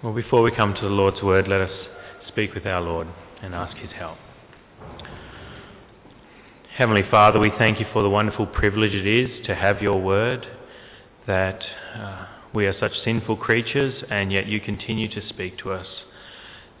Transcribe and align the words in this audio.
Well, 0.00 0.12
before 0.12 0.42
we 0.42 0.52
come 0.52 0.74
to 0.74 0.80
the 0.80 0.86
Lord's 0.90 1.22
Word, 1.22 1.48
let 1.48 1.60
us 1.60 1.72
speak 2.28 2.54
with 2.54 2.64
our 2.66 2.80
Lord 2.80 3.08
and 3.42 3.52
ask 3.52 3.76
His 3.78 3.90
help. 3.90 4.16
Heavenly 6.76 7.02
Father, 7.10 7.40
we 7.40 7.50
thank 7.58 7.80
you 7.80 7.86
for 7.92 8.04
the 8.04 8.08
wonderful 8.08 8.46
privilege 8.46 8.92
it 8.92 9.08
is 9.08 9.44
to 9.46 9.56
have 9.56 9.82
your 9.82 10.00
Word, 10.00 10.46
that 11.26 11.64
uh, 11.96 12.26
we 12.54 12.66
are 12.66 12.78
such 12.78 12.92
sinful 13.02 13.38
creatures 13.38 14.04
and 14.08 14.30
yet 14.30 14.46
you 14.46 14.60
continue 14.60 15.08
to 15.08 15.28
speak 15.28 15.58
to 15.58 15.72
us. 15.72 15.88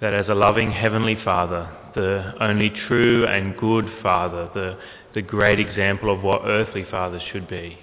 That 0.00 0.14
as 0.14 0.28
a 0.28 0.34
loving 0.36 0.70
Heavenly 0.70 1.16
Father, 1.24 1.76
the 1.96 2.34
only 2.40 2.70
true 2.70 3.26
and 3.26 3.56
good 3.56 3.86
Father, 4.00 4.48
the, 4.54 4.78
the 5.14 5.22
great 5.22 5.58
example 5.58 6.14
of 6.14 6.22
what 6.22 6.42
earthly 6.44 6.86
fathers 6.88 7.22
should 7.32 7.48
be, 7.48 7.80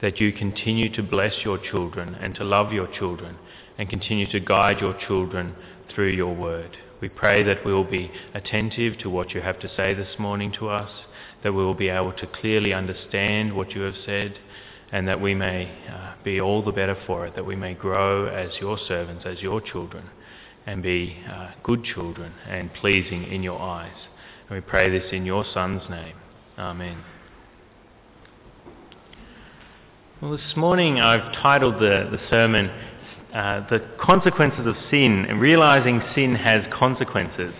that 0.00 0.18
you 0.18 0.32
continue 0.32 0.90
to 0.94 1.02
bless 1.02 1.44
your 1.44 1.58
children 1.58 2.14
and 2.14 2.34
to 2.36 2.44
love 2.44 2.72
your 2.72 2.86
children 2.98 3.36
and 3.78 3.88
continue 3.88 4.30
to 4.32 4.40
guide 4.40 4.80
your 4.80 4.94
children 5.06 5.54
through 5.94 6.10
your 6.10 6.34
word. 6.34 6.76
We 7.00 7.08
pray 7.08 7.44
that 7.44 7.64
we 7.64 7.72
will 7.72 7.88
be 7.88 8.10
attentive 8.34 8.98
to 8.98 9.08
what 9.08 9.30
you 9.30 9.40
have 9.40 9.60
to 9.60 9.68
say 9.76 9.94
this 9.94 10.18
morning 10.18 10.52
to 10.58 10.68
us, 10.68 10.90
that 11.44 11.52
we 11.52 11.64
will 11.64 11.74
be 11.74 11.88
able 11.88 12.12
to 12.14 12.26
clearly 12.26 12.72
understand 12.72 13.56
what 13.56 13.70
you 13.70 13.82
have 13.82 13.94
said, 14.04 14.36
and 14.90 15.06
that 15.06 15.20
we 15.20 15.34
may 15.34 15.70
uh, 15.88 16.14
be 16.24 16.40
all 16.40 16.64
the 16.64 16.72
better 16.72 16.96
for 17.06 17.26
it, 17.26 17.36
that 17.36 17.46
we 17.46 17.54
may 17.54 17.74
grow 17.74 18.26
as 18.26 18.50
your 18.60 18.78
servants, 18.88 19.24
as 19.24 19.40
your 19.40 19.60
children, 19.60 20.10
and 20.66 20.82
be 20.82 21.16
uh, 21.30 21.50
good 21.62 21.84
children 21.84 22.32
and 22.48 22.74
pleasing 22.74 23.24
in 23.24 23.44
your 23.44 23.60
eyes. 23.60 23.96
And 24.48 24.56
we 24.56 24.60
pray 24.60 24.90
this 24.90 25.12
in 25.12 25.24
your 25.24 25.44
Son's 25.54 25.88
name. 25.88 26.16
Amen. 26.58 27.04
Well, 30.20 30.32
this 30.32 30.56
morning 30.56 30.98
I've 30.98 31.32
titled 31.34 31.74
the, 31.74 32.08
the 32.10 32.18
sermon 32.28 32.70
uh, 33.38 33.64
the 33.70 33.78
consequences 34.00 34.66
of 34.66 34.74
sin 34.90 35.24
and 35.28 35.40
realizing 35.40 36.02
sin 36.12 36.34
has 36.34 36.64
consequences. 36.72 37.54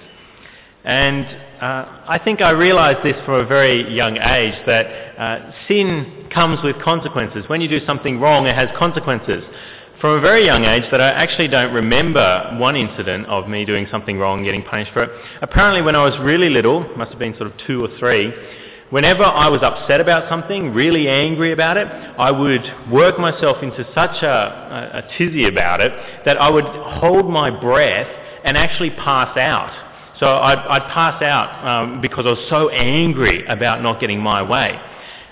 And 0.82 1.24
uh, 1.62 2.02
I 2.08 2.20
think 2.24 2.40
I 2.40 2.50
realized 2.50 3.06
this 3.06 3.14
from 3.24 3.34
a 3.34 3.46
very 3.46 3.94
young 3.94 4.16
age 4.16 4.54
that 4.66 4.86
uh, 5.16 5.52
sin 5.68 6.28
comes 6.34 6.58
with 6.64 6.82
consequences. 6.82 7.44
When 7.46 7.60
you 7.60 7.68
do 7.68 7.78
something 7.86 8.18
wrong, 8.18 8.46
it 8.46 8.56
has 8.56 8.68
consequences. 8.76 9.44
From 10.00 10.18
a 10.18 10.20
very 10.20 10.44
young 10.44 10.64
age, 10.64 10.82
that 10.90 11.00
I 11.00 11.10
actually 11.10 11.46
don't 11.46 11.72
remember 11.72 12.56
one 12.58 12.74
incident 12.74 13.26
of 13.26 13.48
me 13.48 13.64
doing 13.64 13.86
something 13.88 14.18
wrong 14.18 14.38
and 14.38 14.46
getting 14.46 14.64
punished 14.64 14.92
for 14.92 15.04
it. 15.04 15.10
Apparently, 15.42 15.82
when 15.82 15.94
I 15.94 16.02
was 16.02 16.18
really 16.18 16.48
little, 16.48 16.80
must 16.96 17.10
have 17.10 17.20
been 17.20 17.36
sort 17.36 17.52
of 17.52 17.56
two 17.68 17.84
or 17.84 17.88
three, 18.00 18.32
Whenever 18.90 19.22
I 19.22 19.48
was 19.48 19.62
upset 19.62 20.00
about 20.00 20.30
something, 20.30 20.72
really 20.72 21.08
angry 21.08 21.52
about 21.52 21.76
it, 21.76 21.86
I 21.86 22.30
would 22.30 22.90
work 22.90 23.18
myself 23.18 23.62
into 23.62 23.84
such 23.94 24.22
a, 24.22 25.04
a, 25.04 25.18
tizzy 25.18 25.46
about 25.46 25.82
it 25.82 25.92
that 26.24 26.40
I 26.40 26.48
would 26.48 26.64
hold 26.64 27.30
my 27.30 27.50
breath 27.50 28.08
and 28.44 28.56
actually 28.56 28.90
pass 28.90 29.36
out. 29.36 30.16
So 30.18 30.26
I'd, 30.26 30.58
I'd 30.58 30.90
pass 30.90 31.22
out 31.22 31.66
um, 31.66 32.00
because 32.00 32.24
I 32.24 32.30
was 32.30 32.46
so 32.48 32.70
angry 32.70 33.44
about 33.46 33.82
not 33.82 34.00
getting 34.00 34.20
my 34.20 34.42
way. 34.42 34.80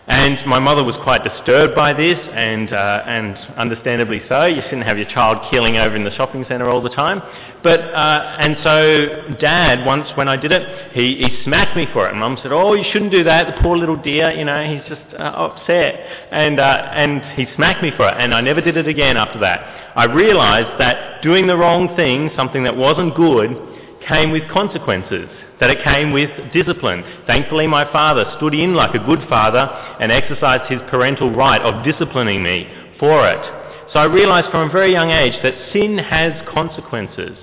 And 0.08 0.38
my 0.46 0.60
mother 0.60 0.84
was 0.84 0.94
quite 1.02 1.24
disturbed 1.24 1.74
by 1.74 1.92
this, 1.92 2.16
and, 2.32 2.72
uh, 2.72 3.02
and 3.06 3.36
understandably 3.56 4.22
so. 4.28 4.44
You 4.44 4.62
shouldn't 4.62 4.86
have 4.86 4.98
your 4.98 5.08
child 5.08 5.50
killing 5.50 5.78
over 5.78 5.96
in 5.96 6.04
the 6.04 6.14
shopping 6.14 6.44
centre 6.48 6.70
all 6.70 6.80
the 6.80 6.90
time. 6.90 7.20
But, 7.64 7.80
uh, 7.80 8.36
and 8.38 8.56
so 8.62 9.36
Dad, 9.40 9.84
once 9.84 10.08
when 10.14 10.28
I 10.28 10.36
did 10.36 10.52
it, 10.52 10.92
he, 10.92 11.16
he 11.16 11.42
smacked 11.42 11.76
me 11.76 11.88
for 11.92 12.06
it. 12.06 12.12
And 12.12 12.20
Mum 12.20 12.38
said, 12.40 12.52
oh, 12.52 12.74
you 12.74 12.84
shouldn't 12.92 13.10
do 13.10 13.24
that. 13.24 13.56
The 13.56 13.60
poor 13.60 13.76
little 13.76 13.96
dear, 13.96 14.30
you 14.30 14.44
know, 14.44 14.62
he's 14.62 14.88
just 14.88 15.02
uh, 15.12 15.22
upset. 15.22 15.98
And, 16.30 16.60
uh, 16.60 16.88
and 16.92 17.20
he 17.34 17.52
smacked 17.56 17.82
me 17.82 17.90
for 17.96 18.08
it. 18.08 18.14
And 18.16 18.32
I 18.32 18.40
never 18.42 18.60
did 18.60 18.76
it 18.76 18.86
again 18.86 19.16
after 19.16 19.40
that. 19.40 19.92
I 19.96 20.04
realised 20.04 20.78
that 20.78 21.20
doing 21.22 21.48
the 21.48 21.56
wrong 21.56 21.96
thing, 21.96 22.30
something 22.36 22.62
that 22.62 22.76
wasn't 22.76 23.16
good, 23.16 23.75
came 24.08 24.30
with 24.30 24.48
consequences 24.50 25.28
that 25.60 25.70
it 25.70 25.82
came 25.82 26.12
with 26.12 26.30
discipline. 26.52 27.02
Thankfully, 27.26 27.66
my 27.66 27.90
father 27.92 28.24
stood 28.36 28.54
in 28.54 28.74
like 28.74 28.94
a 28.94 29.04
good 29.04 29.26
father 29.28 29.68
and 30.00 30.12
exercised 30.12 30.70
his 30.70 30.80
parental 30.90 31.30
right 31.30 31.60
of 31.62 31.84
disciplining 31.84 32.42
me 32.42 32.66
for 32.98 33.28
it. 33.28 33.40
So 33.92 34.00
I 34.00 34.04
realized 34.04 34.50
from 34.50 34.68
a 34.68 34.72
very 34.72 34.92
young 34.92 35.10
age 35.10 35.34
that 35.42 35.54
sin 35.72 35.96
has 35.98 36.32
consequences. 36.52 37.38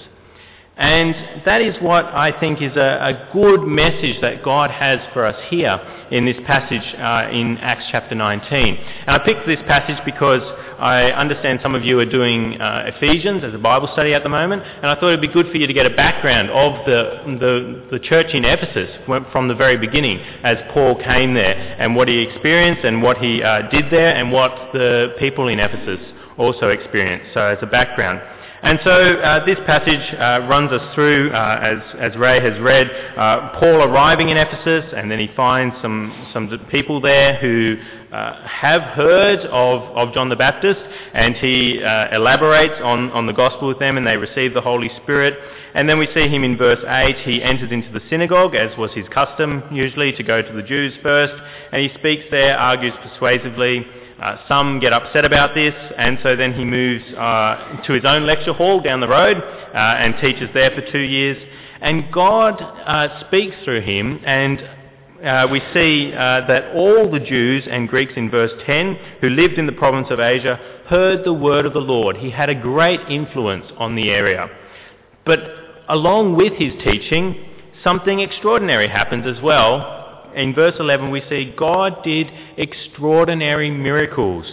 And 0.76 1.46
that 1.46 1.62
is 1.62 1.76
what 1.84 2.06
I 2.06 2.38
think 2.40 2.60
is 2.60 2.76
a, 2.76 2.80
a, 2.80 3.30
good 3.32 3.62
message 3.62 4.20
that 4.22 4.42
God 4.44 4.72
has 4.72 5.00
for 5.14 5.24
us 5.24 5.36
here 5.50 5.80
in 6.10 6.26
this 6.26 6.38
passage 6.48 6.96
uh, 6.98 7.30
in 7.32 7.58
Acts 7.60 7.86
chapter 7.92 8.16
19. 8.16 8.78
And 9.06 9.10
I 9.10 9.20
picked 9.20 9.46
this 9.46 9.60
passage 9.68 10.04
because 10.04 10.42
I 10.80 11.12
understand 11.12 11.60
some 11.62 11.76
of 11.76 11.84
you 11.86 12.00
are 12.00 12.10
doing 12.10 12.60
uh, 12.60 12.92
Ephesians 12.96 13.44
as 13.44 13.54
a 13.54 13.60
Bible 13.60 13.88
study 13.94 14.16
at 14.16 14.24
the 14.24 14.30
moment, 14.30 14.64
and 14.64 14.88
I 14.88 14.96
thought 14.96 15.10
it 15.10 15.22
would 15.22 15.22
be 15.22 15.32
good 15.32 15.52
for 15.52 15.58
you 15.58 15.68
to 15.68 15.74
get 15.74 15.86
a 15.86 15.96
background 15.96 16.50
of 16.50 16.84
the, 16.88 17.38
the, 17.40 17.98
the 17.98 18.00
church 18.00 18.34
in 18.34 18.44
Ephesus 18.44 18.90
from 19.06 19.48
the 19.48 19.56
very 19.56 19.78
beginning 19.78 20.20
as 20.44 20.58
Paul 20.74 20.96
came 20.96 21.36
there 21.36 21.54
and 21.80 21.96
what 21.96 22.08
he 22.08 22.24
experienced 22.24 22.84
and 22.84 23.04
what 23.04 23.18
he 23.18 23.44
uh, 23.44 23.70
did 23.70 23.92
there 23.92 24.16
and 24.16 24.32
what 24.32 24.74
the 24.74 25.14
people 25.20 25.50
in 25.50 25.60
Ephesus 25.60 26.00
also 26.38 26.70
experienced. 26.70 27.32
So 27.36 27.42
as 27.42 27.60
a 27.62 27.68
background. 27.68 28.22
And 28.64 28.80
so 28.86 28.92
uh, 28.92 29.46
this 29.46 29.58
passage 29.66 30.16
uh, 30.18 30.48
runs 30.48 30.72
us 30.72 30.96
through, 30.96 31.32
uh, 31.32 31.60
as, 31.62 31.80
as 32.00 32.18
Ray 32.18 32.40
has 32.40 32.58
read, 32.62 32.90
uh, 33.18 33.60
Paul 33.60 33.84
arriving 33.84 34.30
in 34.30 34.38
Ephesus, 34.38 34.86
and 34.96 35.12
then 35.12 35.20
he 35.20 35.28
finds 35.36 35.76
some, 35.82 36.30
some 36.32 36.48
people 36.72 37.02
there 37.02 37.36
who 37.40 37.76
uh, 38.14 38.48
have 38.48 38.82
heard 38.82 39.40
of, 39.40 39.82
of 39.98 40.14
John 40.14 40.30
the 40.30 40.38
Baptist, 40.38 40.80
and 41.14 41.36
he 41.36 41.84
uh, 41.84 42.16
elaborates 42.16 42.76
on, 42.82 43.12
on 43.12 43.26
the 43.26 43.34
gospel 43.34 43.68
with 43.68 43.80
them, 43.80 43.98
and 43.98 44.08
they 44.08 44.16
receive 44.16 44.54
the 44.54 44.62
Holy 44.62 44.90
Spirit. 45.04 45.34
And 45.76 45.90
then 45.90 46.00
we 46.00 46.08
see 46.14 46.30
him 46.30 46.46
in 46.46 46.56
verse 46.56 46.80
8, 46.88 47.18
he 47.26 47.44
enters 47.44 47.70
into 47.70 47.92
the 47.92 48.02
synagogue, 48.10 48.56
as 48.56 48.78
was 48.78 48.92
his 48.94 49.10
custom 49.10 49.64
usually, 49.74 50.14
to 50.14 50.24
go 50.24 50.42
to 50.42 50.54
the 50.54 50.64
Jews 50.64 50.94
first, 51.04 51.34
and 51.74 51.82
he 51.82 51.90
speaks 52.00 52.24
there, 52.32 52.58
argues 52.58 52.94
persuasively, 53.04 53.86
uh, 54.24 54.38
some 54.48 54.80
get 54.80 54.94
upset 54.94 55.26
about 55.26 55.54
this, 55.54 55.74
and 55.98 56.18
so 56.24 56.34
then 56.34 56.54
he 56.54 56.64
moves 56.64 57.04
uh, 57.14 57.82
to 57.86 57.92
his 57.92 58.06
own 58.06 58.26
lecture 58.26 58.54
hall 58.54 58.80
down 58.80 59.02
the 59.02 59.08
road 59.08 59.36
uh, 59.36 59.78
and 59.78 60.16
teaches 60.22 60.50
there 60.54 60.72
for 60.72 60.80
two 60.94 61.02
years. 61.02 61.36
And 61.82 62.10
God 62.10 62.54
uh, 62.62 63.28
speaks 63.28 63.54
through 63.66 63.82
him, 63.82 64.22
and 64.26 64.62
uh, 65.26 65.48
we 65.52 65.60
see 65.74 66.12
that 66.12 66.74
all 66.74 67.12
the 67.12 67.20
Jews 67.20 67.68
and 67.70 67.90
Greeks 67.90 68.14
in 68.16 68.30
verse 68.30 68.52
10 68.66 68.98
who 69.20 69.28
lived 69.28 69.56
in 69.56 69.66
the 69.66 69.74
province 69.74 70.08
of 70.10 70.22
Asia 70.22 70.58
heard 70.88 71.26
the 71.26 71.34
word 71.34 71.66
of 71.66 71.74
the 71.74 71.80
Lord. 71.80 72.16
He 72.16 72.32
had 72.32 72.50
a 72.50 72.56
great 72.56 73.02
influence 73.10 73.66
on 73.78 73.96
the 73.96 74.10
area. 74.10 74.48
But 75.26 75.40
along 75.90 76.38
with 76.38 76.54
his 76.54 76.72
teaching, 76.82 77.44
something 77.84 78.22
extraordinary 78.22 78.88
happens 78.88 79.26
as 79.28 79.44
well 79.44 80.03
in 80.36 80.54
verse 80.54 80.76
11 80.80 81.12
we 81.12 81.22
see 81.30 81.54
God 81.58 82.04
did 82.04 82.28
extraordinary 82.58 83.72
miracles 83.72 84.46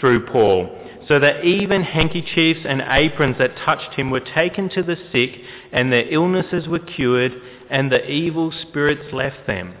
through 0.00 0.26
Paul, 0.26 0.68
so 1.06 1.18
that 1.18 1.44
even 1.44 1.82
handkerchiefs 1.82 2.60
and 2.64 2.82
aprons 2.86 3.36
that 3.38 3.56
touched 3.64 3.94
him 3.94 4.10
were 4.10 4.20
taken 4.20 4.68
to 4.70 4.82
the 4.82 4.96
sick, 5.12 5.40
and 5.72 5.92
their 5.92 6.08
illnesses 6.08 6.68
were 6.68 6.78
cured, 6.78 7.32
and 7.70 7.90
the 7.90 8.08
evil 8.10 8.52
spirits 8.62 9.12
left 9.12 9.46
them. 9.46 9.74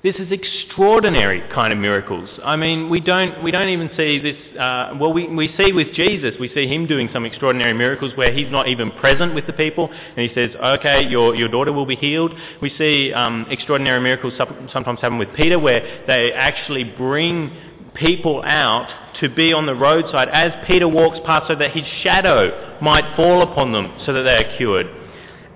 This 0.00 0.14
is 0.14 0.30
extraordinary 0.30 1.42
kind 1.52 1.72
of 1.72 1.78
miracles. 1.80 2.30
I 2.44 2.54
mean, 2.54 2.88
we 2.88 3.00
don't, 3.00 3.42
we 3.42 3.50
don't 3.50 3.70
even 3.70 3.90
see 3.96 4.20
this, 4.20 4.36
uh, 4.56 4.94
well, 5.00 5.12
we, 5.12 5.26
we 5.26 5.52
see 5.56 5.72
with 5.72 5.92
Jesus, 5.92 6.36
we 6.38 6.48
see 6.54 6.68
him 6.68 6.86
doing 6.86 7.08
some 7.12 7.24
extraordinary 7.24 7.74
miracles 7.74 8.12
where 8.14 8.32
he's 8.32 8.48
not 8.48 8.68
even 8.68 8.92
present 8.92 9.34
with 9.34 9.48
the 9.48 9.52
people, 9.52 9.90
and 9.90 10.18
he 10.18 10.32
says, 10.36 10.50
okay, 10.54 11.02
your, 11.02 11.34
your 11.34 11.48
daughter 11.48 11.72
will 11.72 11.84
be 11.84 11.96
healed. 11.96 12.32
We 12.62 12.72
see 12.78 13.12
um, 13.12 13.46
extraordinary 13.50 14.00
miracles 14.00 14.34
sometimes 14.72 15.00
happen 15.00 15.18
with 15.18 15.34
Peter 15.34 15.58
where 15.58 16.04
they 16.06 16.32
actually 16.32 16.84
bring 16.84 17.50
people 17.94 18.40
out 18.44 19.16
to 19.20 19.28
be 19.28 19.52
on 19.52 19.66
the 19.66 19.74
roadside 19.74 20.28
as 20.28 20.52
Peter 20.68 20.86
walks 20.86 21.18
past 21.26 21.48
so 21.48 21.56
that 21.56 21.72
his 21.72 21.84
shadow 22.04 22.78
might 22.80 23.16
fall 23.16 23.42
upon 23.42 23.72
them 23.72 23.98
so 24.06 24.12
that 24.12 24.22
they 24.22 24.44
are 24.44 24.56
cured. 24.56 24.86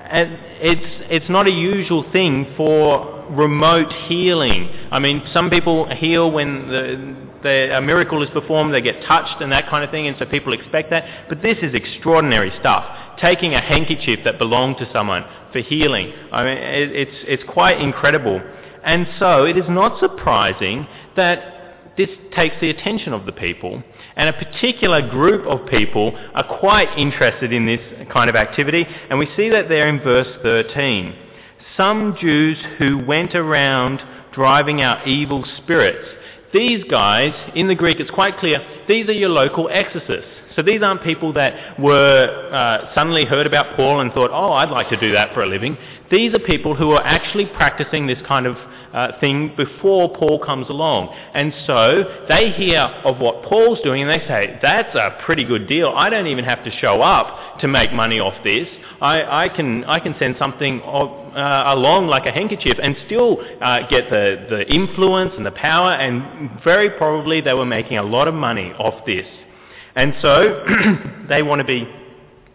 And 0.00 0.37
it's, 0.61 1.06
it's 1.11 1.31
not 1.31 1.47
a 1.47 1.53
usual 1.53 2.11
thing 2.11 2.55
for 2.56 3.22
remote 3.32 3.93
healing. 4.08 4.69
I 4.90 4.99
mean, 4.99 5.23
some 5.32 5.50
people 5.50 5.88
heal 5.94 6.31
when 6.31 6.69
the, 6.69 7.17
the, 7.43 7.76
a 7.79 7.81
miracle 7.81 8.23
is 8.23 8.31
performed, 8.31 8.75
they 8.75 8.82
get 8.82 9.02
touched 9.05 9.40
and 9.40 9.50
that 9.52 9.69
kind 9.69 9.84
of 9.84 9.90
thing, 9.90 10.06
and 10.06 10.17
so 10.19 10.26
people 10.26 10.52
expect 10.52 10.90
that. 10.90 11.29
But 11.29 11.43
this 11.43 11.58
is 11.62 11.75
extraordinary 11.75 12.52
stuff. 12.61 13.19
Taking 13.20 13.55
a 13.55 13.61
handkerchief 13.61 14.20
that 14.25 14.38
belonged 14.38 14.79
to 14.79 14.90
someone 14.93 15.25
for 15.52 15.61
healing. 15.61 16.12
I 16.31 16.44
mean, 16.44 16.58
it, 16.58 16.93
it's, 16.93 17.17
it's 17.26 17.43
quite 17.49 17.81
incredible. 17.81 18.40
And 18.84 19.06
so 19.19 19.44
it 19.44 19.56
is 19.56 19.64
not 19.69 20.00
surprising 20.00 20.87
that 21.17 21.94
this 21.96 22.08
takes 22.35 22.56
the 22.61 22.70
attention 22.70 23.12
of 23.12 23.26
the 23.26 23.32
people. 23.32 23.82
And 24.17 24.28
a 24.28 24.32
particular 24.32 25.08
group 25.08 25.46
of 25.46 25.69
people 25.69 26.19
are 26.35 26.58
quite 26.58 26.99
interested 26.99 27.52
in 27.52 27.67
this 27.67 27.81
kind 28.12 28.28
of 28.28 28.37
activity. 28.37 28.87
And 29.08 29.19
we 29.19 29.28
see 29.37 29.49
that 29.50 29.69
there 29.69 29.88
in 29.88 30.00
verse 30.00 30.28
13 30.43 31.17
some 31.77 32.17
Jews 32.21 32.59
who 32.79 32.99
went 32.99 33.35
around 33.35 34.01
driving 34.33 34.81
out 34.81 35.07
evil 35.07 35.45
spirits. 35.59 36.09
These 36.53 36.85
guys, 36.91 37.33
in 37.55 37.69
the 37.69 37.75
Greek 37.75 37.99
it's 37.99 38.11
quite 38.11 38.39
clear, 38.39 38.59
these 38.89 39.09
are 39.09 39.13
your 39.13 39.31
local 39.31 39.69
exorcists. 39.71 40.31
So 40.55 40.63
these 40.63 40.83
aren't 40.83 41.03
people 41.03 41.33
that 41.33 41.81
were 41.81 42.51
uh, 42.53 42.95
suddenly 42.95 43.25
heard 43.25 43.47
about 43.47 43.75
Paul 43.75 44.01
and 44.01 44.13
thought, 44.13 44.31
oh, 44.31 44.53
I'd 44.53 44.71
like 44.71 44.91
to 44.91 45.01
do 45.01 45.13
that 45.13 45.33
for 45.33 45.43
a 45.43 45.47
living. 45.47 45.79
These 46.11 46.35
are 46.35 46.39
people 46.39 46.75
who 46.75 46.91
are 46.91 47.03
actually 47.03 47.47
practicing 47.47 48.07
this 48.07 48.19
kind 48.27 48.47
of 48.47 48.57
uh, 48.93 49.19
thing 49.21 49.55
before 49.56 50.15
Paul 50.17 50.39
comes 50.39 50.69
along. 50.69 51.15
And 51.35 51.53
so 51.67 52.25
they 52.29 52.50
hear 52.50 52.81
of 52.81 53.19
what 53.19 53.43
Paul's 53.44 53.81
doing 53.83 54.03
and 54.03 54.11
they 54.11 54.27
say, 54.27 54.59
that's 54.61 54.94
a 54.94 55.19
pretty 55.25 55.44
good 55.44 55.67
deal. 55.69 55.93
I 55.94 56.11
don't 56.11 56.27
even 56.27 56.44
have 56.44 56.65
to 56.65 56.71
show 56.71 57.00
up 57.00 57.61
to 57.61 57.69
make 57.69 57.93
money 57.93 58.21
off 58.21 58.43
this. 58.44 58.69
I, 59.00 59.44
I, 59.44 59.49
can, 59.49 59.85
I 59.85 59.99
can 59.99 60.15
send 60.19 60.37
something 60.39 60.81
of, 60.83 61.09
uh, 61.35 61.65
along 61.75 62.06
like 62.06 62.27
a 62.27 62.31
handkerchief 62.31 62.77
and 62.81 62.97
still 63.06 63.39
uh, 63.61 63.89
get 63.89 64.11
the, 64.11 64.47
the 64.49 64.73
influence 64.73 65.33
and 65.37 65.45
the 65.45 65.50
power 65.50 65.93
and 65.93 66.62
very 66.62 66.91
probably 66.91 67.41
they 67.41 67.55
were 67.55 67.67
making 67.67 67.99
a 67.99 68.03
lot 68.03 68.29
of 68.29 68.35
money 68.35 68.73
off 68.79 69.05
this. 69.06 69.27
And 69.95 70.15
so 70.23 70.65
they 71.29 71.43
want 71.43 71.61
to 71.61 71.67
be, 71.67 71.88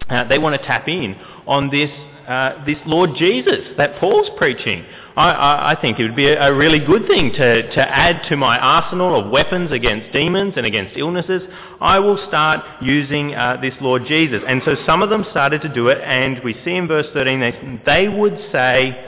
uh, 0.09 0.27
they 0.27 0.39
want 0.39 0.59
to 0.59 0.65
tap 0.65 0.87
in 0.87 1.15
on 1.45 1.69
this, 1.69 1.89
uh, 2.27 2.65
this 2.65 2.77
Lord 2.85 3.11
Jesus 3.17 3.59
that 3.77 3.99
Paul's 3.99 4.29
preaching. 4.37 4.85
I, 5.15 5.31
I, 5.31 5.71
I 5.71 5.81
think 5.81 5.97
it 5.97 6.03
would 6.03 6.15
be 6.15 6.27
a, 6.27 6.49
a 6.49 6.53
really 6.53 6.79
good 6.79 7.07
thing 7.07 7.31
to, 7.31 7.71
to 7.73 7.81
add 7.81 8.27
to 8.29 8.35
my 8.35 8.59
arsenal 8.59 9.19
of 9.19 9.31
weapons 9.31 9.71
against 9.71 10.11
demons 10.11 10.53
and 10.57 10.65
against 10.65 10.97
illnesses. 10.97 11.41
I 11.79 11.99
will 11.99 12.23
start 12.27 12.65
using 12.81 13.33
uh, 13.33 13.57
this 13.61 13.73
Lord 13.79 14.03
Jesus. 14.07 14.43
And 14.45 14.61
so 14.65 14.75
some 14.85 15.01
of 15.01 15.09
them 15.09 15.25
started 15.31 15.61
to 15.61 15.73
do 15.73 15.87
it, 15.87 15.99
and 16.03 16.43
we 16.43 16.53
see 16.65 16.75
in 16.75 16.87
verse 16.87 17.07
13 17.13 17.39
they, 17.39 17.81
they 17.85 18.07
would 18.09 18.37
say, 18.51 19.05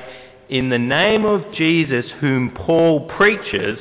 in 0.47 0.69
the 0.69 0.79
name 0.79 1.25
of 1.25 1.53
Jesus 1.53 2.05
whom 2.21 2.51
Paul 2.51 3.07
preaches, 3.17 3.77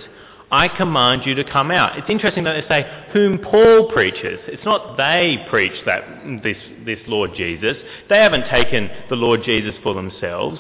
I 0.51 0.69
command 0.69 1.23
you 1.27 1.35
to 1.35 1.45
come 1.45 1.71
out. 1.71 1.99
It's 1.99 2.09
interesting 2.09 2.45
that 2.45 2.55
they 2.55 2.69
say, 2.69 3.05
whom 3.13 3.39
Paul 3.39 3.91
preaches. 3.93 4.41
It's 4.47 4.65
not 4.65 4.97
they 4.97 5.45
preach 5.51 5.85
that, 5.85 6.41
this, 6.43 6.57
this 6.87 7.01
Lord 7.07 7.33
Jesus. 7.37 7.77
They 8.09 8.17
haven't 8.17 8.49
taken 8.49 8.91
the 9.11 9.17
Lord 9.17 9.43
Jesus 9.45 9.75
for 9.83 9.95
themselves. 9.95 10.59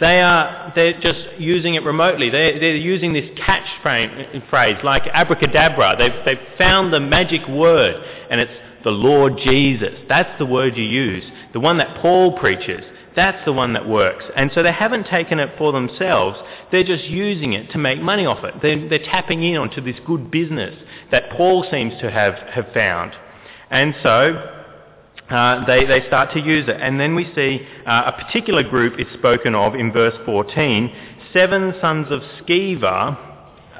They 0.00 0.20
are 0.20 0.72
they're 0.74 1.00
just 1.00 1.20
using 1.38 1.74
it 1.74 1.84
remotely. 1.84 2.28
They're, 2.30 2.58
they're 2.58 2.76
using 2.76 3.12
this 3.12 3.30
catch 3.44 3.66
phrase 3.82 4.76
like 4.82 5.06
abracadabra. 5.06 5.96
They've, 5.98 6.24
they've 6.24 6.58
found 6.58 6.92
the 6.92 7.00
magic 7.00 7.46
word, 7.48 8.02
and 8.30 8.40
it's 8.40 8.52
the 8.82 8.90
Lord 8.90 9.38
Jesus. 9.44 9.94
That's 10.08 10.36
the 10.38 10.46
word 10.46 10.76
you 10.76 10.84
use. 10.84 11.24
The 11.52 11.60
one 11.60 11.78
that 11.78 12.00
Paul 12.00 12.38
preaches. 12.38 12.84
That's 13.16 13.44
the 13.44 13.52
one 13.52 13.74
that 13.74 13.88
works. 13.88 14.24
And 14.36 14.50
so 14.54 14.62
they 14.62 14.72
haven't 14.72 15.06
taken 15.06 15.38
it 15.38 15.56
for 15.56 15.72
themselves. 15.72 16.38
They're 16.72 16.84
just 16.84 17.04
using 17.04 17.52
it 17.52 17.70
to 17.70 17.78
make 17.78 18.00
money 18.00 18.26
off 18.26 18.42
it. 18.44 18.54
They're, 18.60 18.88
they're 18.88 18.98
tapping 19.04 19.42
in 19.42 19.56
onto 19.56 19.80
this 19.80 19.96
good 20.04 20.30
business 20.30 20.74
that 21.12 21.30
Paul 21.30 21.64
seems 21.70 21.92
to 22.00 22.10
have, 22.10 22.34
have 22.34 22.72
found. 22.74 23.12
And 23.70 23.94
so 24.02 24.50
uh, 25.30 25.64
they, 25.64 25.84
they 25.84 26.06
start 26.08 26.32
to 26.34 26.40
use 26.40 26.68
it. 26.68 26.76
And 26.80 26.98
then 26.98 27.14
we 27.14 27.30
see 27.34 27.66
uh, 27.86 28.12
a 28.14 28.24
particular 28.24 28.62
group 28.62 28.98
is 28.98 29.06
spoken 29.14 29.54
of 29.54 29.74
in 29.74 29.92
verse 29.92 30.14
14. 30.26 30.92
Seven 31.32 31.74
sons 31.80 32.08
of 32.10 32.20
Sceva, 32.40 33.16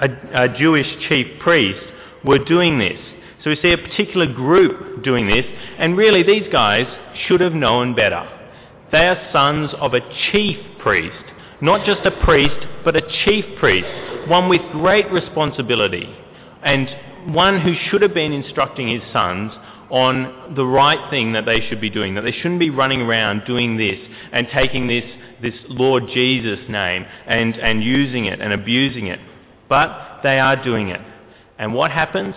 a, 0.01 0.45
a 0.45 0.59
Jewish 0.59 0.87
chief 1.09 1.41
priest, 1.41 1.85
were 2.25 2.39
doing 2.39 2.79
this. 2.79 3.01
So 3.43 3.51
we 3.51 3.57
see 3.57 3.73
a 3.73 3.79
particular 3.79 4.33
group 4.33 5.03
doing 5.05 5.27
this, 5.27 5.45
and 5.79 5.97
really 5.97 6.23
these 6.23 6.51
guys 6.51 6.87
should 7.27 7.41
have 7.41 7.53
known 7.53 7.95
better. 7.95 8.27
They 8.93 9.09
are 9.09 9.29
sons 9.33 9.71
of 9.79 9.95
a 9.95 10.01
chief 10.31 10.59
priest, 10.81 11.25
not 11.61 11.85
just 11.85 12.05
a 12.05 12.25
priest, 12.25 12.67
but 12.85 12.97
a 12.97 13.03
chief 13.25 13.45
priest, 13.59 14.29
one 14.29 14.49
with 14.49 14.61
great 14.73 15.11
responsibility, 15.11 16.09
and 16.63 17.35
one 17.35 17.61
who 17.61 17.75
should 17.89 18.03
have 18.03 18.15
been 18.15 18.33
instructing 18.33 18.89
his 18.89 19.03
sons 19.13 19.53
on 19.91 20.55
the 20.57 20.67
right 20.67 21.11
thing 21.11 21.33
that 21.33 21.47
they 21.47 21.61
should 21.69 21.81
be 21.81 21.91
doing, 21.91 22.15
that 22.15 22.23
they 22.23 22.33
shouldn't 22.33 22.61
be 22.61 22.71
running 22.71 23.03
around 23.03 23.45
doing 23.47 23.77
this 23.77 23.99
and 24.33 24.49
taking 24.53 24.87
this, 24.87 25.05
this 25.43 25.55
Lord 25.69 26.05
Jesus 26.13 26.59
name 26.69 27.05
and, 27.27 27.55
and 27.57 27.83
using 27.83 28.25
it 28.27 28.41
and 28.41 28.53
abusing 28.53 29.07
it. 29.07 29.21
But 29.69 30.21
they 30.23 30.39
are 30.39 30.63
doing 30.63 30.89
it. 30.89 31.01
And 31.59 31.75
what 31.75 31.91
happens? 31.91 32.35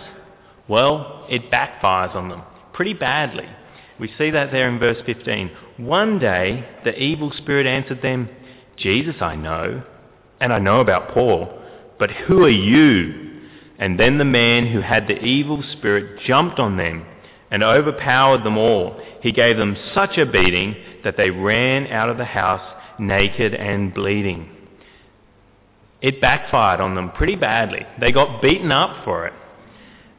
Well, 0.68 1.26
it 1.28 1.50
backfires 1.50 2.14
on 2.14 2.28
them 2.28 2.42
pretty 2.78 2.94
badly. 2.94 3.48
We 3.98 4.08
see 4.16 4.30
that 4.30 4.52
there 4.52 4.68
in 4.68 4.78
verse 4.78 4.98
15. 5.04 5.50
One 5.78 6.18
day 6.18 6.68
the 6.84 7.00
evil 7.00 7.32
spirit 7.36 7.66
answered 7.66 8.02
them, 8.02 8.28
Jesus 8.76 9.16
I 9.20 9.36
know, 9.36 9.84
and 10.40 10.52
I 10.52 10.58
know 10.58 10.80
about 10.80 11.14
Paul, 11.14 11.48
but 11.98 12.10
who 12.10 12.42
are 12.44 12.50
you? 12.50 13.42
And 13.78 13.98
then 13.98 14.18
the 14.18 14.24
man 14.24 14.66
who 14.66 14.80
had 14.80 15.06
the 15.06 15.22
evil 15.22 15.62
spirit 15.72 16.20
jumped 16.26 16.58
on 16.58 16.76
them 16.76 17.06
and 17.50 17.62
overpowered 17.62 18.44
them 18.44 18.58
all. 18.58 19.00
He 19.22 19.30
gave 19.30 19.56
them 19.56 19.76
such 19.94 20.18
a 20.18 20.26
beating 20.26 20.74
that 21.04 21.16
they 21.16 21.30
ran 21.30 21.86
out 21.86 22.10
of 22.10 22.18
the 22.18 22.24
house 22.24 22.74
naked 22.98 23.54
and 23.54 23.94
bleeding. 23.94 24.48
It 26.00 26.20
backfired 26.20 26.80
on 26.80 26.96
them 26.96 27.12
pretty 27.12 27.36
badly. 27.36 27.86
They 28.00 28.10
got 28.10 28.42
beaten 28.42 28.72
up 28.72 29.04
for 29.04 29.28
it. 29.28 29.32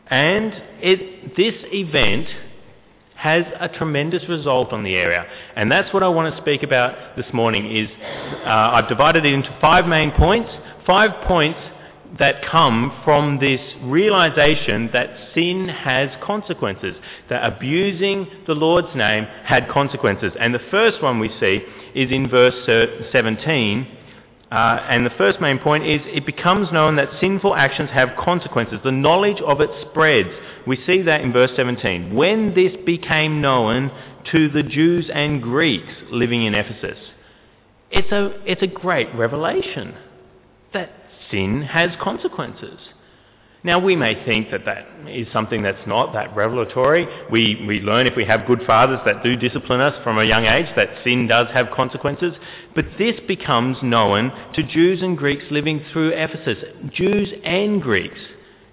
And 0.07 0.53
it, 0.81 1.35
this 1.35 1.55
event 1.73 2.27
has 3.19 3.43
a 3.59 3.67
tremendous 3.67 4.23
result 4.29 4.71
on 4.71 4.81
the 4.81 4.95
area. 4.95 5.25
And 5.57 5.69
that's 5.69 5.93
what 5.93 6.03
I 6.03 6.07
want 6.07 6.33
to 6.33 6.41
speak 6.41 6.63
about 6.63 7.17
this 7.17 7.25
morning 7.33 7.69
is 7.69 7.89
uh, 8.45 8.47
I've 8.47 8.87
divided 8.87 9.25
it 9.25 9.33
into 9.33 9.53
five 9.59 9.85
main 9.85 10.11
points. 10.11 10.49
Five 10.87 11.27
points 11.27 11.59
that 12.17 12.45
come 12.49 12.97
from 13.03 13.37
this 13.39 13.59
realization 13.81 14.89
that 14.93 15.09
sin 15.33 15.67
has 15.67 16.09
consequences, 16.23 16.95
that 17.29 17.45
abusing 17.45 18.25
the 18.47 18.53
Lord's 18.53 18.95
name 18.95 19.25
had 19.43 19.67
consequences. 19.67 20.31
And 20.39 20.55
the 20.55 20.63
first 20.71 21.03
one 21.03 21.19
we 21.19 21.29
see 21.41 21.59
is 21.93 22.11
in 22.11 22.29
verse 22.29 22.55
17. 23.11 23.97
Uh, 24.51 24.83
and 24.89 25.05
the 25.05 25.11
first 25.11 25.39
main 25.39 25.59
point 25.59 25.85
is 25.85 26.01
it 26.05 26.25
becomes 26.25 26.71
known 26.71 26.95
that 26.95 27.09
sinful 27.21 27.55
actions 27.55 27.89
have 27.91 28.09
consequences. 28.17 28.79
The 28.83 28.91
knowledge 28.91 29.39
of 29.41 29.61
it 29.61 29.69
spreads. 29.89 30.29
We 30.65 30.77
see 30.87 31.03
that 31.03 31.21
in 31.21 31.31
verse 31.31 31.51
17. 31.55 32.15
When 32.15 32.55
this 32.55 32.73
became 32.83 33.41
known 33.41 33.91
to 34.31 34.49
the 34.49 34.63
Jews 34.63 35.09
and 35.13 35.41
Greeks 35.41 35.93
living 36.09 36.43
in 36.45 36.55
Ephesus, 36.55 36.97
it's 37.91 38.11
a, 38.11 38.41
it's 38.45 38.63
a 38.63 38.67
great 38.67 39.13
revelation 39.13 39.95
that 40.73 40.89
sin 41.29 41.61
has 41.61 41.91
consequences. 42.01 42.79
Now, 43.61 43.77
we 43.77 43.97
may 43.97 44.23
think 44.23 44.51
that 44.51 44.63
that 44.65 44.87
is 45.09 45.27
something 45.33 45.61
that's 45.61 45.85
not 45.85 46.13
that 46.13 46.33
revelatory. 46.33 47.05
We, 47.29 47.65
we 47.67 47.81
learn 47.81 48.07
if 48.07 48.15
we 48.15 48.23
have 48.23 48.47
good 48.47 48.63
fathers 48.65 48.99
that 49.05 49.21
do 49.21 49.35
discipline 49.35 49.81
us 49.81 50.01
from 50.01 50.17
a 50.17 50.23
young 50.23 50.45
age 50.45 50.67
that 50.77 50.89
sin 51.03 51.27
does 51.27 51.47
have 51.53 51.67
consequences. 51.71 52.33
But 52.73 52.85
this 52.97 53.15
becomes 53.27 53.75
known 53.83 54.31
to 54.53 54.63
Jews 54.63 55.01
and 55.01 55.17
Greeks 55.17 55.43
living 55.51 55.83
through 55.91 56.11
Ephesus, 56.11 56.63
Jews 56.93 57.33
and 57.43 57.81
Greeks. 57.81 58.19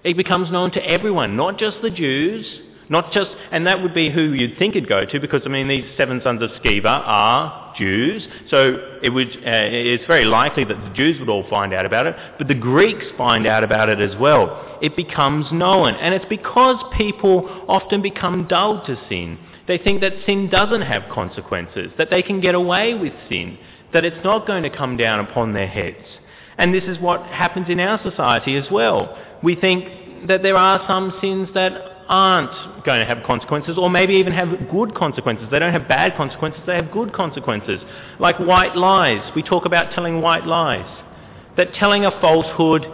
It 0.05 0.15
becomes 0.15 0.49
known 0.51 0.71
to 0.71 0.89
everyone, 0.89 1.35
not 1.35 1.59
just 1.59 1.81
the 1.81 1.89
Jews, 1.89 2.45
not 2.87 3.11
just, 3.11 3.29
and 3.51 3.67
that 3.67 3.81
would 3.81 3.93
be 3.93 4.09
who 4.09 4.31
you'd 4.31 4.57
think 4.57 4.77
it'd 4.77 4.87
go 4.87 5.03
to, 5.03 5.19
because 5.19 5.41
I 5.45 5.49
mean 5.49 5.67
these 5.67 5.83
seven 5.97 6.21
sons 6.23 6.41
of 6.41 6.49
Sceva 6.63 7.01
are 7.05 7.66
Jews, 7.77 8.27
so 8.49 8.97
it 9.03 9.09
would, 9.09 9.27
uh, 9.27 9.41
it's 9.45 10.05
very 10.05 10.25
likely 10.25 10.63
that 10.65 10.75
the 10.75 10.89
Jews 10.93 11.19
would 11.19 11.29
all 11.29 11.47
find 11.49 11.73
out 11.73 11.85
about 11.85 12.07
it, 12.07 12.15
but 12.37 12.47
the 12.47 12.55
Greeks 12.55 13.05
find 13.17 13.45
out 13.45 13.63
about 13.63 13.89
it 13.89 13.99
as 13.99 14.17
well. 14.19 14.77
It 14.81 14.95
becomes 14.95 15.45
known, 15.51 15.95
and 15.95 16.13
it's 16.13 16.25
because 16.29 16.83
people 16.97 17.65
often 17.67 18.01
become 18.01 18.47
dull 18.47 18.85
to 18.85 18.99
sin. 19.09 19.39
They 19.67 19.77
think 19.77 20.01
that 20.01 20.13
sin 20.25 20.49
doesn't 20.49 20.81
have 20.81 21.03
consequences, 21.11 21.91
that 21.97 22.09
they 22.09 22.21
can 22.21 22.41
get 22.41 22.55
away 22.55 22.93
with 22.93 23.13
sin, 23.29 23.57
that 23.93 24.05
it's 24.05 24.23
not 24.23 24.47
going 24.47 24.63
to 24.63 24.69
come 24.69 24.97
down 24.97 25.19
upon 25.19 25.53
their 25.53 25.67
heads. 25.67 26.05
And 26.57 26.73
this 26.73 26.85
is 26.85 26.99
what 26.99 27.23
happens 27.23 27.67
in 27.69 27.79
our 27.79 28.01
society 28.01 28.55
as 28.55 28.65
well. 28.71 29.17
We 29.43 29.55
think 29.55 30.27
that 30.27 30.41
there 30.41 30.57
are 30.57 30.83
some 30.87 31.13
sins 31.21 31.49
that 31.53 31.96
aren't 32.09 32.85
going 32.85 32.99
to 32.99 33.05
have 33.05 33.23
consequences 33.25 33.77
or 33.77 33.89
maybe 33.89 34.13
even 34.15 34.33
have 34.33 34.49
good 34.71 34.95
consequences. 34.95 35.47
They 35.51 35.59
don't 35.59 35.73
have 35.73 35.87
bad 35.87 36.15
consequences, 36.15 36.61
they 36.65 36.75
have 36.75 36.91
good 36.91 37.13
consequences. 37.13 37.81
Like 38.19 38.37
white 38.39 38.75
lies. 38.75 39.31
We 39.35 39.43
talk 39.43 39.65
about 39.65 39.93
telling 39.93 40.21
white 40.21 40.45
lies. 40.45 41.03
That 41.57 41.73
telling 41.73 42.05
a 42.05 42.11
falsehood, 42.21 42.85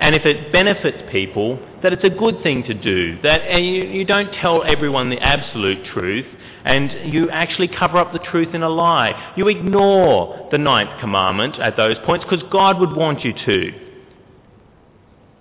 and 0.00 0.14
if 0.14 0.24
it 0.24 0.52
benefits 0.52 0.98
people, 1.10 1.58
that 1.82 1.92
it's 1.92 2.04
a 2.04 2.10
good 2.10 2.42
thing 2.42 2.62
to 2.64 2.74
do. 2.74 3.20
That 3.22 3.60
you, 3.60 3.84
you 3.84 4.04
don't 4.04 4.32
tell 4.34 4.62
everyone 4.62 5.10
the 5.10 5.18
absolute 5.18 5.84
truth, 5.92 6.26
and 6.64 7.12
you 7.12 7.28
actually 7.30 7.68
cover 7.68 7.98
up 7.98 8.12
the 8.12 8.18
truth 8.18 8.54
in 8.54 8.62
a 8.62 8.68
lie. 8.68 9.34
You 9.36 9.48
ignore 9.48 10.48
the 10.52 10.58
ninth 10.58 11.00
commandment 11.00 11.58
at 11.58 11.76
those 11.76 11.96
points 12.06 12.24
because 12.28 12.44
God 12.50 12.78
would 12.78 12.94
want 12.94 13.24
you 13.24 13.32
to. 13.32 13.87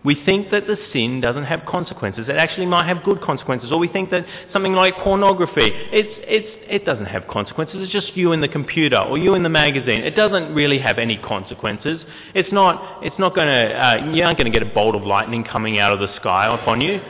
We 0.07 0.15
think 0.23 0.51
that 0.51 0.67
the 0.67 0.77
sin 0.93 1.19
doesn't 1.19 1.43
have 1.43 1.65
consequences. 1.65 2.29
It 2.29 2.37
actually 2.37 2.65
might 2.65 2.87
have 2.87 3.03
good 3.03 3.19
consequences. 3.19 3.73
Or 3.73 3.77
we 3.77 3.89
think 3.89 4.09
that 4.11 4.25
something 4.53 4.71
like 4.71 4.95
pornography, 5.03 5.69
it's, 5.91 6.07
it's, 6.25 6.47
it 6.69 6.85
doesn't 6.85 7.07
have 7.07 7.27
consequences. 7.27 7.75
It's 7.81 7.91
just 7.91 8.15
you 8.15 8.31
in 8.31 8.39
the 8.39 8.47
computer 8.47 8.99
or 8.99 9.17
you 9.17 9.33
in 9.33 9.43
the 9.43 9.49
magazine. 9.49 10.03
It 10.05 10.15
doesn't 10.15 10.55
really 10.55 10.79
have 10.79 10.97
any 10.97 11.17
consequences. 11.17 11.99
It's 12.33 12.53
not, 12.53 13.03
it's 13.03 13.19
not 13.19 13.35
going 13.35 13.47
to, 13.47 13.75
uh, 13.75 14.13
you 14.13 14.23
aren't 14.23 14.37
going 14.37 14.49
to 14.49 14.57
get 14.57 14.65
a 14.65 14.73
bolt 14.73 14.95
of 14.95 15.03
lightning 15.03 15.43
coming 15.43 15.77
out 15.77 15.91
of 15.91 15.99
the 15.99 16.15
sky 16.15 16.55
upon 16.57 16.79
you. 16.79 17.01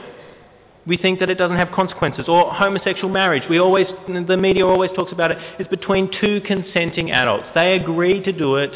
We 0.88 0.98
think 0.98 1.20
that 1.20 1.30
it 1.30 1.36
doesn't 1.36 1.58
have 1.58 1.70
consequences. 1.72 2.26
Or 2.28 2.52
homosexual 2.52 3.14
marriage. 3.14 3.44
We 3.48 3.60
always, 3.60 3.86
the 4.08 4.38
media 4.38 4.66
always 4.66 4.90
talks 4.96 5.12
about 5.12 5.30
it. 5.30 5.38
It's 5.60 5.70
between 5.70 6.10
two 6.20 6.42
consenting 6.48 7.12
adults. 7.12 7.46
They 7.54 7.76
agree 7.76 8.24
to 8.24 8.32
do 8.32 8.56
it, 8.56 8.72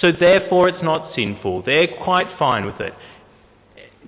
so 0.00 0.10
therefore 0.10 0.68
it's 0.68 0.82
not 0.82 1.14
sinful. 1.14 1.62
They're 1.62 1.86
quite 2.02 2.26
fine 2.40 2.66
with 2.66 2.80
it. 2.80 2.92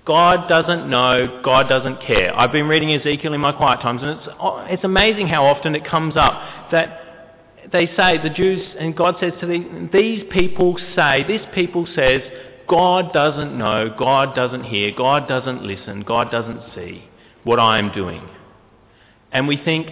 God 0.05 0.47
doesn't 0.47 0.87
know, 0.87 1.41
God 1.43 1.67
doesn't 1.67 2.01
care. 2.01 2.37
I've 2.37 2.51
been 2.51 2.67
reading 2.67 2.91
Ezekiel 2.93 3.33
in 3.33 3.41
my 3.41 3.51
quiet 3.51 3.81
times, 3.81 4.01
and 4.03 4.19
it's, 4.19 4.29
oh, 4.39 4.59
it's 4.69 4.83
amazing 4.83 5.27
how 5.27 5.45
often 5.45 5.73
it 5.73 5.83
comes 5.83 6.15
up 6.15 6.71
that 6.71 6.99
they 7.71 7.87
say, 7.97 8.21
the 8.21 8.29
Jews, 8.29 8.63
and 8.79 8.95
God 8.95 9.15
says 9.19 9.33
to 9.41 9.47
these, 9.47 9.65
these 9.91 10.23
people 10.31 10.77
say, 10.95 11.25
this 11.27 11.41
people 11.55 11.87
says, 11.95 12.21
God 12.69 13.13
doesn't 13.13 13.57
know, 13.57 13.93
God 13.97 14.35
doesn't 14.35 14.65
hear, 14.65 14.91
God 14.95 15.27
doesn't 15.27 15.63
listen, 15.63 16.01
God 16.01 16.29
doesn't 16.29 16.61
see 16.75 17.03
what 17.43 17.59
I 17.59 17.79
am 17.79 17.91
doing. 17.91 18.21
And 19.31 19.47
we 19.47 19.57
think 19.57 19.89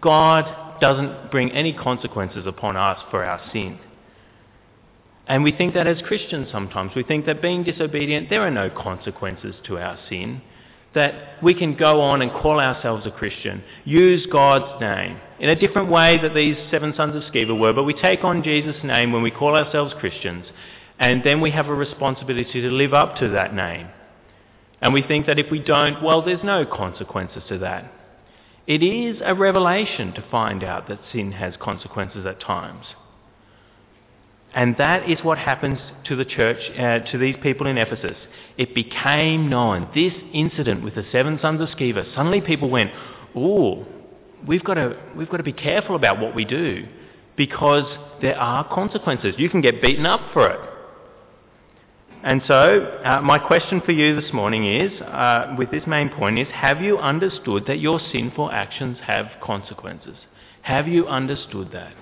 God 0.00 0.80
doesn't 0.80 1.30
bring 1.32 1.50
any 1.50 1.72
consequences 1.72 2.46
upon 2.46 2.76
us 2.76 3.00
for 3.10 3.24
our 3.24 3.40
sin. 3.52 3.80
And 5.26 5.42
we 5.42 5.52
think 5.52 5.74
that 5.74 5.86
as 5.86 6.00
Christians 6.06 6.48
sometimes. 6.52 6.92
We 6.94 7.02
think 7.02 7.26
that 7.26 7.42
being 7.42 7.64
disobedient, 7.64 8.30
there 8.30 8.42
are 8.42 8.50
no 8.50 8.70
consequences 8.70 9.56
to 9.66 9.78
our 9.78 9.98
sin. 10.08 10.42
That 10.94 11.42
we 11.42 11.52
can 11.52 11.76
go 11.76 12.00
on 12.00 12.22
and 12.22 12.30
call 12.30 12.58
ourselves 12.58 13.06
a 13.06 13.10
Christian, 13.10 13.62
use 13.84 14.26
God's 14.30 14.80
name 14.80 15.20
in 15.38 15.50
a 15.50 15.56
different 15.56 15.90
way 15.90 16.18
that 16.22 16.34
these 16.34 16.56
seven 16.70 16.94
sons 16.96 17.14
of 17.14 17.22
Sceva 17.30 17.58
were, 17.58 17.72
but 17.72 17.84
we 17.84 17.94
take 17.94 18.24
on 18.24 18.42
Jesus' 18.42 18.82
name 18.82 19.12
when 19.12 19.22
we 19.22 19.30
call 19.30 19.54
ourselves 19.54 19.94
Christians, 20.00 20.46
and 20.98 21.22
then 21.24 21.40
we 21.40 21.50
have 21.50 21.66
a 21.66 21.74
responsibility 21.74 22.62
to 22.62 22.70
live 22.70 22.94
up 22.94 23.16
to 23.16 23.28
that 23.28 23.54
name. 23.54 23.88
And 24.80 24.94
we 24.94 25.02
think 25.02 25.26
that 25.26 25.38
if 25.38 25.50
we 25.50 25.58
don't, 25.58 26.02
well, 26.02 26.22
there's 26.22 26.44
no 26.44 26.64
consequences 26.64 27.42
to 27.48 27.58
that. 27.58 27.92
It 28.66 28.82
is 28.82 29.20
a 29.24 29.34
revelation 29.34 30.12
to 30.14 30.24
find 30.30 30.64
out 30.64 30.88
that 30.88 31.00
sin 31.12 31.32
has 31.32 31.54
consequences 31.60 32.26
at 32.26 32.40
times. 32.40 32.86
And 34.56 34.74
that 34.78 35.08
is 35.08 35.18
what 35.22 35.36
happens 35.36 35.78
to 36.06 36.16
the 36.16 36.24
church, 36.24 36.56
uh, 36.78 37.00
to 37.12 37.18
these 37.18 37.36
people 37.42 37.66
in 37.66 37.76
Ephesus. 37.76 38.16
It 38.56 38.74
became 38.74 39.50
known. 39.50 39.90
This 39.94 40.14
incident 40.32 40.82
with 40.82 40.94
the 40.94 41.04
seven 41.12 41.38
sons 41.42 41.60
of 41.60 41.68
Sceva, 41.78 42.06
suddenly 42.14 42.40
people 42.40 42.70
went, 42.70 42.90
oh, 43.36 43.84
we've 44.48 44.64
got 44.64 44.74
to, 44.74 44.98
we've 45.14 45.28
got 45.28 45.36
to 45.36 45.42
be 45.42 45.52
careful 45.52 45.94
about 45.94 46.18
what 46.18 46.34
we 46.34 46.46
do 46.46 46.88
because 47.36 47.84
there 48.22 48.38
are 48.38 48.66
consequences. 48.74 49.34
You 49.36 49.50
can 49.50 49.60
get 49.60 49.82
beaten 49.82 50.06
up 50.06 50.22
for 50.32 50.48
it. 50.48 50.60
And 52.22 52.40
so, 52.48 53.00
uh, 53.04 53.20
my 53.20 53.38
question 53.38 53.82
for 53.84 53.92
you 53.92 54.18
this 54.18 54.32
morning 54.32 54.66
is, 54.66 55.02
uh, 55.02 55.54
with 55.58 55.70
this 55.70 55.86
main 55.86 56.08
point, 56.08 56.38
is 56.38 56.48
have 56.50 56.80
you 56.80 56.96
understood 56.96 57.64
that 57.66 57.78
your 57.80 58.00
sinful 58.10 58.50
actions 58.50 58.96
have 59.06 59.26
consequences? 59.42 60.16
Have 60.62 60.88
you 60.88 61.06
understood 61.06 61.72
that? 61.72 61.92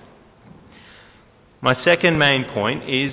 My 1.65 1.83
second 1.83 2.19
main 2.19 2.43
point 2.53 2.87
is 2.87 3.11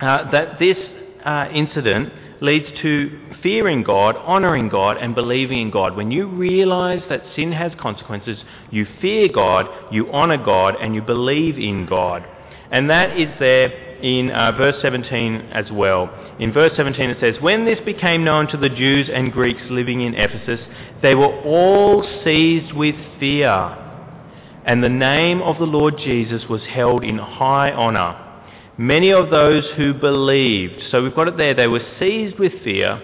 uh, 0.00 0.30
that 0.30 0.60
this 0.60 0.76
uh, 1.24 1.48
incident 1.52 2.12
leads 2.40 2.66
to 2.80 3.18
fearing 3.42 3.82
God, 3.82 4.14
honouring 4.14 4.68
God, 4.68 4.98
and 4.98 5.16
believing 5.16 5.58
in 5.58 5.70
God. 5.72 5.96
When 5.96 6.12
you 6.12 6.28
realise 6.28 7.02
that 7.08 7.24
sin 7.34 7.50
has 7.50 7.72
consequences, 7.80 8.38
you 8.70 8.86
fear 9.00 9.26
God, 9.26 9.66
you 9.90 10.12
honour 10.12 10.36
God, 10.36 10.76
and 10.80 10.94
you 10.94 11.02
believe 11.02 11.58
in 11.58 11.86
God. 11.86 12.24
And 12.70 12.88
that 12.88 13.18
is 13.18 13.28
there 13.40 13.66
in 13.98 14.30
uh, 14.30 14.52
verse 14.52 14.76
17 14.80 15.50
as 15.52 15.72
well. 15.72 16.08
In 16.38 16.52
verse 16.52 16.70
17 16.76 17.10
it 17.10 17.18
says, 17.20 17.34
When 17.40 17.64
this 17.64 17.80
became 17.84 18.22
known 18.22 18.46
to 18.52 18.58
the 18.58 18.68
Jews 18.68 19.10
and 19.12 19.32
Greeks 19.32 19.62
living 19.70 20.02
in 20.02 20.14
Ephesus, 20.14 20.60
they 21.02 21.16
were 21.16 21.42
all 21.42 22.08
seized 22.22 22.72
with 22.74 22.94
fear 23.18 23.89
and 24.64 24.82
the 24.82 24.88
name 24.88 25.40
of 25.42 25.58
the 25.58 25.64
Lord 25.64 25.96
Jesus 25.98 26.42
was 26.48 26.62
held 26.62 27.04
in 27.04 27.18
high 27.18 27.72
honour. 27.72 28.26
Many 28.76 29.10
of 29.10 29.30
those 29.30 29.64
who 29.76 29.92
believed, 29.94 30.82
so 30.90 31.02
we've 31.02 31.14
got 31.14 31.28
it 31.28 31.36
there, 31.36 31.54
they 31.54 31.66
were 31.66 31.84
seized 31.98 32.38
with 32.38 32.52
fear, 32.64 33.00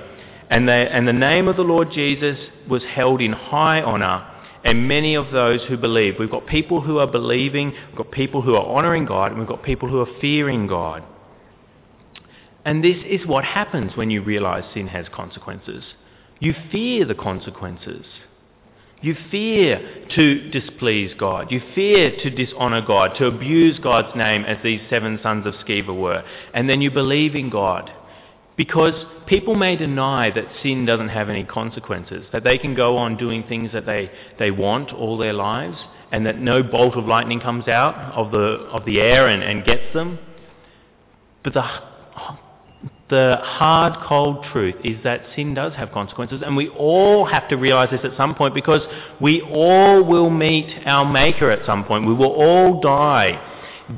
and, 0.48 0.68
they, 0.68 0.86
and 0.86 1.06
the 1.06 1.12
name 1.12 1.48
of 1.48 1.56
the 1.56 1.62
Lord 1.62 1.90
Jesus 1.92 2.38
was 2.68 2.82
held 2.82 3.20
in 3.20 3.32
high 3.32 3.82
honour, 3.82 4.26
and 4.64 4.88
many 4.88 5.14
of 5.14 5.30
those 5.32 5.60
who 5.68 5.76
believed. 5.76 6.18
We've 6.18 6.30
got 6.30 6.46
people 6.46 6.80
who 6.80 6.98
are 6.98 7.06
believing, 7.06 7.72
we've 7.88 7.96
got 7.96 8.10
people 8.10 8.42
who 8.42 8.54
are 8.54 8.64
honouring 8.64 9.04
God, 9.04 9.32
and 9.32 9.38
we've 9.38 9.48
got 9.48 9.62
people 9.62 9.88
who 9.88 10.00
are 10.00 10.20
fearing 10.20 10.66
God. 10.66 11.02
And 12.64 12.82
this 12.82 12.96
is 13.06 13.26
what 13.26 13.44
happens 13.44 13.92
when 13.96 14.10
you 14.10 14.22
realise 14.22 14.64
sin 14.74 14.88
has 14.88 15.06
consequences. 15.14 15.84
You 16.40 16.54
fear 16.72 17.04
the 17.04 17.14
consequences. 17.14 18.04
You 19.02 19.14
fear 19.30 20.06
to 20.14 20.50
displease 20.50 21.12
God. 21.18 21.52
You 21.52 21.60
fear 21.74 22.12
to 22.22 22.30
dishonour 22.30 22.84
God, 22.84 23.12
to 23.18 23.26
abuse 23.26 23.78
God's 23.78 24.16
name 24.16 24.44
as 24.44 24.56
these 24.64 24.80
seven 24.88 25.20
sons 25.22 25.46
of 25.46 25.54
Sceva 25.66 25.94
were. 25.94 26.24
And 26.54 26.68
then 26.68 26.80
you 26.80 26.90
believe 26.90 27.34
in 27.34 27.50
God. 27.50 27.92
Because 28.56 28.94
people 29.26 29.54
may 29.54 29.76
deny 29.76 30.30
that 30.30 30.46
sin 30.62 30.86
doesn't 30.86 31.10
have 31.10 31.28
any 31.28 31.44
consequences, 31.44 32.24
that 32.32 32.42
they 32.42 32.56
can 32.56 32.74
go 32.74 32.96
on 32.96 33.18
doing 33.18 33.44
things 33.46 33.70
that 33.74 33.84
they, 33.84 34.10
they 34.38 34.50
want 34.50 34.92
all 34.92 35.18
their 35.18 35.34
lives, 35.34 35.76
and 36.10 36.24
that 36.24 36.38
no 36.38 36.62
bolt 36.62 36.94
of 36.94 37.04
lightning 37.04 37.40
comes 37.40 37.68
out 37.68 37.94
of 38.14 38.30
the, 38.30 38.38
of 38.38 38.86
the 38.86 39.00
air 39.00 39.26
and, 39.26 39.42
and 39.42 39.64
gets 39.64 39.92
them. 39.92 40.18
But 41.44 41.52
the 41.52 41.64
the 43.08 43.36
hard, 43.40 43.94
cold 44.08 44.44
truth 44.52 44.74
is 44.82 44.96
that 45.04 45.22
sin 45.36 45.54
does 45.54 45.74
have 45.74 45.92
consequences, 45.92 46.42
and 46.44 46.56
we 46.56 46.68
all 46.70 47.24
have 47.26 47.48
to 47.50 47.56
realize 47.56 47.90
this 47.90 48.00
at 48.02 48.16
some 48.16 48.34
point 48.34 48.54
because 48.54 48.80
we 49.20 49.40
all 49.42 50.02
will 50.02 50.30
meet 50.30 50.66
our 50.86 51.10
Maker 51.10 51.50
at 51.50 51.64
some 51.64 51.84
point. 51.84 52.06
We 52.06 52.14
will 52.14 52.32
all 52.32 52.80
die. 52.80 53.40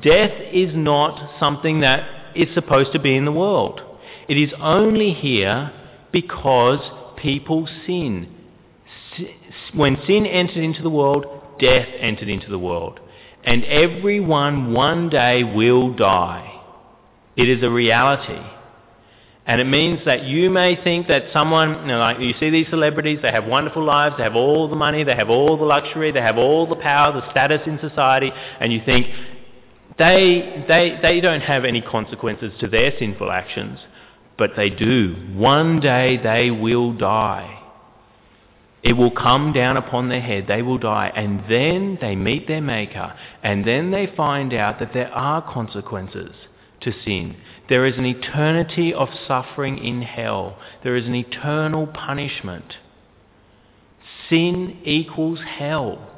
Death 0.03 0.33
is 0.53 0.75
not 0.75 1.39
something 1.41 1.81
that 1.81 2.37
is 2.37 2.49
supposed 2.55 2.93
to 2.93 2.99
be 2.99 3.17
in 3.17 3.25
the 3.25 3.33
world. 3.33 3.81
It 4.29 4.37
is 4.37 4.53
only 4.61 5.15
here 5.15 5.73
because 6.13 6.81
people 7.17 7.67
sin. 7.87 8.35
When 9.75 9.97
sin 10.07 10.27
entered 10.27 10.63
into 10.63 10.83
the 10.83 10.91
world, 10.91 11.25
death 11.59 11.89
entered 11.99 12.29
into 12.29 12.51
the 12.51 12.59
world. 12.59 13.01
And 13.43 13.65
everyone 13.65 14.75
one 14.75 15.09
day 15.09 15.45
will 15.45 15.95
die. 15.95 16.61
It 17.37 17.49
is 17.49 17.63
a 17.63 17.71
reality. 17.71 18.58
And 19.49 19.63
it 19.63 19.65
means 19.65 20.01
that 20.05 20.25
you 20.25 20.51
may 20.51 20.77
think 20.85 21.09
that 21.09 21.33
someone, 21.33 21.81
you 21.81 21.87
know, 21.87 21.99
like 21.99 22.21
you 22.21 22.35
see 22.39 22.51
these 22.51 22.67
celebrities, 22.69 23.21
they 23.23 23.33
have 23.33 23.47
wonderful 23.47 23.83
lives, 23.83 24.17
they 24.19 24.25
have 24.25 24.37
all 24.37 24.69
the 24.69 24.77
money, 24.77 25.05
they 25.05 25.17
have 25.17 25.31
all 25.31 25.57
the 25.57 25.65
luxury, 25.65 26.13
they 26.13 26.21
have 26.21 26.37
all 26.37 26.67
the 26.67 26.77
power, 26.77 27.19
the 27.19 27.31
status 27.31 27.63
in 27.67 27.79
society, 27.81 28.31
and 28.61 28.71
you 28.71 28.83
think 28.85 29.07
they, 29.97 30.67
they, 30.69 30.99
they 31.01 31.23
don't 31.23 31.41
have 31.41 31.65
any 31.65 31.81
consequences 31.81 32.53
to 32.61 32.69
their 32.69 32.93
sinful 32.99 33.31
actions, 33.31 33.79
but 34.37 34.51
they 34.55 34.69
do. 34.69 35.15
One 35.33 35.81
day 35.81 36.21
they 36.23 36.51
will 36.51 36.93
die. 36.93 37.55
It 38.83 38.93
will 38.93 39.11
come 39.11 39.55
down 39.55 39.79
upon 39.79 40.11
their 40.11 40.21
head, 40.21 40.45
they 40.47 40.61
will 40.61 40.79
die, 40.79 41.11
and 41.17 41.43
then 41.49 41.97
they 42.03 42.17
meet 42.17 42.49
their 42.49 42.61
Maker, 42.61 43.15
and 43.43 43.67
then 43.67 43.93
they 43.93 44.13
find 44.15 44.53
out 44.53 44.79
that 44.81 44.93
there 44.93 45.11
are 45.11 45.41
consequences 45.41 46.33
to 46.81 46.93
sin. 47.05 47.37
There 47.69 47.85
is 47.85 47.97
an 47.97 48.07
eternity 48.07 48.95
of 48.95 49.09
suffering 49.27 49.79
in 49.79 50.03
hell. 50.03 50.59
There 50.83 50.97
is 50.97 51.07
an 51.07 51.15
eternal 51.15 51.87
punishment. 51.87 52.75
Sin 54.29 54.79
equals 54.85 55.41
hell. 55.59 56.09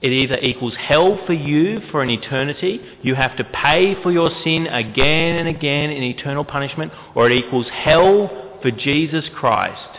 It 0.00 0.12
either 0.12 0.38
equals 0.38 0.74
hell 0.76 1.18
for 1.26 1.32
you 1.32 1.80
for 1.90 2.02
an 2.02 2.10
eternity, 2.10 2.80
you 3.02 3.14
have 3.14 3.36
to 3.38 3.44
pay 3.44 4.00
for 4.02 4.12
your 4.12 4.30
sin 4.44 4.66
again 4.66 5.36
and 5.36 5.48
again 5.48 5.90
in 5.90 6.02
eternal 6.02 6.44
punishment, 6.44 6.92
or 7.14 7.30
it 7.30 7.34
equals 7.34 7.66
hell 7.72 8.58
for 8.60 8.70
Jesus 8.70 9.24
Christ. 9.34 9.98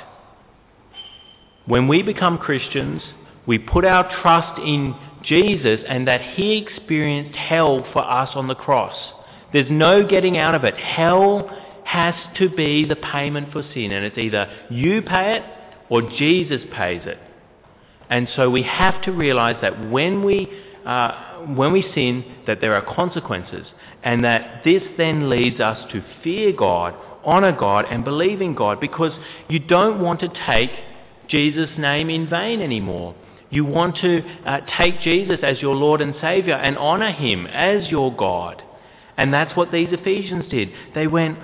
When 1.66 1.88
we 1.88 2.04
become 2.04 2.38
Christians, 2.38 3.02
we 3.48 3.58
put 3.58 3.86
our 3.86 4.10
trust 4.22 4.60
in 4.60 4.96
Jesus 5.24 5.82
and 5.88 6.08
that 6.08 6.22
He 6.22 6.58
experienced 6.58 7.36
hell 7.36 7.86
for 7.92 8.04
us 8.04 8.30
on 8.36 8.48
the 8.48 8.56
cross. 8.56 8.96
There's 9.58 9.72
no 9.72 10.06
getting 10.06 10.38
out 10.38 10.54
of 10.54 10.66
it. 10.66 10.76
Hell 10.76 11.50
has 11.84 12.14
to 12.38 12.48
be 12.48 12.86
the 12.86 12.96
payment 12.96 13.52
for 13.52 13.64
sin, 13.74 13.92
and 13.92 14.06
it's 14.06 14.16
either 14.16 14.48
you 14.70 15.02
pay 15.02 15.38
it 15.38 15.44
or 15.90 16.04
Jesus 16.12 16.62
pays 16.72 17.02
it. 17.08 17.18
And 18.08 18.28
so 18.36 18.52
we 18.52 18.62
have 18.62 19.02
to 19.06 19.12
realize 19.12 19.56
that 19.64 19.90
when 19.90 20.24
we, 20.24 20.48
uh, 20.86 21.38
when 21.56 21.74
we 21.74 21.82
sin, 21.96 22.24
that 22.46 22.62
there 22.62 22.76
are 22.76 22.94
consequences, 22.94 23.66
and 24.04 24.24
that 24.26 24.64
this 24.64 24.84
then 24.96 25.28
leads 25.28 25.60
us 25.60 25.92
to 25.92 26.06
fear 26.24 26.54
God, 26.54 26.94
honour 27.26 27.58
God, 27.58 27.86
and 27.90 28.06
believe 28.06 28.42
in 28.42 28.54
God, 28.54 28.80
because 28.80 29.14
you 29.50 29.58
don't 29.58 30.00
want 30.00 30.20
to 30.20 30.30
take 30.46 30.70
Jesus' 31.30 31.72
name 31.80 32.12
in 32.12 32.30
vain 32.30 32.62
anymore. 32.62 33.16
You 33.50 33.66
want 33.66 33.96
to 34.02 34.22
uh, 34.46 34.60
take 34.78 35.02
Jesus 35.02 35.40
as 35.42 35.60
your 35.64 35.74
Lord 35.74 36.00
and 36.00 36.14
Saviour 36.22 36.58
and 36.58 36.78
honour 36.78 37.12
Him 37.12 37.48
as 37.48 37.90
your 37.90 38.16
God. 38.16 38.62
And 39.18 39.34
that's 39.34 39.56
what 39.58 39.72
these 39.72 39.90
Ephesians 39.92 40.46
did. 40.50 40.70
They 40.94 41.08
went, 41.08 41.40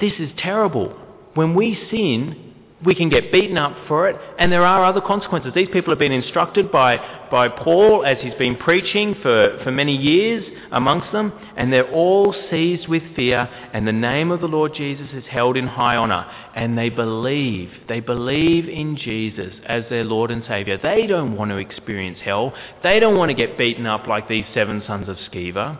this 0.00 0.12
is 0.18 0.30
terrible. 0.38 0.94
When 1.34 1.54
we 1.54 1.78
sin, 1.90 2.44
we 2.84 2.94
can 2.94 3.08
get 3.08 3.32
beaten 3.32 3.56
up 3.56 3.74
for 3.88 4.08
it, 4.08 4.16
and 4.38 4.52
there 4.52 4.64
are 4.64 4.84
other 4.84 5.00
consequences. 5.00 5.52
These 5.54 5.70
people 5.72 5.90
have 5.90 5.98
been 5.98 6.12
instructed 6.12 6.70
by, 6.70 6.98
by 7.30 7.48
Paul 7.48 8.04
as 8.04 8.18
he's 8.20 8.34
been 8.34 8.56
preaching 8.56 9.14
for, 9.22 9.58
for 9.64 9.70
many 9.70 9.96
years 9.96 10.44
amongst 10.70 11.10
them, 11.12 11.32
and 11.56 11.72
they're 11.72 11.90
all 11.90 12.34
seized 12.50 12.88
with 12.88 13.02
fear, 13.16 13.48
and 13.72 13.86
the 13.86 13.92
name 13.92 14.30
of 14.30 14.40
the 14.40 14.48
Lord 14.48 14.74
Jesus 14.74 15.08
is 15.12 15.24
held 15.30 15.56
in 15.56 15.66
high 15.66 15.96
honour, 15.96 16.26
and 16.54 16.76
they 16.76 16.90
believe. 16.90 17.70
They 17.88 18.00
believe 18.00 18.68
in 18.68 18.96
Jesus 18.96 19.54
as 19.64 19.84
their 19.88 20.04
Lord 20.04 20.30
and 20.30 20.44
Saviour. 20.46 20.78
They 20.82 21.06
don't 21.06 21.36
want 21.36 21.50
to 21.52 21.56
experience 21.56 22.18
hell. 22.22 22.52
They 22.82 23.00
don't 23.00 23.16
want 23.16 23.30
to 23.30 23.34
get 23.34 23.56
beaten 23.56 23.86
up 23.86 24.06
like 24.06 24.28
these 24.28 24.44
seven 24.52 24.82
sons 24.86 25.08
of 25.08 25.16
Sceva. 25.32 25.78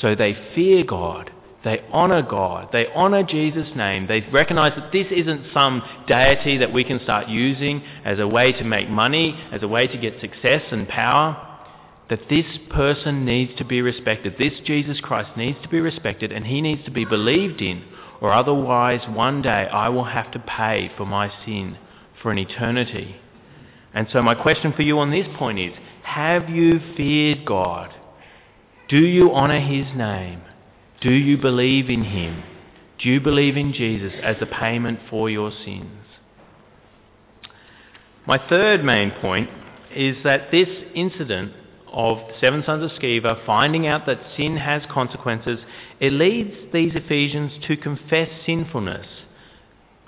So 0.00 0.14
they 0.14 0.36
fear 0.54 0.84
God 0.84 1.30
they 1.66 1.80
honour 1.92 2.22
God. 2.22 2.68
They 2.72 2.86
honour 2.86 3.24
Jesus' 3.24 3.74
name. 3.74 4.06
They 4.06 4.20
recognise 4.32 4.70
that 4.76 4.92
this 4.92 5.08
isn't 5.10 5.52
some 5.52 5.82
deity 6.06 6.58
that 6.58 6.72
we 6.72 6.84
can 6.84 7.02
start 7.02 7.26
using 7.26 7.82
as 8.04 8.20
a 8.20 8.28
way 8.28 8.52
to 8.52 8.62
make 8.62 8.88
money, 8.88 9.36
as 9.50 9.64
a 9.64 9.68
way 9.68 9.88
to 9.88 9.98
get 9.98 10.20
success 10.20 10.62
and 10.70 10.86
power. 10.86 11.36
That 12.08 12.28
this 12.30 12.46
person 12.70 13.24
needs 13.24 13.56
to 13.58 13.64
be 13.64 13.82
respected. 13.82 14.36
This 14.38 14.52
Jesus 14.64 15.00
Christ 15.00 15.36
needs 15.36 15.58
to 15.62 15.68
be 15.68 15.80
respected 15.80 16.30
and 16.30 16.46
he 16.46 16.60
needs 16.60 16.84
to 16.84 16.92
be 16.92 17.04
believed 17.04 17.60
in, 17.60 17.82
or 18.20 18.32
otherwise 18.32 19.00
one 19.08 19.42
day 19.42 19.66
I 19.66 19.88
will 19.88 20.04
have 20.04 20.30
to 20.34 20.38
pay 20.38 20.92
for 20.96 21.04
my 21.04 21.32
sin 21.44 21.78
for 22.22 22.30
an 22.30 22.38
eternity. 22.38 23.16
And 23.92 24.06
so 24.12 24.22
my 24.22 24.36
question 24.36 24.72
for 24.72 24.82
you 24.82 25.00
on 25.00 25.10
this 25.10 25.26
point 25.36 25.58
is, 25.58 25.72
have 26.04 26.48
you 26.48 26.78
feared 26.96 27.44
God? 27.44 27.92
Do 28.88 28.98
you 28.98 29.32
honour 29.32 29.60
his 29.60 29.86
name? 29.96 30.42
Do 31.00 31.10
you 31.10 31.36
believe 31.36 31.90
in 31.90 32.04
him? 32.04 32.42
Do 32.98 33.08
you 33.08 33.20
believe 33.20 33.56
in 33.56 33.72
Jesus 33.72 34.12
as 34.22 34.36
the 34.38 34.46
payment 34.46 35.00
for 35.10 35.28
your 35.28 35.50
sins? 35.50 35.90
My 38.26 38.38
third 38.48 38.84
main 38.84 39.10
point 39.10 39.50
is 39.94 40.16
that 40.24 40.50
this 40.50 40.68
incident 40.94 41.52
of 41.92 42.18
the 42.18 42.34
seven 42.40 42.62
sons 42.64 42.84
of 42.84 42.90
Sceva 42.98 43.44
finding 43.44 43.86
out 43.86 44.06
that 44.06 44.20
sin 44.36 44.56
has 44.56 44.82
consequences, 44.90 45.58
it 46.00 46.12
leads 46.12 46.72
these 46.72 46.92
Ephesians 46.94 47.52
to 47.66 47.76
confess 47.76 48.28
sinfulness. 48.44 49.06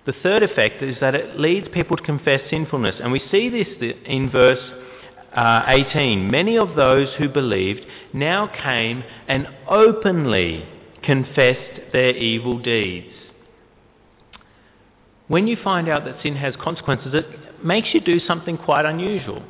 The 0.06 0.14
third 0.22 0.42
effect 0.42 0.82
is 0.82 0.96
that 1.00 1.14
it 1.14 1.38
leads 1.38 1.68
people 1.68 1.96
to 1.96 2.02
confess 2.02 2.40
sinfulness. 2.50 2.96
And 3.02 3.12
we 3.12 3.22
see 3.30 3.48
this 3.48 3.68
in 4.06 4.30
verse 4.30 4.60
uh, 5.38 5.62
18. 5.68 6.28
Many 6.28 6.58
of 6.58 6.74
those 6.74 7.06
who 7.16 7.28
believed 7.28 7.86
now 8.12 8.48
came 8.48 9.04
and 9.28 9.46
openly 9.68 10.66
confessed 11.04 11.92
their 11.92 12.10
evil 12.16 12.58
deeds. 12.58 13.14
When 15.28 15.46
you 15.46 15.56
find 15.62 15.88
out 15.88 16.04
that 16.06 16.22
sin 16.24 16.34
has 16.34 16.56
consequences, 16.60 17.14
it 17.14 17.64
makes 17.64 17.90
you 17.94 18.00
do 18.00 18.18
something 18.18 18.58
quite 18.58 18.84
unusual. 18.84 19.44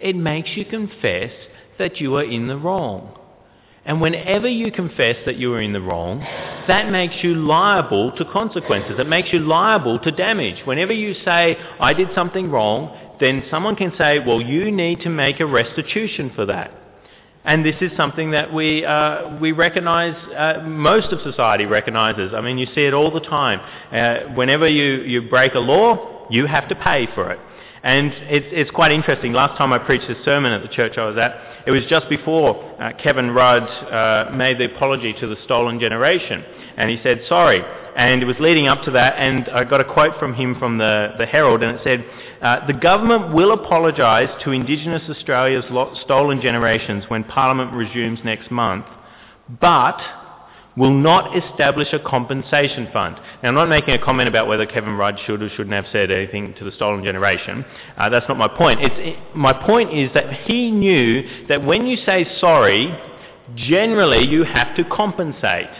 It 0.00 0.16
makes 0.16 0.50
you 0.56 0.64
confess 0.64 1.32
that 1.78 2.00
you 2.00 2.16
are 2.16 2.24
in 2.24 2.46
the 2.46 2.56
wrong. 2.56 3.18
And 3.84 4.00
whenever 4.00 4.48
you 4.48 4.72
confess 4.72 5.16
that 5.26 5.36
you 5.36 5.52
are 5.52 5.60
in 5.60 5.72
the 5.72 5.80
wrong, 5.80 6.20
that 6.66 6.90
makes 6.90 7.14
you 7.22 7.34
liable 7.34 8.10
to 8.16 8.24
consequences. 8.24 8.98
It 8.98 9.06
makes 9.06 9.32
you 9.32 9.40
liable 9.40 9.98
to 10.00 10.10
damage. 10.10 10.64
Whenever 10.64 10.92
you 10.92 11.14
say, 11.24 11.56
I 11.78 11.92
did 11.92 12.08
something 12.14 12.50
wrong, 12.50 13.05
then 13.20 13.44
someone 13.50 13.76
can 13.76 13.92
say, 13.96 14.18
well, 14.18 14.40
you 14.40 14.70
need 14.70 15.00
to 15.00 15.10
make 15.10 15.40
a 15.40 15.46
restitution 15.46 16.32
for 16.34 16.46
that. 16.46 16.70
And 17.44 17.64
this 17.64 17.76
is 17.80 17.92
something 17.96 18.32
that 18.32 18.52
we, 18.52 18.84
uh, 18.84 19.38
we 19.38 19.52
recognise, 19.52 20.16
uh, 20.34 20.64
most 20.66 21.12
of 21.12 21.20
society 21.22 21.64
recognises. 21.64 22.32
I 22.34 22.40
mean, 22.40 22.58
you 22.58 22.66
see 22.74 22.82
it 22.82 22.92
all 22.92 23.12
the 23.12 23.20
time. 23.20 23.60
Uh, 23.92 24.34
whenever 24.34 24.68
you, 24.68 25.02
you 25.02 25.28
break 25.30 25.54
a 25.54 25.60
law, 25.60 26.26
you 26.28 26.46
have 26.46 26.68
to 26.68 26.74
pay 26.74 27.06
for 27.14 27.30
it. 27.30 27.38
And 27.84 28.12
it's, 28.12 28.46
it's 28.50 28.70
quite 28.72 28.90
interesting. 28.90 29.32
Last 29.32 29.56
time 29.56 29.72
I 29.72 29.78
preached 29.78 30.08
this 30.08 30.18
sermon 30.24 30.50
at 30.50 30.62
the 30.62 30.68
church 30.68 30.98
I 30.98 31.06
was 31.06 31.16
at, 31.16 31.62
it 31.68 31.70
was 31.70 31.84
just 31.88 32.08
before 32.08 32.64
uh, 32.82 32.92
Kevin 33.00 33.30
Rudd 33.30 33.62
uh, 33.62 34.32
made 34.34 34.58
the 34.58 34.74
apology 34.74 35.14
to 35.20 35.28
the 35.28 35.36
stolen 35.44 35.78
generation. 35.78 36.44
And 36.76 36.90
he 36.90 36.98
said, 37.04 37.22
sorry. 37.28 37.62
And 37.96 38.22
it 38.22 38.26
was 38.26 38.36
leading 38.38 38.68
up 38.68 38.82
to 38.84 38.90
that, 38.90 39.14
and 39.16 39.48
I 39.48 39.64
got 39.64 39.80
a 39.80 39.84
quote 39.84 40.18
from 40.18 40.34
him 40.34 40.58
from 40.58 40.76
the, 40.76 41.14
the 41.18 41.24
Herald, 41.24 41.62
and 41.62 41.78
it 41.78 41.80
said, 41.82 42.04
uh, 42.42 42.66
the 42.66 42.74
government 42.74 43.32
will 43.32 43.52
apologise 43.52 44.28
to 44.44 44.50
Indigenous 44.50 45.02
Australia's 45.08 45.64
stolen 46.04 46.42
generations 46.42 47.04
when 47.08 47.24
Parliament 47.24 47.72
resumes 47.72 48.18
next 48.22 48.50
month, 48.50 48.84
but 49.62 49.98
will 50.76 50.92
not 50.92 51.34
establish 51.36 51.88
a 51.94 51.98
compensation 51.98 52.88
fund. 52.92 53.16
Now, 53.42 53.48
I'm 53.48 53.54
not 53.54 53.70
making 53.70 53.94
a 53.94 53.98
comment 54.04 54.28
about 54.28 54.46
whether 54.46 54.66
Kevin 54.66 54.92
Rudd 54.96 55.18
should 55.26 55.42
or 55.42 55.48
shouldn't 55.48 55.72
have 55.72 55.86
said 55.90 56.10
anything 56.10 56.54
to 56.58 56.64
the 56.64 56.72
stolen 56.72 57.02
generation. 57.02 57.64
Uh, 57.96 58.10
that's 58.10 58.28
not 58.28 58.36
my 58.36 58.48
point. 58.48 58.80
It, 58.82 59.18
my 59.34 59.54
point 59.54 59.94
is 59.94 60.10
that 60.12 60.44
he 60.44 60.70
knew 60.70 61.46
that 61.48 61.64
when 61.64 61.86
you 61.86 61.96
say 62.04 62.26
sorry, 62.40 62.94
generally 63.54 64.26
you 64.26 64.44
have 64.44 64.76
to 64.76 64.84
compensate. 64.84 65.70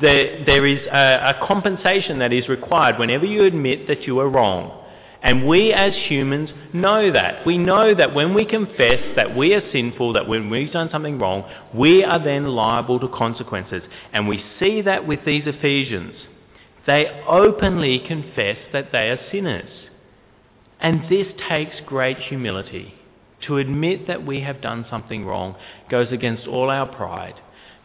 There, 0.00 0.44
there 0.44 0.66
is 0.66 0.80
a, 0.86 1.36
a 1.36 1.46
compensation 1.46 2.20
that 2.20 2.32
is 2.32 2.48
required 2.48 2.98
whenever 2.98 3.24
you 3.24 3.44
admit 3.44 3.88
that 3.88 4.02
you 4.02 4.20
are 4.20 4.28
wrong. 4.28 4.76
And 5.22 5.46
we 5.46 5.72
as 5.72 5.92
humans 6.08 6.50
know 6.72 7.12
that. 7.12 7.44
We 7.44 7.58
know 7.58 7.94
that 7.94 8.14
when 8.14 8.32
we 8.32 8.46
confess 8.46 9.00
that 9.16 9.36
we 9.36 9.52
are 9.52 9.62
sinful, 9.72 10.14
that 10.14 10.26
when 10.26 10.48
we've 10.48 10.72
done 10.72 10.88
something 10.90 11.18
wrong, 11.18 11.44
we 11.74 12.02
are 12.04 12.22
then 12.22 12.46
liable 12.46 12.98
to 13.00 13.08
consequences. 13.08 13.82
And 14.12 14.26
we 14.26 14.42
see 14.58 14.80
that 14.82 15.06
with 15.06 15.24
these 15.26 15.42
Ephesians. 15.46 16.14
They 16.86 17.22
openly 17.28 17.98
confess 17.98 18.56
that 18.72 18.92
they 18.92 19.10
are 19.10 19.20
sinners. 19.30 19.70
And 20.80 21.02
this 21.10 21.26
takes 21.48 21.76
great 21.84 22.16
humility. 22.16 22.94
To 23.46 23.58
admit 23.58 24.06
that 24.06 24.24
we 24.24 24.40
have 24.40 24.62
done 24.62 24.86
something 24.88 25.26
wrong 25.26 25.56
goes 25.90 26.08
against 26.10 26.46
all 26.46 26.70
our 26.70 26.86
pride. 26.86 27.34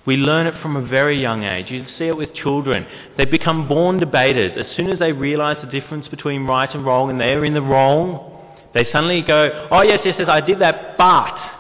We 0.05 0.17
learn 0.17 0.45
it 0.45 0.61
from 0.61 0.75
a 0.75 0.85
very 0.87 1.19
young 1.19 1.43
age. 1.43 1.67
You 1.69 1.85
see 1.97 2.05
it 2.05 2.17
with 2.17 2.33
children. 2.35 2.85
They 3.17 3.25
become 3.25 3.67
born 3.67 3.99
debaters. 3.99 4.51
As 4.55 4.75
soon 4.77 4.89
as 4.89 4.99
they 4.99 5.11
realize 5.11 5.57
the 5.63 5.71
difference 5.71 6.07
between 6.07 6.45
right 6.45 6.69
and 6.73 6.85
wrong 6.85 7.09
and 7.09 7.19
they're 7.19 7.43
in 7.43 7.55
the 7.55 7.61
wrong, 7.61 8.31
they 8.73 8.85
suddenly 8.85 9.23
go, 9.23 9.67
oh 9.71 9.81
yes, 9.81 10.01
yes, 10.05 10.15
yes, 10.19 10.27
I 10.29 10.41
did 10.41 10.59
that, 10.59 10.97
but... 10.97 11.51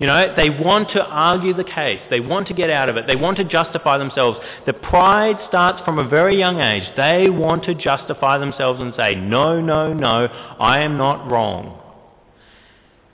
You 0.00 0.08
know, 0.08 0.34
they 0.36 0.50
want 0.50 0.90
to 0.90 1.04
argue 1.04 1.54
the 1.54 1.62
case. 1.62 2.00
They 2.10 2.18
want 2.18 2.48
to 2.48 2.54
get 2.54 2.68
out 2.68 2.88
of 2.88 2.96
it. 2.96 3.06
They 3.06 3.14
want 3.14 3.36
to 3.36 3.44
justify 3.44 3.96
themselves. 3.96 4.40
The 4.66 4.72
pride 4.72 5.36
starts 5.48 5.84
from 5.84 6.00
a 6.00 6.08
very 6.08 6.36
young 6.36 6.58
age. 6.60 6.82
They 6.96 7.30
want 7.30 7.62
to 7.64 7.76
justify 7.76 8.38
themselves 8.38 8.80
and 8.80 8.92
say, 8.96 9.14
no, 9.14 9.60
no, 9.60 9.92
no, 9.92 10.26
I 10.58 10.80
am 10.80 10.98
not 10.98 11.30
wrong. 11.30 11.80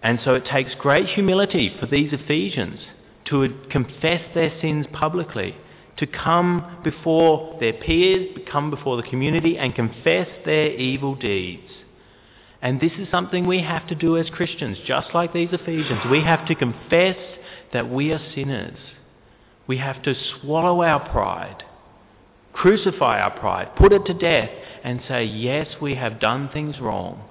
And 0.02 0.20
so 0.24 0.34
it 0.34 0.46
takes 0.46 0.74
great 0.78 1.06
humility 1.06 1.76
for 1.78 1.84
these 1.84 2.14
Ephesians 2.14 2.80
to 3.30 3.48
confess 3.70 4.22
their 4.34 4.52
sins 4.60 4.86
publicly, 4.92 5.56
to 5.96 6.06
come 6.06 6.78
before 6.82 7.56
their 7.60 7.72
peers, 7.72 8.36
come 8.50 8.70
before 8.70 8.96
the 8.96 9.08
community 9.08 9.56
and 9.56 9.74
confess 9.74 10.28
their 10.44 10.70
evil 10.74 11.14
deeds. 11.14 11.70
And 12.62 12.80
this 12.80 12.92
is 12.98 13.08
something 13.10 13.46
we 13.46 13.62
have 13.62 13.86
to 13.88 13.94
do 13.94 14.16
as 14.16 14.28
Christians, 14.30 14.78
just 14.86 15.08
like 15.14 15.32
these 15.32 15.48
Ephesians. 15.52 16.00
We 16.10 16.22
have 16.22 16.46
to 16.48 16.54
confess 16.54 17.16
that 17.72 17.90
we 17.90 18.12
are 18.12 18.20
sinners. 18.34 18.76
We 19.66 19.78
have 19.78 20.02
to 20.02 20.14
swallow 20.14 20.82
our 20.82 21.08
pride, 21.10 21.62
crucify 22.52 23.20
our 23.20 23.38
pride, 23.38 23.76
put 23.76 23.92
it 23.92 24.04
to 24.06 24.14
death, 24.14 24.50
and 24.82 25.00
say, 25.08 25.24
yes, 25.24 25.68
we 25.80 25.94
have 25.94 26.20
done 26.20 26.50
things 26.52 26.80
wrong. 26.80 27.22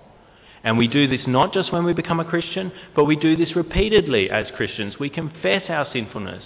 And 0.63 0.77
we 0.77 0.87
do 0.87 1.07
this 1.07 1.21
not 1.25 1.53
just 1.53 1.71
when 1.71 1.85
we 1.85 1.93
become 1.93 2.19
a 2.19 2.25
Christian, 2.25 2.71
but 2.95 3.05
we 3.05 3.15
do 3.15 3.35
this 3.35 3.55
repeatedly 3.55 4.29
as 4.29 4.47
Christians. 4.55 4.95
We 4.99 5.09
confess 5.09 5.63
our 5.69 5.87
sinfulness. 5.93 6.43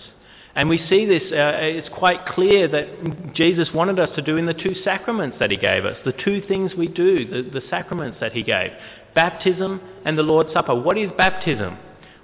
And 0.55 0.69
we 0.69 0.85
see 0.87 1.05
this, 1.05 1.23
uh, 1.31 1.57
it's 1.61 1.89
quite 1.89 2.27
clear 2.27 2.67
that 2.67 3.33
Jesus 3.33 3.69
wanted 3.73 3.99
us 3.99 4.09
to 4.15 4.21
do 4.21 4.37
in 4.37 4.45
the 4.45 4.53
two 4.53 4.75
sacraments 4.83 5.37
that 5.39 5.49
he 5.49 5.57
gave 5.57 5.83
us, 5.83 5.97
the 6.05 6.11
two 6.11 6.41
things 6.47 6.73
we 6.77 6.87
do, 6.87 7.25
the, 7.25 7.59
the 7.59 7.65
sacraments 7.69 8.19
that 8.19 8.33
he 8.33 8.43
gave 8.43 8.71
baptism 9.15 9.81
and 10.05 10.17
the 10.17 10.23
Lord's 10.23 10.51
Supper. 10.53 10.75
What 10.75 10.97
is 10.97 11.09
baptism? 11.17 11.77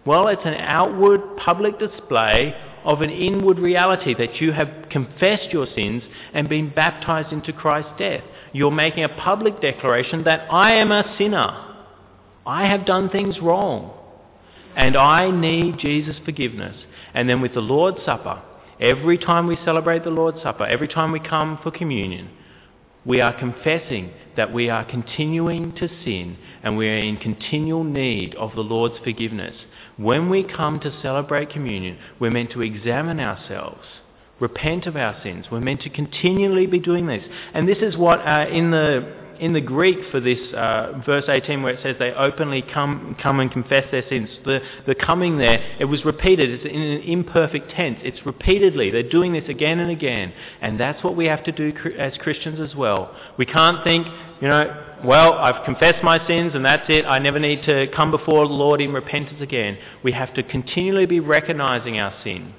Well, 0.06 0.28
it's 0.28 0.42
an 0.46 0.56
outward 0.56 1.38
public 1.38 1.78
display 1.78 2.56
of 2.84 3.02
an 3.02 3.10
inward 3.10 3.60
reality 3.60 4.16
that 4.18 4.42
you 4.42 4.52
have 4.54 4.70
confessed 4.90 5.52
your 5.52 5.68
sins 5.76 6.02
and 6.34 6.48
been 6.48 6.74
baptized 6.74 7.32
into 7.32 7.54
Christ's 7.54 7.92
death. 8.00 8.24
You're 8.54 8.72
making 8.72 9.04
a 9.04 9.10
public 9.10 9.62
declaration 9.62 10.24
that 10.24 10.52
I 10.52 10.76
am 10.76 10.92
a 10.92 11.16
sinner. 11.18 11.69
I 12.50 12.66
have 12.66 12.84
done 12.84 13.10
things 13.10 13.40
wrong. 13.40 13.94
And 14.76 14.98
I 14.98 15.30
need 15.30 15.78
Jesus' 15.78 16.16
forgiveness. 16.26 16.76
And 17.14 17.30
then 17.30 17.42
with 17.42 17.54
the 17.54 17.60
Lord's 17.60 18.04
Supper, 18.04 18.42
every 18.80 19.20
time 19.20 19.46
we 19.46 19.58
celebrate 19.64 20.04
the 20.04 20.10
Lord's 20.10 20.42
Supper, 20.42 20.66
every 20.66 20.88
time 20.88 21.12
we 21.12 21.20
come 21.20 21.60
for 21.62 21.70
communion, 21.70 22.30
we 23.06 23.22
are 23.22 23.38
confessing 23.38 24.12
that 24.36 24.52
we 24.52 24.68
are 24.68 24.84
continuing 24.84 25.76
to 25.76 25.88
sin 26.04 26.38
and 26.64 26.76
we 26.76 26.90
are 26.90 26.98
in 26.98 27.18
continual 27.18 27.84
need 27.84 28.34
of 28.36 28.56
the 28.56 28.62
Lord's 28.62 28.98
forgiveness. 29.04 29.56
When 29.98 30.30
we 30.30 30.44
come 30.44 30.80
to 30.80 31.02
celebrate 31.04 31.52
communion, 31.52 32.00
we're 32.20 32.32
meant 32.32 32.52
to 32.54 32.62
examine 32.62 33.20
ourselves, 33.20 33.86
repent 34.40 34.88
of 34.88 34.96
our 34.96 35.16
sins. 35.22 35.46
We're 35.52 35.60
meant 35.60 35.82
to 35.82 35.90
continually 35.90 36.66
be 36.66 36.80
doing 36.80 37.06
this. 37.06 37.24
And 37.54 37.68
this 37.68 37.80
is 37.80 37.96
what 37.96 38.20
uh, 38.20 38.48
in 38.52 38.72
the 38.72 39.20
in 39.40 39.54
the 39.54 39.62
Greek 39.62 39.98
for 40.12 40.20
this 40.20 40.40
uh, 40.54 41.02
verse 41.06 41.26
18 41.28 41.64
where 41.64 41.74
it 41.74 41.80
says 41.82 41.96
they 41.98 42.12
openly 42.12 42.62
come, 42.62 43.16
come 43.22 43.40
and 43.40 43.52
confess 43.52 43.86
their 43.92 44.04
sins, 44.10 44.30
the, 44.46 44.60
the 44.86 44.96
coming 44.96 45.38
there, 45.38 45.60
it 45.80 45.86
was 45.86 46.04
repeated. 46.04 46.50
It's 46.50 46.66
in 46.66 46.82
an 46.82 47.02
imperfect 47.02 47.72
tense. 47.72 48.00
It's 48.04 48.26
repeatedly. 48.26 48.92
They're 48.92 49.10
doing 49.10 49.34
this 49.34 49.48
again 49.48 49.80
and 49.80 49.90
again. 49.90 50.34
And 50.62 50.80
that's 50.80 51.04
what 51.04 51.16
we 51.16 51.26
have 51.26 51.44
to 51.46 51.52
do 51.52 51.74
as 51.98 52.14
Christians 52.20 52.60
as 52.60 52.76
well. 52.76 53.16
We 53.38 53.46
can't 53.46 53.84
think, 53.84 54.08
you 54.42 54.48
know, 54.48 54.86
well, 55.06 55.34
I've 55.34 55.64
confessed 55.64 56.04
my 56.04 56.26
sins 56.28 56.52
and 56.56 56.66
that's 56.66 56.90
it. 56.90 57.06
I 57.06 57.20
never 57.20 57.40
need 57.40 57.64
to 57.64 57.88
come 57.96 58.12
before 58.12 58.46
the 58.48 58.54
Lord 58.54 58.82
in 58.82 58.92
repentance 58.92 59.42
again. 59.42 59.78
We 60.04 60.12
have 60.12 60.34
to 60.34 60.44
continually 60.44 61.06
be 61.06 61.20
recognizing 61.22 61.98
our 62.00 62.14
sin 62.24 62.54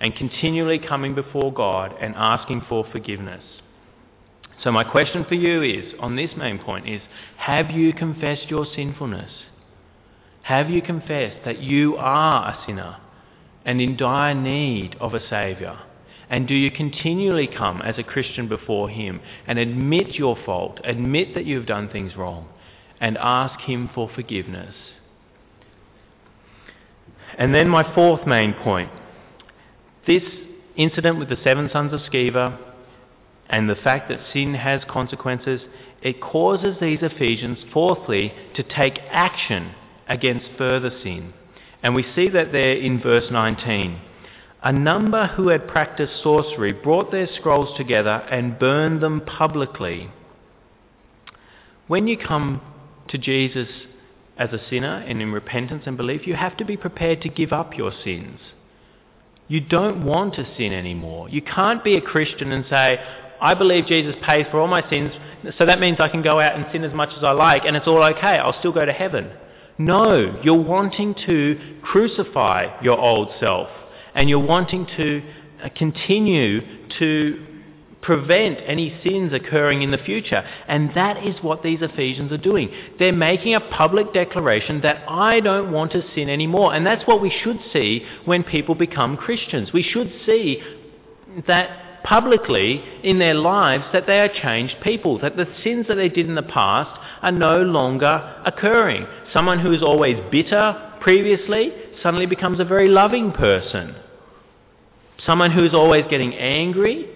and 0.00 0.16
continually 0.16 0.78
coming 0.78 1.14
before 1.14 1.52
God 1.52 1.94
and 2.00 2.14
asking 2.16 2.62
for 2.68 2.86
forgiveness. 2.90 3.42
So 4.62 4.70
my 4.70 4.84
question 4.84 5.24
for 5.28 5.34
you 5.34 5.62
is, 5.62 5.92
on 5.98 6.16
this 6.16 6.30
main 6.36 6.58
point, 6.58 6.88
is 6.88 7.02
have 7.36 7.70
you 7.70 7.92
confessed 7.92 8.48
your 8.48 8.66
sinfulness? 8.76 9.30
Have 10.42 10.70
you 10.70 10.82
confessed 10.82 11.44
that 11.44 11.60
you 11.60 11.96
are 11.96 12.50
a 12.50 12.64
sinner 12.66 12.96
and 13.64 13.80
in 13.80 13.96
dire 13.96 14.34
need 14.34 14.96
of 15.00 15.14
a 15.14 15.28
Saviour? 15.28 15.78
And 16.30 16.48
do 16.48 16.54
you 16.54 16.70
continually 16.70 17.46
come 17.46 17.82
as 17.82 17.98
a 17.98 18.02
Christian 18.02 18.48
before 18.48 18.88
Him 18.88 19.20
and 19.46 19.58
admit 19.58 20.14
your 20.14 20.36
fault, 20.46 20.80
admit 20.84 21.34
that 21.34 21.44
you've 21.44 21.66
done 21.66 21.88
things 21.88 22.16
wrong, 22.16 22.48
and 23.00 23.18
ask 23.18 23.60
Him 23.60 23.90
for 23.94 24.08
forgiveness? 24.14 24.74
And 27.36 27.54
then 27.54 27.68
my 27.68 27.94
fourth 27.94 28.26
main 28.26 28.54
point. 28.54 28.90
This 30.06 30.22
incident 30.76 31.18
with 31.18 31.28
the 31.28 31.38
seven 31.42 31.68
sons 31.72 31.92
of 31.92 32.00
Sceva 32.00 32.58
and 33.52 33.68
the 33.68 33.76
fact 33.76 34.08
that 34.08 34.18
sin 34.32 34.54
has 34.54 34.80
consequences, 34.88 35.60
it 36.00 36.22
causes 36.22 36.76
these 36.80 37.00
Ephesians, 37.02 37.58
fourthly, 37.72 38.32
to 38.56 38.62
take 38.62 38.98
action 39.10 39.74
against 40.08 40.46
further 40.56 40.90
sin. 41.02 41.34
And 41.82 41.94
we 41.94 42.04
see 42.14 42.30
that 42.30 42.50
there 42.50 42.72
in 42.72 43.00
verse 43.00 43.30
19. 43.30 44.00
A 44.62 44.72
number 44.72 45.26
who 45.26 45.48
had 45.48 45.68
practiced 45.68 46.22
sorcery 46.22 46.72
brought 46.72 47.10
their 47.10 47.26
scrolls 47.26 47.76
together 47.76 48.26
and 48.30 48.58
burned 48.58 49.02
them 49.02 49.20
publicly. 49.20 50.10
When 51.88 52.08
you 52.08 52.16
come 52.16 52.62
to 53.08 53.18
Jesus 53.18 53.68
as 54.38 54.50
a 54.52 54.68
sinner 54.70 55.04
and 55.06 55.20
in 55.20 55.30
repentance 55.30 55.82
and 55.84 55.96
belief, 55.96 56.26
you 56.26 56.36
have 56.36 56.56
to 56.56 56.64
be 56.64 56.76
prepared 56.78 57.20
to 57.22 57.28
give 57.28 57.52
up 57.52 57.76
your 57.76 57.92
sins. 58.02 58.38
You 59.46 59.60
don't 59.60 60.06
want 60.06 60.36
to 60.36 60.48
sin 60.56 60.72
anymore. 60.72 61.28
You 61.28 61.42
can't 61.42 61.84
be 61.84 61.96
a 61.96 62.00
Christian 62.00 62.52
and 62.52 62.64
say, 62.70 62.98
I 63.42 63.54
believe 63.54 63.86
Jesus 63.86 64.14
pays 64.22 64.46
for 64.50 64.60
all 64.60 64.68
my 64.68 64.88
sins, 64.88 65.12
so 65.58 65.66
that 65.66 65.80
means 65.80 65.98
I 65.98 66.08
can 66.08 66.22
go 66.22 66.38
out 66.38 66.54
and 66.54 66.64
sin 66.72 66.84
as 66.84 66.94
much 66.94 67.10
as 67.16 67.24
I 67.24 67.32
like 67.32 67.64
and 67.64 67.76
it's 67.76 67.88
all 67.88 68.02
okay. 68.02 68.38
I'll 68.38 68.58
still 68.60 68.72
go 68.72 68.86
to 68.86 68.92
heaven. 68.92 69.32
No, 69.78 70.40
you're 70.44 70.62
wanting 70.62 71.14
to 71.26 71.78
crucify 71.82 72.80
your 72.82 72.98
old 72.98 73.30
self 73.40 73.68
and 74.14 74.28
you're 74.28 74.38
wanting 74.38 74.86
to 74.96 75.22
uh, 75.64 75.68
continue 75.76 76.60
to 77.00 77.46
prevent 78.02 78.58
any 78.66 78.96
sins 79.04 79.32
occurring 79.32 79.82
in 79.82 79.90
the 79.90 79.98
future. 79.98 80.44
And 80.68 80.92
that 80.94 81.24
is 81.24 81.36
what 81.40 81.62
these 81.62 81.80
Ephesians 81.82 82.32
are 82.32 82.38
doing. 82.38 82.70
They're 82.98 83.12
making 83.12 83.54
a 83.54 83.60
public 83.60 84.12
declaration 84.12 84.80
that 84.82 85.04
I 85.08 85.40
don't 85.40 85.72
want 85.72 85.92
to 85.92 86.02
sin 86.14 86.28
anymore. 86.28 86.74
And 86.74 86.84
that's 86.84 87.06
what 87.06 87.22
we 87.22 87.32
should 87.42 87.58
see 87.72 88.04
when 88.24 88.42
people 88.42 88.74
become 88.74 89.16
Christians. 89.16 89.72
We 89.72 89.82
should 89.82 90.12
see 90.26 90.62
that 91.46 91.81
publicly 92.04 92.82
in 93.02 93.18
their 93.18 93.34
lives 93.34 93.84
that 93.92 94.06
they 94.06 94.20
are 94.20 94.28
changed 94.28 94.76
people, 94.82 95.18
that 95.20 95.36
the 95.36 95.46
sins 95.62 95.86
that 95.88 95.94
they 95.94 96.08
did 96.08 96.26
in 96.26 96.34
the 96.34 96.42
past 96.42 97.00
are 97.22 97.32
no 97.32 97.62
longer 97.62 98.42
occurring. 98.44 99.06
Someone 99.32 99.58
who 99.58 99.72
is 99.72 99.82
always 99.82 100.16
bitter 100.30 100.92
previously 101.00 101.72
suddenly 102.02 102.26
becomes 102.26 102.60
a 102.60 102.64
very 102.64 102.88
loving 102.88 103.32
person. 103.32 103.94
Someone 105.24 105.52
who 105.52 105.64
is 105.64 105.74
always 105.74 106.04
getting 106.10 106.34
angry 106.34 107.08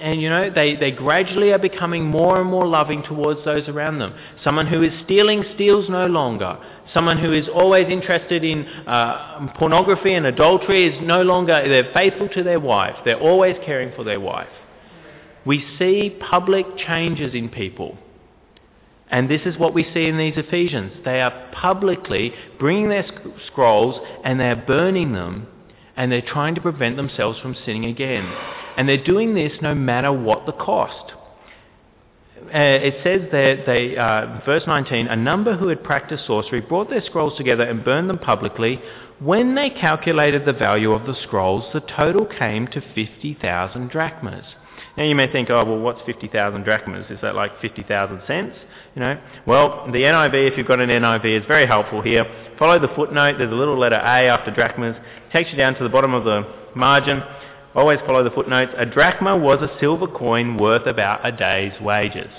and 0.00 0.20
you 0.20 0.28
know 0.28 0.50
they, 0.54 0.76
they 0.76 0.90
gradually 0.90 1.52
are 1.52 1.58
becoming 1.58 2.04
more 2.04 2.40
and 2.40 2.50
more 2.50 2.66
loving 2.66 3.02
towards 3.02 3.44
those 3.44 3.66
around 3.68 3.98
them. 3.98 4.14
Someone 4.44 4.66
who 4.66 4.82
is 4.82 4.92
stealing 5.04 5.44
steals 5.54 5.88
no 5.88 6.06
longer. 6.06 6.58
Someone 6.92 7.18
who 7.18 7.32
is 7.32 7.48
always 7.48 7.86
interested 7.88 8.42
in 8.42 8.66
uh, 8.66 9.52
pornography 9.56 10.14
and 10.14 10.26
adultery 10.26 10.88
is 10.88 11.00
no 11.02 11.22
longer, 11.22 11.68
they're 11.68 11.92
faithful 11.92 12.28
to 12.30 12.42
their 12.42 12.60
wife. 12.60 12.96
They're 13.04 13.20
always 13.20 13.56
caring 13.64 13.92
for 13.94 14.02
their 14.02 14.20
wife. 14.20 14.48
We 15.46 15.64
see 15.78 16.16
public 16.28 16.66
changes 16.76 17.34
in 17.34 17.48
people. 17.48 17.96
And 19.10 19.28
this 19.28 19.40
is 19.44 19.58
what 19.58 19.74
we 19.74 19.84
see 19.92 20.06
in 20.06 20.18
these 20.18 20.34
Ephesians. 20.36 20.92
They 21.04 21.20
are 21.20 21.50
publicly 21.52 22.32
bringing 22.58 22.88
their 22.88 23.06
scrolls 23.46 24.00
and 24.24 24.38
they're 24.38 24.56
burning 24.56 25.12
them 25.12 25.48
and 25.96 26.10
they're 26.10 26.22
trying 26.22 26.54
to 26.54 26.60
prevent 26.60 26.96
themselves 26.96 27.38
from 27.40 27.56
sinning 27.64 27.84
again. 27.84 28.32
And 28.76 28.88
they're 28.88 29.04
doing 29.04 29.34
this 29.34 29.52
no 29.60 29.74
matter 29.74 30.12
what 30.12 30.46
the 30.46 30.52
cost 30.52 31.12
it 32.48 32.94
says 33.04 33.30
that 33.32 33.66
they, 33.66 33.96
uh, 33.96 34.40
verse 34.44 34.62
19, 34.66 35.06
a 35.08 35.16
number 35.16 35.56
who 35.56 35.68
had 35.68 35.82
practiced 35.84 36.26
sorcery 36.26 36.60
brought 36.60 36.90
their 36.90 37.02
scrolls 37.04 37.36
together 37.36 37.64
and 37.64 37.84
burned 37.84 38.08
them 38.08 38.18
publicly. 38.18 38.80
When 39.18 39.54
they 39.54 39.70
calculated 39.70 40.46
the 40.46 40.52
value 40.52 40.92
of 40.92 41.06
the 41.06 41.14
scrolls, 41.22 41.64
the 41.72 41.80
total 41.80 42.26
came 42.26 42.66
to 42.68 42.80
50,000 42.94 43.90
drachmas. 43.90 44.44
Now 44.96 45.04
you 45.04 45.14
may 45.14 45.30
think, 45.30 45.50
oh, 45.50 45.64
well, 45.64 45.78
what's 45.78 46.02
50,000 46.06 46.62
drachmas? 46.62 47.10
Is 47.10 47.18
that 47.22 47.34
like 47.34 47.60
50,000 47.60 48.22
cents? 48.26 48.56
You 48.94 49.00
know? 49.00 49.20
Well, 49.46 49.86
the 49.92 49.98
NIV, 49.98 50.50
if 50.50 50.58
you've 50.58 50.66
got 50.66 50.80
an 50.80 50.88
NIV, 50.88 51.40
is 51.40 51.46
very 51.46 51.66
helpful 51.66 52.02
here. 52.02 52.24
Follow 52.58 52.78
the 52.78 52.92
footnote. 52.94 53.36
There's 53.38 53.52
a 53.52 53.54
little 53.54 53.78
letter 53.78 53.96
A 53.96 54.28
after 54.28 54.50
drachmas. 54.50 54.96
It 54.96 55.32
takes 55.32 55.50
you 55.50 55.56
down 55.56 55.74
to 55.76 55.82
the 55.82 55.88
bottom 55.88 56.14
of 56.14 56.24
the 56.24 56.42
margin. 56.74 57.22
Always 57.74 58.00
follow 58.00 58.24
the 58.24 58.30
footnotes. 58.30 58.72
A 58.76 58.86
drachma 58.86 59.36
was 59.36 59.62
a 59.62 59.78
silver 59.78 60.08
coin 60.08 60.56
worth 60.58 60.86
about 60.86 61.24
a 61.24 61.30
day's 61.30 61.80
wages. 61.80 62.30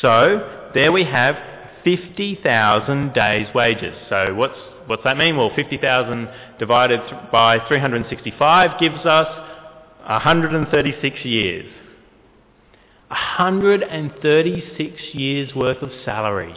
So 0.00 0.70
there 0.74 0.90
we 0.90 1.04
have 1.04 1.36
50,000 1.84 3.12
days' 3.12 3.48
wages. 3.54 3.94
So 4.08 4.34
what's, 4.34 4.58
what's 4.86 5.04
that 5.04 5.18
mean? 5.18 5.36
Well, 5.36 5.50
50,000 5.54 6.28
divided 6.58 7.00
by 7.30 7.58
365 7.68 8.80
gives 8.80 9.04
us 9.04 9.28
136 10.06 11.24
years. 11.24 11.66
136 13.08 15.02
years 15.12 15.54
worth 15.54 15.82
of 15.82 15.90
salary. 16.04 16.56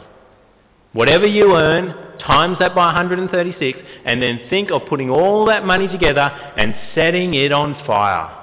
Whatever 0.92 1.26
you 1.26 1.54
earn, 1.54 2.18
times 2.18 2.58
that 2.60 2.74
by 2.74 2.86
136, 2.86 3.78
and 4.04 4.22
then 4.22 4.40
think 4.48 4.70
of 4.70 4.82
putting 4.88 5.10
all 5.10 5.46
that 5.46 5.64
money 5.64 5.88
together 5.88 6.20
and 6.20 6.74
setting 6.94 7.34
it 7.34 7.52
on 7.52 7.74
fire. 7.86 8.34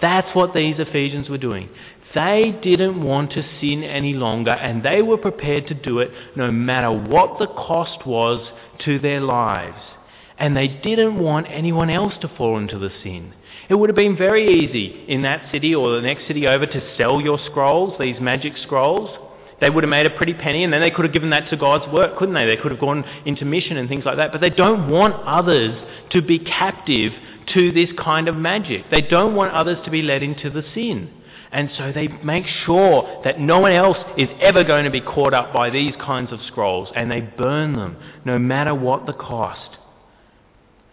That's 0.00 0.34
what 0.34 0.52
these 0.54 0.76
Ephesians 0.78 1.28
were 1.28 1.38
doing. 1.38 1.68
They 2.14 2.58
didn't 2.62 3.02
want 3.02 3.32
to 3.32 3.44
sin 3.60 3.82
any 3.82 4.12
longer, 4.12 4.50
and 4.50 4.82
they 4.82 5.00
were 5.00 5.16
prepared 5.16 5.68
to 5.68 5.74
do 5.74 6.00
it 6.00 6.10
no 6.36 6.52
matter 6.52 6.92
what 6.92 7.38
the 7.38 7.46
cost 7.46 8.06
was 8.06 8.46
to 8.84 8.98
their 8.98 9.20
lives. 9.20 9.80
And 10.38 10.56
they 10.56 10.68
didn't 10.68 11.18
want 11.18 11.46
anyone 11.48 11.88
else 11.88 12.14
to 12.20 12.28
fall 12.36 12.58
into 12.58 12.78
the 12.78 12.90
sin. 13.02 13.32
It 13.68 13.76
would 13.76 13.88
have 13.88 13.96
been 13.96 14.16
very 14.16 14.64
easy 14.64 15.04
in 15.08 15.22
that 15.22 15.50
city 15.52 15.74
or 15.74 15.94
the 15.94 16.02
next 16.02 16.26
city 16.26 16.46
over 16.46 16.66
to 16.66 16.96
sell 16.96 17.20
your 17.20 17.38
scrolls, 17.46 17.98
these 17.98 18.20
magic 18.20 18.54
scrolls. 18.58 19.21
They 19.62 19.70
would 19.70 19.84
have 19.84 19.90
made 19.90 20.06
a 20.06 20.10
pretty 20.10 20.34
penny 20.34 20.64
and 20.64 20.72
then 20.72 20.80
they 20.80 20.90
could 20.90 21.04
have 21.04 21.14
given 21.14 21.30
that 21.30 21.48
to 21.50 21.56
God's 21.56 21.90
work, 21.92 22.18
couldn't 22.18 22.34
they? 22.34 22.46
They 22.46 22.56
could 22.56 22.72
have 22.72 22.80
gone 22.80 23.04
into 23.24 23.44
mission 23.44 23.76
and 23.76 23.88
things 23.88 24.04
like 24.04 24.16
that. 24.16 24.32
But 24.32 24.40
they 24.40 24.50
don't 24.50 24.90
want 24.90 25.14
others 25.24 25.80
to 26.10 26.20
be 26.20 26.40
captive 26.40 27.12
to 27.54 27.70
this 27.70 27.88
kind 27.96 28.26
of 28.26 28.34
magic. 28.34 28.90
They 28.90 29.02
don't 29.02 29.36
want 29.36 29.52
others 29.52 29.78
to 29.84 29.90
be 29.92 30.02
led 30.02 30.24
into 30.24 30.50
the 30.50 30.64
sin. 30.74 31.10
And 31.52 31.70
so 31.78 31.92
they 31.92 32.08
make 32.08 32.44
sure 32.66 33.22
that 33.22 33.38
no 33.38 33.60
one 33.60 33.70
else 33.70 33.98
is 34.18 34.28
ever 34.40 34.64
going 34.64 34.84
to 34.84 34.90
be 34.90 35.00
caught 35.00 35.32
up 35.32 35.52
by 35.52 35.70
these 35.70 35.94
kinds 35.94 36.32
of 36.32 36.40
scrolls 36.48 36.88
and 36.96 37.08
they 37.08 37.20
burn 37.20 37.76
them 37.76 37.96
no 38.24 38.40
matter 38.40 38.74
what 38.74 39.06
the 39.06 39.12
cost. 39.12 39.78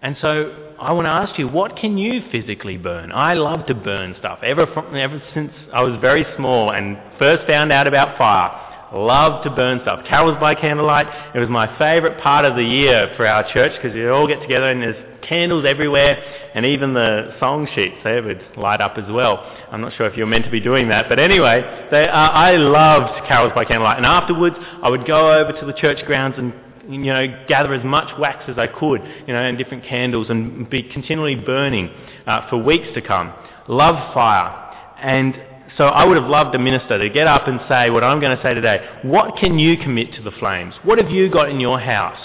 And 0.02 0.16
so 0.22 0.74
I 0.80 0.94
want 0.94 1.06
to 1.06 1.10
ask 1.10 1.38
you, 1.38 1.48
what 1.48 1.76
can 1.76 1.98
you 1.98 2.22
physically 2.32 2.78
burn? 2.78 3.12
I 3.12 3.34
love 3.34 3.66
to 3.68 3.76
burn 3.76 4.16
stuff. 4.20 4.40
Ever, 4.44 4.66
from, 4.74 4.96
ever 4.96 5.22
since 5.34 5.52
I 5.74 5.82
was 5.82 6.00
very 6.00 6.26
small 6.38 6.72
and 6.72 6.98
first 7.18 7.46
found 7.48 7.72
out 7.74 7.86
about 7.86 8.18
fire, 8.18 8.98
love 8.98 9.44
to 9.44 9.50
burn 9.50 9.82
stuff. 9.82 10.06
Carols 10.08 10.38
by 10.40 10.56
candlelight, 10.56 11.08
it 11.36 11.40
was 11.40 11.50
my 11.50 11.78
favourite 11.78 12.22
part 12.22 12.46
of 12.46 12.56
the 12.56 12.64
year 12.64 13.14
for 13.18 13.28
our 13.28 13.52
church 13.52 13.74
because 13.76 13.94
we 13.94 14.08
all 14.08 14.28
get 14.28 14.42
together 14.42 14.70
and 14.70 14.82
there's 14.82 15.20
candles 15.28 15.66
everywhere 15.68 16.18
and 16.56 16.66
even 16.66 16.94
the 16.94 17.36
song 17.40 17.68
sheets, 17.76 17.96
they 18.04 18.22
would 18.22 18.42
light 18.58 18.82
up 18.82 18.98
as 18.98 19.12
well. 19.12 19.38
I'm 19.72 19.82
not 19.82 19.94
sure 19.96 20.08
if 20.08 20.18
you're 20.18 20.28
meant 20.28 20.46
to 20.46 20.52
be 20.52 20.62
doing 20.62 20.90
that, 20.90 21.08
but 21.08 21.20
anyway, 21.20 21.88
they, 21.92 22.08
uh, 22.08 22.12
I 22.12 22.56
loved 22.56 23.28
Carols 23.28 23.52
by 23.54 23.66
candlelight. 23.66 23.98
And 23.98 24.06
afterwards, 24.06 24.56
I 24.82 24.90
would 24.90 25.06
go 25.06 25.34
over 25.40 25.52
to 25.60 25.66
the 25.66 25.74
church 25.74 26.04
grounds 26.06 26.36
and 26.38 26.54
you 26.90 26.98
know, 26.98 27.46
gather 27.48 27.74
as 27.74 27.84
much 27.86 28.18
wax 28.20 28.46
as 28.48 28.58
I 28.58 28.66
could, 28.66 29.02
you 29.28 29.34
know, 29.34 29.42
and 29.42 29.58
different 29.58 29.86
candles 29.86 30.28
and 30.30 30.68
be 30.70 30.84
continually 30.84 31.36
burning 31.36 31.90
uh, 32.26 32.50
for 32.50 32.58
weeks 32.58 32.88
to 32.96 33.02
come. 33.02 33.32
Love 33.68 34.14
fire. 34.14 34.66
And 35.00 35.36
so 35.78 35.86
I 35.86 36.04
would 36.04 36.18
have 36.18 36.28
loved 36.30 36.56
a 36.56 36.60
minister 36.60 36.98
to 36.98 37.10
get 37.10 37.28
up 37.28 37.48
and 37.48 37.60
say 37.70 37.92
what 37.92 38.04
I'm 38.04 38.20
going 38.20 38.36
to 38.36 38.44
say 38.44 38.56
today. 38.56 38.86
What 39.04 39.38
can 39.38 39.60
you 39.60 39.78
commit 39.78 40.14
to 40.16 40.24
the 40.24 40.32
flames? 40.32 40.74
What 40.84 40.98
have 40.98 41.12
you 41.12 41.30
got 41.30 41.50
in 41.50 41.60
your 41.60 41.80
house 41.80 42.20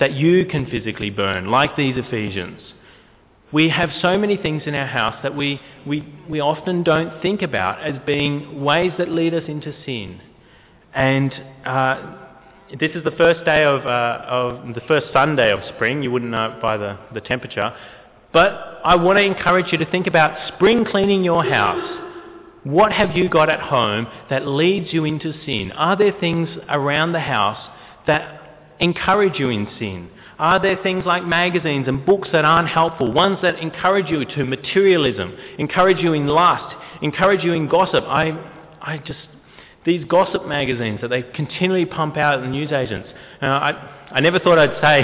that 0.00 0.12
you 0.12 0.44
can 0.44 0.66
physically 0.66 1.08
burn, 1.08 1.46
like 1.46 1.74
these 1.76 1.96
Ephesians? 1.96 2.60
We 3.52 3.70
have 3.70 3.88
so 4.02 4.18
many 4.18 4.36
things 4.36 4.64
in 4.66 4.74
our 4.74 4.86
house 4.86 5.16
that 5.22 5.34
we, 5.34 5.60
we, 5.86 6.06
we 6.28 6.40
often 6.40 6.82
don't 6.82 7.22
think 7.22 7.40
about 7.40 7.82
as 7.82 7.94
being 8.04 8.62
ways 8.62 8.92
that 8.98 9.08
lead 9.08 9.32
us 9.32 9.44
into 9.48 9.72
sin. 9.86 10.20
And 10.92 11.32
uh, 11.64 12.23
this 12.78 12.92
is 12.94 13.04
the 13.04 13.12
first 13.12 13.44
day 13.44 13.64
of, 13.64 13.86
uh, 13.86 14.24
of 14.26 14.74
the 14.74 14.80
first 14.88 15.06
Sunday 15.12 15.52
of 15.52 15.60
spring. 15.74 16.02
You 16.02 16.10
wouldn't 16.10 16.30
know 16.30 16.52
it 16.52 16.62
by 16.62 16.76
the, 16.76 16.98
the 17.12 17.20
temperature. 17.20 17.72
But 18.32 18.80
I 18.84 18.96
want 18.96 19.18
to 19.18 19.22
encourage 19.22 19.66
you 19.70 19.78
to 19.78 19.90
think 19.90 20.06
about 20.06 20.54
spring 20.54 20.84
cleaning 20.84 21.22
your 21.22 21.44
house. 21.44 22.00
What 22.64 22.92
have 22.92 23.16
you 23.16 23.28
got 23.28 23.48
at 23.48 23.60
home 23.60 24.06
that 24.30 24.46
leads 24.46 24.92
you 24.92 25.04
into 25.04 25.32
sin? 25.44 25.70
Are 25.72 25.96
there 25.96 26.12
things 26.18 26.48
around 26.68 27.12
the 27.12 27.20
house 27.20 27.60
that 28.06 28.74
encourage 28.80 29.38
you 29.38 29.50
in 29.50 29.68
sin? 29.78 30.10
Are 30.38 30.60
there 30.60 30.76
things 30.82 31.04
like 31.06 31.24
magazines 31.24 31.86
and 31.86 32.04
books 32.04 32.28
that 32.32 32.44
aren't 32.44 32.68
helpful? 32.68 33.12
Ones 33.12 33.38
that 33.42 33.60
encourage 33.60 34.08
you 34.08 34.24
to 34.24 34.44
materialism, 34.44 35.36
encourage 35.58 35.98
you 35.98 36.12
in 36.12 36.26
lust, 36.26 36.74
encourage 37.02 37.44
you 37.44 37.52
in 37.52 37.68
gossip? 37.68 38.02
I, 38.04 38.30
I 38.80 38.98
just, 38.98 39.20
these 39.84 40.04
gossip 40.04 40.46
magazines 40.46 41.00
that 41.02 41.08
they 41.08 41.22
continually 41.22 41.84
pump 41.84 42.16
out 42.16 42.38
in 42.38 42.44
the 42.44 42.50
newsagents. 42.50 43.08
Uh, 43.42 43.46
I, 43.46 44.06
I 44.10 44.20
never 44.20 44.38
thought 44.38 44.58
I'd 44.58 44.80
say 44.80 45.02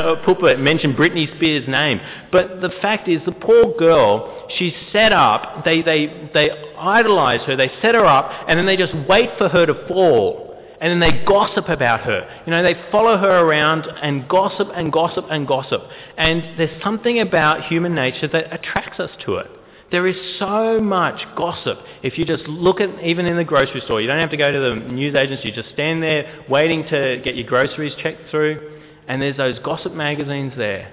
a 0.00 0.16
pulpit 0.24 0.58
mention 0.60 0.94
Britney 0.94 1.34
Spears' 1.36 1.68
name, 1.68 2.00
but 2.32 2.60
the 2.60 2.70
fact 2.80 3.08
is, 3.08 3.20
the 3.26 3.32
poor 3.32 3.74
girl, 3.76 4.48
she's 4.56 4.74
set 4.92 5.12
up. 5.12 5.64
They 5.64 5.82
they 5.82 6.30
they 6.32 6.50
idolise 6.78 7.42
her. 7.42 7.56
They 7.56 7.70
set 7.82 7.94
her 7.94 8.06
up, 8.06 8.30
and 8.48 8.58
then 8.58 8.66
they 8.66 8.76
just 8.76 8.94
wait 9.08 9.30
for 9.38 9.48
her 9.48 9.66
to 9.66 9.86
fall 9.88 10.48
and 10.80 10.90
then 10.92 11.00
they 11.00 11.24
gossip 11.24 11.68
about 11.68 12.00
her. 12.02 12.42
You 12.46 12.52
know, 12.52 12.62
they 12.62 12.74
follow 12.92 13.16
her 13.16 13.40
around 13.40 13.86
and 14.00 14.28
gossip 14.28 14.68
and 14.74 14.92
gossip 14.92 15.24
and 15.28 15.46
gossip. 15.46 15.82
And 16.16 16.58
there's 16.58 16.82
something 16.82 17.20
about 17.20 17.64
human 17.64 17.94
nature 17.94 18.28
that 18.28 18.52
attracts 18.52 19.00
us 19.00 19.10
to 19.26 19.36
it. 19.36 19.48
There 19.90 20.06
is 20.06 20.16
so 20.38 20.80
much 20.80 21.20
gossip. 21.34 21.78
If 22.02 22.18
you 22.18 22.26
just 22.26 22.44
look 22.44 22.80
at, 22.80 23.02
even 23.02 23.24
in 23.24 23.36
the 23.36 23.44
grocery 23.44 23.80
store, 23.86 24.00
you 24.02 24.06
don't 24.06 24.18
have 24.18 24.30
to 24.30 24.36
go 24.36 24.52
to 24.52 24.58
the 24.58 24.74
news 24.92 25.14
agency, 25.14 25.48
you 25.48 25.54
just 25.54 25.70
stand 25.72 26.02
there 26.02 26.44
waiting 26.48 26.82
to 26.88 27.20
get 27.24 27.36
your 27.36 27.46
groceries 27.46 27.94
checked 28.02 28.30
through, 28.30 28.80
and 29.06 29.22
there's 29.22 29.38
those 29.38 29.58
gossip 29.60 29.94
magazines 29.94 30.52
there. 30.58 30.92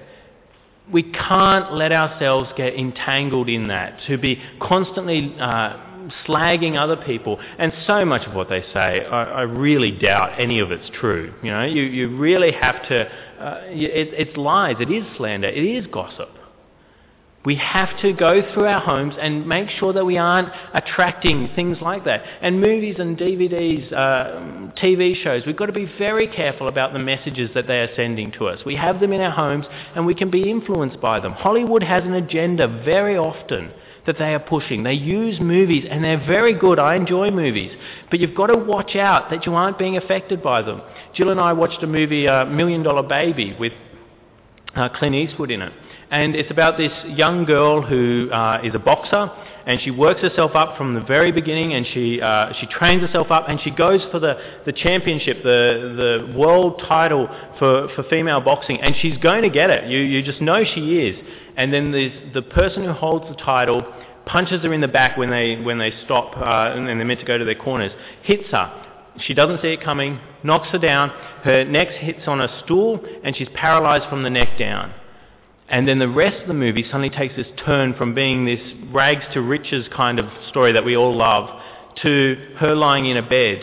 We 0.90 1.02
can't 1.02 1.74
let 1.74 1.92
ourselves 1.92 2.48
get 2.56 2.74
entangled 2.74 3.50
in 3.50 3.68
that, 3.68 4.00
to 4.06 4.16
be 4.16 4.40
constantly 4.60 5.34
uh, 5.38 5.76
slagging 6.26 6.78
other 6.78 6.96
people. 6.96 7.38
And 7.58 7.72
so 7.86 8.04
much 8.04 8.26
of 8.26 8.34
what 8.34 8.48
they 8.48 8.62
say, 8.72 9.04
I, 9.04 9.24
I 9.24 9.42
really 9.42 9.90
doubt 9.90 10.40
any 10.40 10.60
of 10.60 10.70
it's 10.70 10.88
true. 10.98 11.34
You 11.42 11.50
know, 11.50 11.64
you, 11.64 11.82
you 11.82 12.16
really 12.16 12.52
have 12.52 12.88
to, 12.88 13.04
uh, 13.04 13.60
it, 13.64 14.28
it's 14.28 14.36
lies, 14.36 14.76
it 14.80 14.90
is 14.90 15.04
slander, 15.16 15.48
it 15.48 15.64
is 15.64 15.86
gossip. 15.88 16.30
We 17.46 17.54
have 17.54 17.96
to 18.00 18.12
go 18.12 18.42
through 18.52 18.64
our 18.64 18.80
homes 18.80 19.14
and 19.22 19.46
make 19.46 19.70
sure 19.70 19.92
that 19.92 20.04
we 20.04 20.18
aren't 20.18 20.48
attracting 20.74 21.48
things 21.54 21.78
like 21.80 22.04
that. 22.04 22.24
And 22.42 22.60
movies 22.60 22.96
and 22.98 23.16
DVDs, 23.16 23.92
uh, 23.92 24.72
TV 24.82 25.14
shows, 25.22 25.44
we've 25.46 25.56
got 25.56 25.66
to 25.66 25.72
be 25.72 25.88
very 25.96 26.26
careful 26.26 26.66
about 26.66 26.92
the 26.92 26.98
messages 26.98 27.50
that 27.54 27.68
they 27.68 27.78
are 27.78 27.94
sending 27.94 28.32
to 28.32 28.48
us. 28.48 28.64
We 28.66 28.74
have 28.74 28.98
them 28.98 29.12
in 29.12 29.20
our 29.20 29.30
homes 29.30 29.64
and 29.94 30.04
we 30.04 30.12
can 30.12 30.28
be 30.28 30.50
influenced 30.50 31.00
by 31.00 31.20
them. 31.20 31.34
Hollywood 31.34 31.84
has 31.84 32.02
an 32.02 32.14
agenda 32.14 32.66
very 32.84 33.16
often 33.16 33.70
that 34.06 34.18
they 34.18 34.34
are 34.34 34.40
pushing. 34.40 34.82
They 34.82 34.94
use 34.94 35.38
movies 35.40 35.84
and 35.88 36.02
they're 36.02 36.26
very 36.26 36.52
good. 36.52 36.80
I 36.80 36.96
enjoy 36.96 37.30
movies. 37.30 37.70
But 38.10 38.18
you've 38.18 38.34
got 38.34 38.48
to 38.48 38.58
watch 38.58 38.96
out 38.96 39.30
that 39.30 39.46
you 39.46 39.54
aren't 39.54 39.78
being 39.78 39.96
affected 39.96 40.42
by 40.42 40.62
them. 40.62 40.82
Jill 41.14 41.30
and 41.30 41.38
I 41.38 41.52
watched 41.52 41.80
a 41.84 41.86
movie, 41.86 42.26
uh, 42.26 42.44
Million 42.46 42.82
Dollar 42.82 43.04
Baby, 43.04 43.54
with 43.56 43.72
uh, 44.74 44.88
Clint 44.88 45.14
Eastwood 45.14 45.52
in 45.52 45.62
it. 45.62 45.72
And 46.10 46.36
it's 46.36 46.50
about 46.50 46.78
this 46.78 46.92
young 47.06 47.44
girl 47.44 47.82
who 47.82 48.30
uh, 48.30 48.60
is 48.62 48.74
a 48.74 48.78
boxer 48.78 49.30
and 49.66 49.80
she 49.80 49.90
works 49.90 50.20
herself 50.20 50.52
up 50.54 50.76
from 50.76 50.94
the 50.94 51.00
very 51.00 51.32
beginning 51.32 51.74
and 51.74 51.84
she, 51.92 52.20
uh, 52.20 52.52
she 52.60 52.66
trains 52.66 53.02
herself 53.02 53.32
up 53.32 53.48
and 53.48 53.60
she 53.62 53.72
goes 53.72 54.00
for 54.12 54.20
the, 54.20 54.38
the 54.64 54.72
championship, 54.72 55.42
the, 55.42 56.28
the 56.30 56.38
world 56.38 56.80
title 56.86 57.26
for, 57.58 57.88
for 57.96 58.04
female 58.04 58.40
boxing 58.40 58.80
and 58.80 58.94
she's 59.00 59.18
going 59.18 59.42
to 59.42 59.50
get 59.50 59.70
it. 59.70 59.90
You, 59.90 59.98
you 59.98 60.22
just 60.22 60.40
know 60.40 60.62
she 60.62 60.98
is. 60.98 61.18
And 61.56 61.72
then 61.72 61.90
the 61.90 62.42
person 62.42 62.84
who 62.84 62.92
holds 62.92 63.26
the 63.28 63.42
title 63.42 63.82
punches 64.26 64.62
her 64.62 64.72
in 64.72 64.80
the 64.80 64.88
back 64.88 65.16
when 65.16 65.30
they, 65.30 65.56
when 65.56 65.78
they 65.78 65.92
stop 66.04 66.36
uh, 66.36 66.76
and 66.76 66.86
they're 66.86 67.04
meant 67.04 67.20
to 67.20 67.26
go 67.26 67.36
to 67.36 67.44
their 67.44 67.56
corners, 67.56 67.90
hits 68.22 68.48
her. 68.52 68.84
She 69.26 69.34
doesn't 69.34 69.62
see 69.62 69.68
it 69.68 69.82
coming, 69.82 70.20
knocks 70.44 70.68
her 70.68 70.78
down, 70.78 71.08
her 71.42 71.64
neck 71.64 71.88
hits 71.88 72.28
on 72.28 72.40
a 72.40 72.62
stool 72.62 73.04
and 73.24 73.34
she's 73.36 73.48
paralysed 73.54 74.08
from 74.08 74.22
the 74.22 74.30
neck 74.30 74.56
down. 74.58 74.92
And 75.68 75.88
then 75.88 75.98
the 75.98 76.08
rest 76.08 76.40
of 76.42 76.48
the 76.48 76.54
movie 76.54 76.84
suddenly 76.84 77.10
takes 77.10 77.34
this 77.34 77.46
turn 77.64 77.94
from 77.94 78.14
being 78.14 78.44
this 78.44 78.60
rags 78.92 79.24
to 79.34 79.40
riches 79.40 79.86
kind 79.94 80.18
of 80.18 80.26
story 80.48 80.72
that 80.72 80.84
we 80.84 80.96
all 80.96 81.16
love 81.16 81.60
to 82.02 82.54
her 82.58 82.74
lying 82.74 83.06
in 83.06 83.16
a 83.16 83.22
bed, 83.22 83.62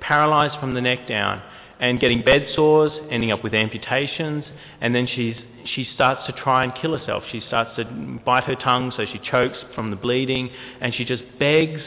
paralyzed 0.00 0.58
from 0.60 0.74
the 0.74 0.80
neck 0.80 1.06
down, 1.08 1.42
and 1.78 2.00
getting 2.00 2.22
bed 2.22 2.46
sores, 2.54 2.92
ending 3.10 3.32
up 3.32 3.42
with 3.42 3.52
amputations, 3.54 4.44
and 4.80 4.94
then 4.94 5.06
she's, 5.06 5.36
she 5.66 5.86
starts 5.94 6.24
to 6.26 6.32
try 6.32 6.64
and 6.64 6.72
kill 6.80 6.96
herself. 6.96 7.24
She 7.30 7.42
starts 7.46 7.76
to 7.76 7.84
bite 8.24 8.44
her 8.44 8.54
tongue 8.54 8.92
so 8.96 9.04
she 9.04 9.18
chokes 9.18 9.58
from 9.74 9.90
the 9.90 9.96
bleeding, 9.96 10.48
and 10.80 10.94
she 10.94 11.04
just 11.04 11.24
begs 11.38 11.82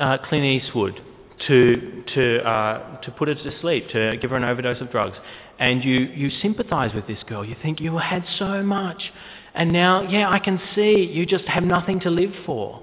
uh, 0.00 0.18
Clint 0.18 0.44
Eastwood 0.44 1.00
to, 1.46 2.02
to, 2.14 2.48
uh, 2.48 3.00
to 3.02 3.10
put 3.12 3.28
her 3.28 3.34
to 3.34 3.60
sleep, 3.60 3.88
to 3.90 4.16
give 4.20 4.30
her 4.30 4.36
an 4.36 4.44
overdose 4.44 4.80
of 4.80 4.90
drugs 4.90 5.16
and 5.58 5.84
you, 5.84 6.00
you 6.14 6.30
sympathize 6.42 6.94
with 6.94 7.06
this 7.06 7.22
girl. 7.26 7.44
You 7.44 7.56
think 7.62 7.80
you 7.80 7.96
had 7.98 8.24
so 8.38 8.62
much. 8.62 9.12
And 9.54 9.72
now, 9.72 10.02
yeah, 10.02 10.28
I 10.28 10.38
can 10.38 10.60
see 10.74 11.08
you 11.12 11.26
just 11.26 11.44
have 11.44 11.62
nothing 11.62 12.00
to 12.00 12.10
live 12.10 12.32
for. 12.44 12.82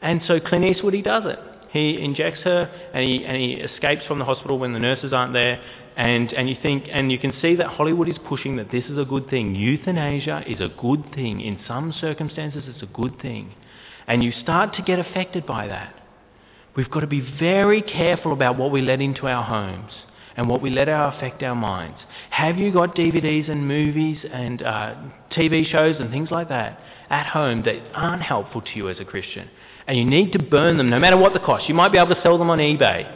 And 0.00 0.22
so 0.26 0.40
Clint 0.40 0.64
Eastwood, 0.64 0.94
he 0.94 1.02
does 1.02 1.24
it. 1.26 1.38
He 1.70 2.02
injects 2.02 2.40
her 2.42 2.70
and 2.92 3.04
he, 3.04 3.24
and 3.24 3.36
he 3.36 3.52
escapes 3.52 4.04
from 4.06 4.18
the 4.18 4.24
hospital 4.24 4.58
when 4.58 4.72
the 4.72 4.78
nurses 4.78 5.12
aren't 5.12 5.32
there. 5.32 5.60
And, 5.96 6.32
and 6.32 6.48
you 6.48 6.56
think, 6.62 6.84
and 6.90 7.12
you 7.12 7.18
can 7.18 7.34
see 7.42 7.54
that 7.56 7.66
Hollywood 7.66 8.08
is 8.08 8.16
pushing 8.26 8.56
that 8.56 8.70
this 8.70 8.84
is 8.86 8.98
a 8.98 9.04
good 9.04 9.28
thing. 9.28 9.54
Euthanasia 9.54 10.44
is 10.46 10.60
a 10.60 10.70
good 10.80 11.04
thing. 11.14 11.40
In 11.40 11.58
some 11.68 11.92
circumstances, 12.00 12.64
it's 12.66 12.82
a 12.82 12.86
good 12.86 13.20
thing. 13.20 13.54
And 14.06 14.24
you 14.24 14.32
start 14.42 14.74
to 14.76 14.82
get 14.82 14.98
affected 14.98 15.46
by 15.46 15.66
that. 15.68 15.94
We've 16.74 16.90
got 16.90 17.00
to 17.00 17.06
be 17.06 17.20
very 17.38 17.82
careful 17.82 18.32
about 18.32 18.56
what 18.56 18.72
we 18.72 18.80
let 18.80 19.02
into 19.02 19.26
our 19.26 19.44
homes 19.44 19.92
and 20.36 20.48
what 20.48 20.62
we 20.62 20.70
let 20.70 20.88
our 20.88 21.14
affect 21.14 21.42
our 21.42 21.54
minds. 21.54 21.98
Have 22.30 22.58
you 22.58 22.72
got 22.72 22.96
DVDs 22.96 23.50
and 23.50 23.66
movies 23.66 24.18
and 24.30 24.62
uh, 24.62 24.94
TV 25.32 25.66
shows 25.70 25.96
and 25.98 26.10
things 26.10 26.30
like 26.30 26.48
that 26.48 26.80
at 27.10 27.26
home 27.26 27.62
that 27.64 27.76
aren't 27.94 28.22
helpful 28.22 28.62
to 28.62 28.70
you 28.74 28.88
as 28.88 28.98
a 29.00 29.04
Christian? 29.04 29.48
And 29.86 29.98
you 29.98 30.04
need 30.04 30.32
to 30.32 30.38
burn 30.38 30.78
them 30.78 30.90
no 30.90 30.98
matter 30.98 31.16
what 31.16 31.32
the 31.32 31.40
cost. 31.40 31.68
You 31.68 31.74
might 31.74 31.92
be 31.92 31.98
able 31.98 32.14
to 32.14 32.22
sell 32.22 32.38
them 32.38 32.50
on 32.50 32.58
eBay, 32.58 33.10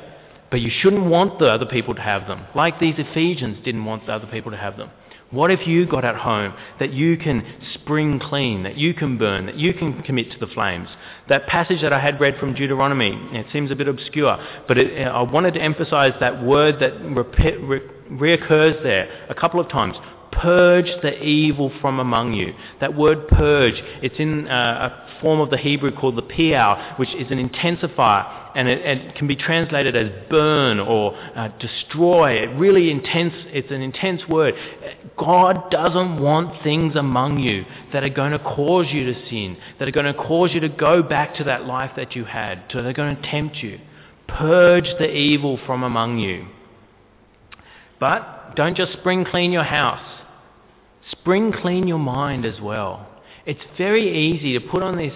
but 0.51 0.61
you 0.61 0.71
shouldn't 0.81 1.07
want 1.07 1.39
the 1.39 1.47
other 1.47 1.67
people 1.67 1.95
to 1.95 2.01
have 2.03 2.27
them, 2.27 2.47
like 2.55 2.81
these 2.81 2.95
Ephesians 2.99 3.65
didn't 3.65 3.85
want 3.85 4.07
the 4.07 4.13
other 4.13 4.27
people 4.27 4.51
to 4.51 4.57
have 4.57 4.77
them. 4.77 4.91
What 5.31 5.51
have 5.51 5.63
you 5.63 5.87
got 5.87 6.05
at 6.05 6.15
home 6.15 6.55
that 6.79 6.93
you 6.93 7.17
can 7.17 7.45
spring 7.75 8.21
clean, 8.21 8.63
that 8.63 8.77
you 8.77 8.95
can 8.95 9.19
burn, 9.19 9.47
that 9.47 9.57
you 9.57 9.75
can 9.75 10.03
commit 10.03 10.31
to 10.31 10.39
the 10.39 10.47
flames? 10.47 10.89
That 11.29 11.49
passage 11.49 11.83
that 11.83 11.93
I 11.93 11.99
had 11.99 12.21
read 12.21 12.39
from 12.39 12.55
Deuteronomy, 12.55 13.19
it 13.33 13.47
seems 13.53 13.73
a 13.73 13.75
bit 13.75 13.89
obscure, 13.89 14.39
but 14.69 14.79
it, 14.79 15.07
I 15.07 15.23
wanted 15.23 15.55
to 15.55 15.61
emphasize 15.61 16.13
that 16.21 16.45
word 16.45 16.79
that 16.79 16.93
re- 17.01 17.57
re- 17.57 17.81
reoccurs 18.13 18.81
there 18.85 19.27
a 19.29 19.35
couple 19.35 19.59
of 19.59 19.69
times. 19.69 19.97
Purge 20.31 20.91
the 21.03 21.21
evil 21.23 21.73
from 21.81 21.99
among 21.99 22.35
you. 22.35 22.53
That 22.81 22.95
word 22.95 23.27
purge, 23.27 23.83
it's 24.03 24.19
in 24.19 24.47
uh, 24.47 24.91
a 24.93 25.21
form 25.21 25.41
of 25.41 25.51
the 25.51 25.57
Hebrew 25.57 25.91
called 25.91 26.17
the 26.17 26.23
piel, 26.23 26.99
which 26.99 27.13
is 27.15 27.33
an 27.33 27.49
intensifier 27.49 28.46
and 28.57 28.69
it, 28.69 28.79
it, 28.79 29.15
can 29.17 29.27
be 29.27 29.37
translated 29.37 29.95
as 29.95 30.11
burn 30.31 30.81
or 30.81 31.15
uh, 31.37 31.49
destroy. 31.59 32.33
It 32.43 32.47
really 32.59 32.91
intense. 32.91 33.35
It's 33.49 33.71
an 33.71 33.83
intense 33.83 34.23
word. 34.27 34.55
God 35.19 35.71
doesn't 35.71 36.23
want 36.23 36.63
things 36.65 36.97
among 36.97 37.39
you 37.39 37.67
that 37.93 38.03
are 38.03 38.09
going 38.09 38.33
to 38.33 38.39
cause 38.39 38.87
you 38.91 39.13
to 39.13 39.29
sin, 39.29 39.59
that 39.79 39.87
are 39.87 39.93
going 39.93 40.07
to 40.07 40.15
cause 40.15 40.53
you 40.55 40.61
to 40.61 40.71
go 40.71 41.03
back 41.03 41.37
to 41.37 41.45
that 41.45 41.67
life 41.67 41.91
that 41.97 42.17
you 42.17 42.25
had, 42.25 42.65
so 42.73 42.83
they're 42.83 42.95
going 42.95 43.15
to 43.15 43.31
tempt 43.31 43.57
you. 43.57 43.79
Purge 44.27 44.89
the 44.99 45.15
evil 45.15 45.61
from 45.67 45.83
among 45.83 46.19
you. 46.19 46.47
But 48.01 48.57
don't 48.57 48.75
just 48.75 48.95
spring 48.95 49.27
clean 49.27 49.53
your 49.53 49.65
house. 49.65 50.23
Spring 51.11 51.53
clean 51.53 51.87
your 51.87 51.99
mind 51.99 52.47
as 52.47 52.59
well. 52.59 53.07
It's 53.45 53.61
very 53.77 54.33
easy 54.33 54.59
to 54.59 54.61
put 54.61 54.83
on 54.83 54.97
this 54.97 55.13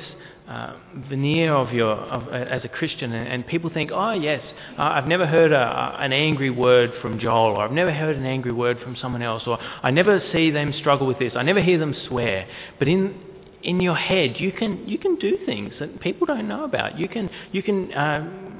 uh, 0.50 0.76
veneer 1.08 1.54
of 1.54 1.72
your 1.72 1.92
of, 1.92 2.26
uh, 2.26 2.32
as 2.32 2.64
a 2.64 2.68
Christian, 2.68 3.12
and, 3.12 3.28
and, 3.28 3.46
people 3.46 3.70
think, 3.70 3.90
oh 3.92 4.10
yes, 4.10 4.42
uh, 4.76 4.82
I've 4.82 5.06
never 5.06 5.24
heard 5.24 5.52
a, 5.52 5.96
an 6.00 6.12
angry 6.12 6.50
word 6.50 6.90
from 7.00 7.20
Joel, 7.20 7.56
or 7.56 7.64
I've 7.64 7.70
never 7.70 7.92
heard 7.92 8.16
an 8.16 8.26
angry 8.26 8.52
word 8.52 8.80
from 8.80 8.96
someone 8.96 9.22
else, 9.22 9.44
or 9.46 9.58
I 9.60 9.92
never 9.92 10.20
see 10.32 10.50
them 10.50 10.72
struggle 10.78 11.06
with 11.06 11.20
this, 11.20 11.34
I 11.36 11.42
never 11.42 11.62
hear 11.62 11.78
them 11.78 11.94
swear. 12.08 12.48
But 12.80 12.88
in 12.88 13.30
in 13.62 13.80
your 13.80 13.94
head, 13.94 14.36
you 14.38 14.52
can, 14.52 14.88
you 14.88 14.98
can 14.98 15.16
do 15.16 15.38
things 15.44 15.74
that 15.80 16.00
people 16.00 16.26
don't 16.26 16.48
know 16.48 16.64
about. 16.64 16.98
You 16.98 17.08
can, 17.08 17.28
you 17.52 17.62
can 17.62 17.92
uh, 17.92 18.59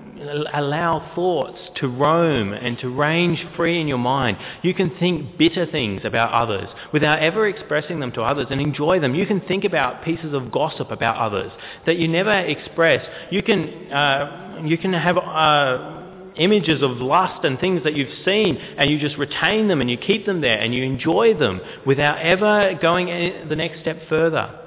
allow 0.53 1.13
thoughts 1.15 1.59
to 1.77 1.89
roam 1.89 2.53
and 2.53 2.79
to 2.79 2.89
range 2.89 3.45
free 3.57 3.81
in 3.81 3.89
your 3.89 3.99
mind. 3.99 4.37
You 4.63 4.75
can 4.75 4.91
think 4.99 5.39
bitter 5.39 5.67
things 5.67 6.03
about 6.05 6.33
others 6.33 6.69
without 6.93 7.21
ever 7.21 7.49
expressing 7.49 8.01
them 8.01 8.13
to 8.13 8.23
others 8.23 8.47
and 8.51 8.61
enjoy 8.61 9.01
them. 9.01 9.15
You 9.15 9.27
can 9.27 9.41
think 9.41 9.65
about 9.65 10.05
pieces 10.05 10.35
of 10.35 10.53
gossip 10.53 10.91
about 10.91 11.17
others 11.17 11.53
that 11.87 11.97
you 11.97 12.09
never 12.09 12.33
express. 12.33 13.07
You 13.31 13.43
can, 13.43 13.93
uh, 13.93 14.63
you 14.65 14.79
can 14.79 14.93
have... 14.93 15.17
Uh, 15.17 15.97
images 16.37 16.81
of 16.81 16.93
lust 16.99 17.45
and 17.45 17.59
things 17.59 17.83
that 17.83 17.95
you've 17.95 18.25
seen 18.25 18.57
and 18.57 18.89
you 18.89 18.99
just 18.99 19.19
retain 19.19 19.69
them 19.69 19.81
and 19.81 19.91
you 19.91 19.97
keep 19.97 20.25
them 20.27 20.41
there 20.41 20.59
and 20.59 20.73
you 20.73 20.83
enjoy 20.83 21.35
them 21.35 21.61
without 21.85 22.19
ever 22.19 22.79
going 22.81 23.49
the 23.49 23.57
next 23.57 23.81
step 23.81 23.99
further. 24.09 24.60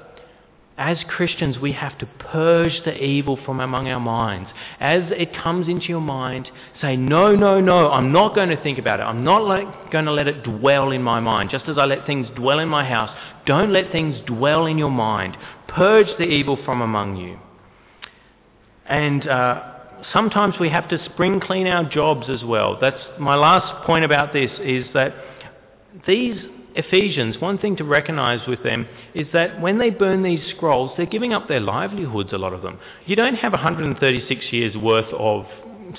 As 0.76 0.98
Christians, 1.06 1.56
we 1.58 1.70
have 1.70 1.96
to 1.98 2.06
purge 2.06 2.80
the 2.84 3.00
evil 3.00 3.38
from 3.44 3.60
among 3.60 3.86
our 3.88 4.00
minds. 4.00 4.50
As 4.80 5.02
it 5.12 5.32
comes 5.32 5.68
into 5.68 5.86
your 5.86 6.00
mind, 6.00 6.48
say, 6.80 6.96
no, 6.96 7.36
no, 7.36 7.60
no, 7.60 7.92
I'm 7.92 8.10
not 8.10 8.34
going 8.34 8.48
to 8.48 8.60
think 8.60 8.78
about 8.78 8.98
it. 8.98 9.04
I'm 9.04 9.22
not 9.22 9.44
let, 9.44 9.92
going 9.92 10.06
to 10.06 10.12
let 10.12 10.26
it 10.26 10.42
dwell 10.42 10.90
in 10.90 11.00
my 11.00 11.20
mind. 11.20 11.50
Just 11.50 11.68
as 11.68 11.78
I 11.78 11.84
let 11.84 12.06
things 12.06 12.26
dwell 12.34 12.58
in 12.58 12.68
my 12.68 12.84
house, 12.84 13.16
don't 13.46 13.72
let 13.72 13.92
things 13.92 14.16
dwell 14.26 14.66
in 14.66 14.76
your 14.76 14.90
mind. 14.90 15.36
Purge 15.68 16.08
the 16.18 16.24
evil 16.24 16.58
from 16.64 16.80
among 16.80 17.18
you. 17.18 17.38
And 18.86 19.28
uh, 19.28 19.62
sometimes 20.12 20.56
we 20.58 20.70
have 20.70 20.88
to 20.88 21.04
spring 21.04 21.38
clean 21.38 21.68
our 21.68 21.88
jobs 21.88 22.28
as 22.28 22.42
well. 22.42 22.78
That's 22.80 23.00
my 23.20 23.36
last 23.36 23.86
point 23.86 24.04
about 24.04 24.32
this 24.32 24.50
is 24.60 24.86
that 24.92 25.14
these 26.04 26.36
Ephesians, 26.74 27.36
one 27.38 27.58
thing 27.58 27.76
to 27.76 27.84
recognize 27.84 28.46
with 28.48 28.62
them 28.62 28.88
is 29.14 29.28
that 29.32 29.60
when 29.60 29.78
they 29.78 29.90
burn 29.90 30.22
these 30.22 30.40
scrolls, 30.56 30.90
they're 30.96 31.06
giving 31.06 31.32
up 31.32 31.46
their 31.46 31.60
livelihoods, 31.60 32.32
a 32.32 32.38
lot 32.38 32.52
of 32.52 32.62
them. 32.62 32.78
You 33.06 33.14
don't 33.14 33.36
have 33.36 33.52
136 33.52 34.44
years 34.50 34.76
worth 34.76 35.12
of 35.12 35.46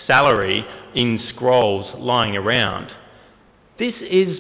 salary 0.05 0.65
in 0.93 1.21
scrolls 1.29 1.93
lying 1.97 2.35
around. 2.35 2.91
This 3.79 3.93
is, 4.01 4.39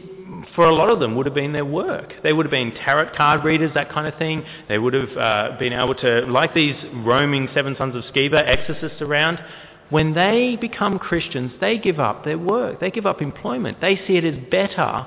for 0.55 0.65
a 0.65 0.73
lot 0.73 0.89
of 0.89 0.99
them, 0.99 1.15
would 1.15 1.25
have 1.25 1.35
been 1.35 1.53
their 1.53 1.65
work. 1.65 2.13
They 2.23 2.33
would 2.33 2.45
have 2.45 2.51
been 2.51 2.73
tarot 2.73 3.15
card 3.15 3.43
readers, 3.45 3.71
that 3.73 3.91
kind 3.91 4.07
of 4.07 4.17
thing. 4.17 4.43
They 4.67 4.77
would 4.77 4.93
have 4.93 5.17
uh, 5.17 5.55
been 5.57 5.73
able 5.73 5.95
to, 5.95 6.25
like 6.27 6.53
these 6.53 6.75
roaming 6.93 7.47
seven 7.53 7.75
sons 7.77 7.95
of 7.95 8.03
Sceva 8.13 8.45
exorcists 8.45 9.01
around, 9.01 9.39
when 9.89 10.13
they 10.13 10.57
become 10.59 10.99
Christians, 10.99 11.51
they 11.61 11.77
give 11.77 11.99
up 11.99 12.25
their 12.25 12.39
work. 12.39 12.79
They 12.79 12.91
give 12.91 13.05
up 13.05 13.21
employment. 13.21 13.79
They 13.81 13.97
see 14.07 14.17
it 14.17 14.25
as 14.25 14.35
better 14.49 15.05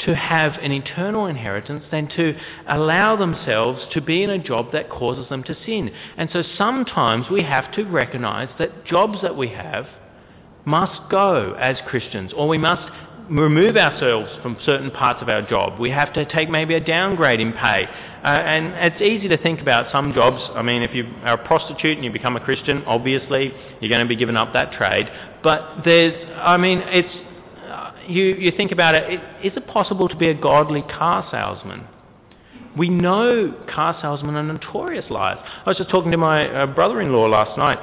to 0.00 0.14
have 0.14 0.54
an 0.60 0.72
eternal 0.72 1.26
inheritance 1.26 1.84
than 1.90 2.08
to 2.08 2.34
allow 2.66 3.16
themselves 3.16 3.80
to 3.92 4.00
be 4.00 4.22
in 4.22 4.30
a 4.30 4.38
job 4.38 4.72
that 4.72 4.90
causes 4.90 5.28
them 5.28 5.42
to 5.44 5.56
sin. 5.64 5.90
And 6.16 6.28
so 6.32 6.42
sometimes 6.58 7.26
we 7.30 7.42
have 7.42 7.72
to 7.74 7.84
recognize 7.84 8.48
that 8.58 8.84
jobs 8.84 9.18
that 9.22 9.36
we 9.36 9.48
have 9.48 9.86
must 10.64 11.10
go 11.10 11.54
as 11.58 11.76
Christians, 11.86 12.32
or 12.34 12.48
we 12.48 12.58
must 12.58 12.90
remove 13.30 13.76
ourselves 13.76 14.30
from 14.42 14.56
certain 14.64 14.90
parts 14.90 15.22
of 15.22 15.28
our 15.28 15.42
job. 15.42 15.80
We 15.80 15.90
have 15.90 16.12
to 16.14 16.24
take 16.26 16.50
maybe 16.50 16.74
a 16.74 16.80
downgrade 16.80 17.40
in 17.40 17.52
pay. 17.52 17.86
Uh, 18.22 18.26
and 18.26 18.92
it's 18.92 19.02
easy 19.02 19.28
to 19.28 19.36
think 19.36 19.60
about 19.60 19.90
some 19.92 20.12
jobs. 20.12 20.42
I 20.54 20.62
mean, 20.62 20.82
if 20.82 20.94
you 20.94 21.04
are 21.22 21.34
a 21.34 21.46
prostitute 21.46 21.96
and 21.96 22.04
you 22.04 22.10
become 22.10 22.36
a 22.36 22.40
Christian, 22.40 22.82
obviously 22.86 23.52
you're 23.80 23.88
going 23.88 24.04
to 24.04 24.08
be 24.08 24.16
giving 24.16 24.36
up 24.36 24.52
that 24.52 24.72
trade. 24.72 25.08
But 25.42 25.84
there's, 25.84 26.14
I 26.36 26.56
mean, 26.56 26.82
it's, 26.86 27.14
you, 28.08 28.34
you 28.36 28.52
think 28.56 28.72
about 28.72 28.94
it, 28.94 29.10
it, 29.10 29.46
is 29.46 29.56
it 29.56 29.66
possible 29.66 30.08
to 30.08 30.16
be 30.16 30.28
a 30.28 30.34
godly 30.34 30.82
car 30.82 31.26
salesman? 31.30 31.86
We 32.76 32.88
know 32.88 33.54
car 33.72 33.96
salesmen 34.00 34.34
are 34.34 34.42
notorious 34.42 35.06
liars. 35.10 35.38
I 35.42 35.68
was 35.68 35.76
just 35.76 35.90
talking 35.90 36.10
to 36.10 36.16
my 36.16 36.48
uh, 36.48 36.66
brother-in-law 36.66 37.26
last 37.26 37.56
night, 37.56 37.78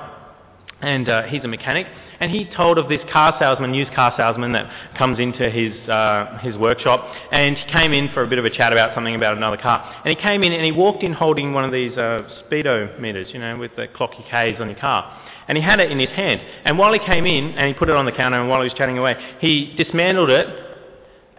and 0.82 1.08
uh, 1.08 1.24
he's 1.24 1.44
a 1.44 1.48
mechanic, 1.48 1.88
and 2.22 2.30
he 2.30 2.46
told 2.56 2.78
of 2.78 2.88
this 2.88 3.02
car 3.12 3.36
salesman, 3.40 3.74
used 3.74 3.94
car 3.94 4.14
salesman, 4.16 4.52
that 4.52 4.70
comes 4.96 5.18
into 5.18 5.50
his, 5.50 5.74
uh, 5.90 6.38
his 6.42 6.56
workshop. 6.56 7.04
And 7.32 7.58
he 7.58 7.72
came 7.72 7.94
in 7.94 8.10
for 8.14 8.22
a 8.22 8.28
bit 8.28 8.38
of 8.38 8.46
a 8.46 8.50
chat 8.52 8.72
about 8.72 8.94
something 8.94 9.16
about 9.16 9.36
another 9.36 9.58
car. 9.58 10.02
And 10.06 10.16
he 10.16 10.22
came 10.22 10.44
in 10.44 10.54
and 10.54 10.64
he 10.64 10.72
walked 10.72 11.02
in 11.02 11.14
holding 11.14 11.52
one 11.52 11.64
of 11.64 11.72
these 11.72 11.98
uh, 11.98 12.30
speedo 12.44 13.00
meters, 13.00 13.30
you 13.34 13.40
know, 13.40 13.58
with 13.58 13.76
the 13.76 13.88
clocky 13.88 14.24
Ks 14.28 14.62
on 14.62 14.70
your 14.70 14.78
car. 14.78 15.21
And 15.48 15.58
he 15.58 15.64
had 15.64 15.80
it 15.80 15.92
in 15.92 16.00
his 16.00 16.10
hand. 16.10 16.42
And 16.66 16.78
while 16.78 16.94
he 16.94 17.00
came 17.00 17.26
in 17.26 17.52
and 17.56 17.68
he 17.68 17.74
put 17.74 17.90
it 17.90 17.96
on 17.96 18.06
the 18.06 18.12
counter 18.12 18.40
and 18.40 18.50
while 18.50 18.62
he 18.62 18.70
was 18.70 18.78
chatting 18.78 18.98
away, 18.98 19.16
he 19.40 19.74
dismantled 19.78 20.30
it 20.30 20.48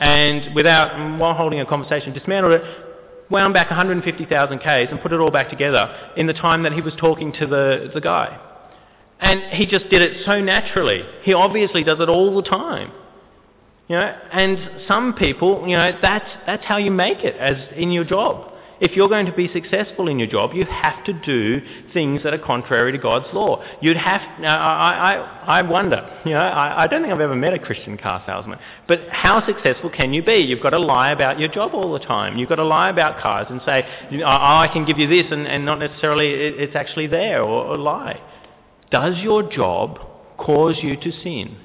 and 0.02 0.54
without, 0.54 0.92
mm, 0.92 1.18
while 1.18 1.34
holding 1.34 1.60
a 1.60 1.66
conversation, 1.66 2.12
dismantled 2.12 2.54
it, 2.54 2.62
wound 3.30 3.54
back 3.54 3.70
150,000 3.70 4.58
Ks 4.58 4.90
and 4.90 5.00
put 5.00 5.12
it 5.12 5.20
all 5.20 5.30
back 5.30 5.48
together 5.48 6.12
in 6.16 6.26
the 6.26 6.32
time 6.32 6.64
that 6.64 6.72
he 6.72 6.80
was 6.80 6.92
talking 6.98 7.32
to 7.34 7.46
the, 7.46 7.90
the 7.94 8.00
guy. 8.00 8.38
And 9.20 9.40
he 9.54 9.64
just 9.64 9.88
did 9.90 10.02
it 10.02 10.24
so 10.26 10.40
naturally. 10.40 11.02
He 11.22 11.32
obviously 11.32 11.84
does 11.84 12.00
it 12.00 12.08
all 12.08 12.34
the 12.34 12.42
time. 12.42 12.90
You 13.88 13.96
know, 13.96 14.18
and 14.32 14.58
some 14.88 15.14
people, 15.14 15.68
you 15.68 15.76
know, 15.76 15.96
that's, 16.02 16.28
that's 16.46 16.64
how 16.64 16.78
you 16.78 16.90
make 16.90 17.18
it 17.18 17.36
as 17.36 17.56
in 17.76 17.92
your 17.92 18.04
job. 18.04 18.51
If 18.82 18.96
you're 18.96 19.08
going 19.08 19.26
to 19.26 19.32
be 19.32 19.48
successful 19.52 20.08
in 20.08 20.18
your 20.18 20.26
job, 20.26 20.54
you 20.54 20.64
have 20.64 21.04
to 21.04 21.12
do 21.12 21.62
things 21.92 22.24
that 22.24 22.34
are 22.34 22.38
contrary 22.38 22.90
to 22.90 22.98
God's 22.98 23.32
law. 23.32 23.62
You'd 23.80 23.96
have. 23.96 24.40
Now, 24.40 24.58
I, 24.58 25.14
I, 25.14 25.60
I 25.60 25.62
wonder. 25.62 26.20
You 26.24 26.32
know, 26.32 26.40
I, 26.40 26.82
I 26.82 26.86
don't 26.88 27.00
think 27.00 27.14
I've 27.14 27.20
ever 27.20 27.36
met 27.36 27.52
a 27.52 27.60
Christian 27.60 27.96
car 27.96 28.24
salesman. 28.26 28.58
But 28.88 29.08
how 29.08 29.46
successful 29.46 29.88
can 29.88 30.12
you 30.12 30.24
be? 30.24 30.38
You've 30.38 30.64
got 30.64 30.70
to 30.70 30.80
lie 30.80 31.12
about 31.12 31.38
your 31.38 31.48
job 31.48 31.74
all 31.74 31.92
the 31.92 32.00
time. 32.00 32.38
You've 32.38 32.48
got 32.48 32.56
to 32.56 32.64
lie 32.64 32.90
about 32.90 33.22
cars 33.22 33.46
and 33.50 33.60
say, 33.64 33.84
oh, 34.14 34.26
I 34.26 34.68
can 34.72 34.84
give 34.84 34.98
you 34.98 35.06
this, 35.06 35.30
and, 35.30 35.46
and 35.46 35.64
not 35.64 35.78
necessarily 35.78 36.30
it, 36.30 36.58
it's 36.58 36.74
actually 36.74 37.06
there, 37.06 37.40
or, 37.40 37.64
or 37.66 37.78
lie. 37.78 38.20
Does 38.90 39.14
your 39.18 39.48
job 39.48 40.00
cause 40.38 40.78
you 40.82 40.96
to 40.96 41.12
sin? 41.22 41.56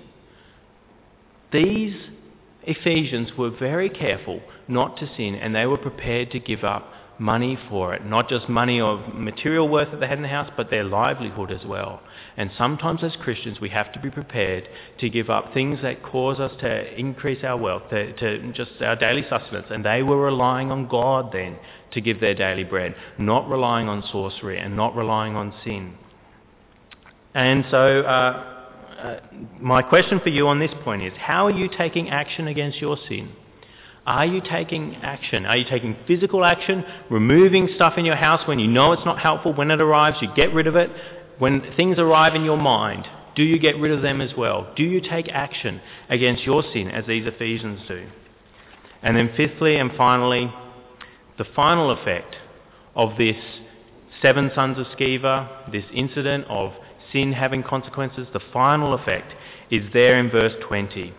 These 1.52 1.96
Ephesians 2.62 3.32
were 3.36 3.50
very 3.50 3.90
careful 3.90 4.42
not 4.68 4.98
to 4.98 5.10
sin 5.16 5.34
and 5.36 5.56
they 5.56 5.66
were 5.66 5.78
prepared 5.78 6.30
to 6.32 6.40
give 6.40 6.64
up 6.64 6.92
money 7.20 7.58
for 7.70 7.94
it. 7.94 8.06
Not 8.06 8.30
just 8.30 8.48
money 8.48 8.80
of 8.80 9.14
material 9.14 9.68
worth 9.68 9.92
that 9.92 10.00
they 10.00 10.08
had 10.08 10.18
in 10.18 10.22
the 10.22 10.28
house, 10.28 10.52
but 10.56 10.70
their 10.70 10.84
livelihood 10.84 11.52
as 11.52 11.66
well. 11.66 12.02
And 12.36 12.52
sometimes 12.58 13.04
as 13.04 13.16
Christians 13.16 13.60
we 13.60 13.70
have 13.70 13.92
to 13.94 14.00
be 14.00 14.10
prepared 14.10 14.68
to 15.00 15.10
give 15.10 15.30
up 15.30 15.54
things 15.54 15.80
that 15.82 16.04
cause 16.04 16.40
us 16.40 16.52
to 16.60 17.00
increase 17.00 17.44
our 17.44 17.58
wealth, 17.58 17.84
to, 17.90 18.14
to 18.14 18.54
just 18.54 18.72
our 18.82 18.96
daily 18.96 19.26
sustenance. 19.30 19.68
And 19.70 19.84
they 19.84 20.04
were 20.04 20.22
relying 20.22 20.72
on 20.72 20.88
God 20.88 21.32
then 21.32 21.58
to 21.92 22.02
give 22.02 22.20
their 22.20 22.36
daily 22.36 22.64
bread, 22.64 22.96
not 23.18 23.50
relying 23.50 23.88
on 23.88 24.04
sorcery 24.12 24.60
and 24.60 24.76
not 24.76 24.96
relying 24.96 25.36
on 25.36 25.54
sin. 25.64 25.96
And 27.34 27.66
so 27.72 28.02
uh, 28.02 28.54
uh, 29.00 29.20
my 29.60 29.82
question 29.82 30.20
for 30.24 30.30
you 30.30 30.48
on 30.48 30.60
this 30.60 30.72
point 30.84 31.04
is, 31.04 31.14
how 31.18 31.46
are 31.46 31.52
you 31.52 31.70
taking 31.78 32.10
action 32.10 32.48
against 32.48 32.80
your 32.80 32.98
sin? 33.08 33.32
Are 34.08 34.26
you 34.26 34.42
taking 34.42 34.96
action? 35.04 35.46
Are 35.46 35.58
you 35.58 35.66
taking 35.70 35.98
physical 36.08 36.46
action, 36.46 36.86
removing 37.10 37.68
stuff 37.76 37.96
in 37.98 38.06
your 38.06 38.16
house 38.16 38.48
when 38.48 38.58
you 38.58 38.68
know 38.68 38.94
it's 38.94 39.04
not 39.04 39.20
helpful? 39.20 39.54
When 39.54 39.70
it 39.70 39.82
arrives, 39.82 40.18
you 40.22 40.30
get 40.34 40.54
rid 40.54 40.66
of 40.66 40.78
it. 40.78 40.90
When 41.40 41.62
things 41.76 42.00
arrive 42.00 42.34
in 42.34 42.46
your 42.46 42.58
mind, 42.58 43.06
do 43.36 43.44
you 43.44 43.60
get 43.60 43.78
rid 43.78 43.92
of 43.92 44.02
them 44.02 44.22
as 44.22 44.32
well? 44.36 44.72
Do 44.78 44.84
you 44.84 45.02
take 45.02 45.28
action 45.28 45.82
against 46.08 46.44
your 46.44 46.64
sin 46.74 46.90
as 46.90 47.06
these 47.06 47.28
Ephesians 47.28 47.82
do? 47.86 48.08
And 49.04 49.18
then 49.18 49.34
fifthly 49.36 49.76
and 49.76 49.92
finally, 49.98 50.54
the 51.38 51.46
final 51.54 51.92
effect 51.92 52.38
of 52.96 53.18
this 53.18 53.36
seven 54.22 54.52
sons 54.56 54.80
of 54.80 54.86
Sceva, 54.98 55.70
this 55.70 55.86
incident 55.94 56.46
of 56.48 56.72
sin 57.12 57.34
having 57.34 57.62
consequences, 57.62 58.26
the 58.32 58.40
final 58.54 58.94
effect 58.94 59.34
is 59.70 59.84
there 59.92 60.18
in 60.18 60.32
verse 60.32 60.54
20. 60.66 61.14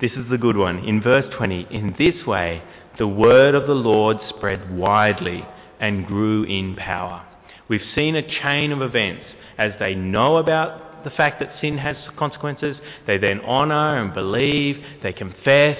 This 0.00 0.12
is 0.12 0.28
the 0.30 0.38
good 0.38 0.56
one. 0.56 0.78
In 0.78 1.02
verse 1.02 1.26
20, 1.36 1.68
in 1.70 1.94
this 1.98 2.26
way 2.26 2.62
the 2.98 3.06
word 3.06 3.54
of 3.54 3.66
the 3.66 3.74
Lord 3.74 4.18
spread 4.28 4.76
widely 4.76 5.46
and 5.78 6.06
grew 6.06 6.44
in 6.44 6.76
power. 6.76 7.24
We've 7.68 7.80
seen 7.94 8.16
a 8.16 8.42
chain 8.42 8.72
of 8.72 8.82
events 8.82 9.24
as 9.56 9.72
they 9.78 9.94
know 9.94 10.36
about 10.36 11.04
the 11.04 11.10
fact 11.10 11.40
that 11.40 11.52
sin 11.60 11.78
has 11.78 11.96
consequences, 12.18 12.76
they 13.06 13.16
then 13.16 13.40
honour 13.40 14.02
and 14.02 14.12
believe, 14.12 14.82
they 15.02 15.12
confess, 15.12 15.78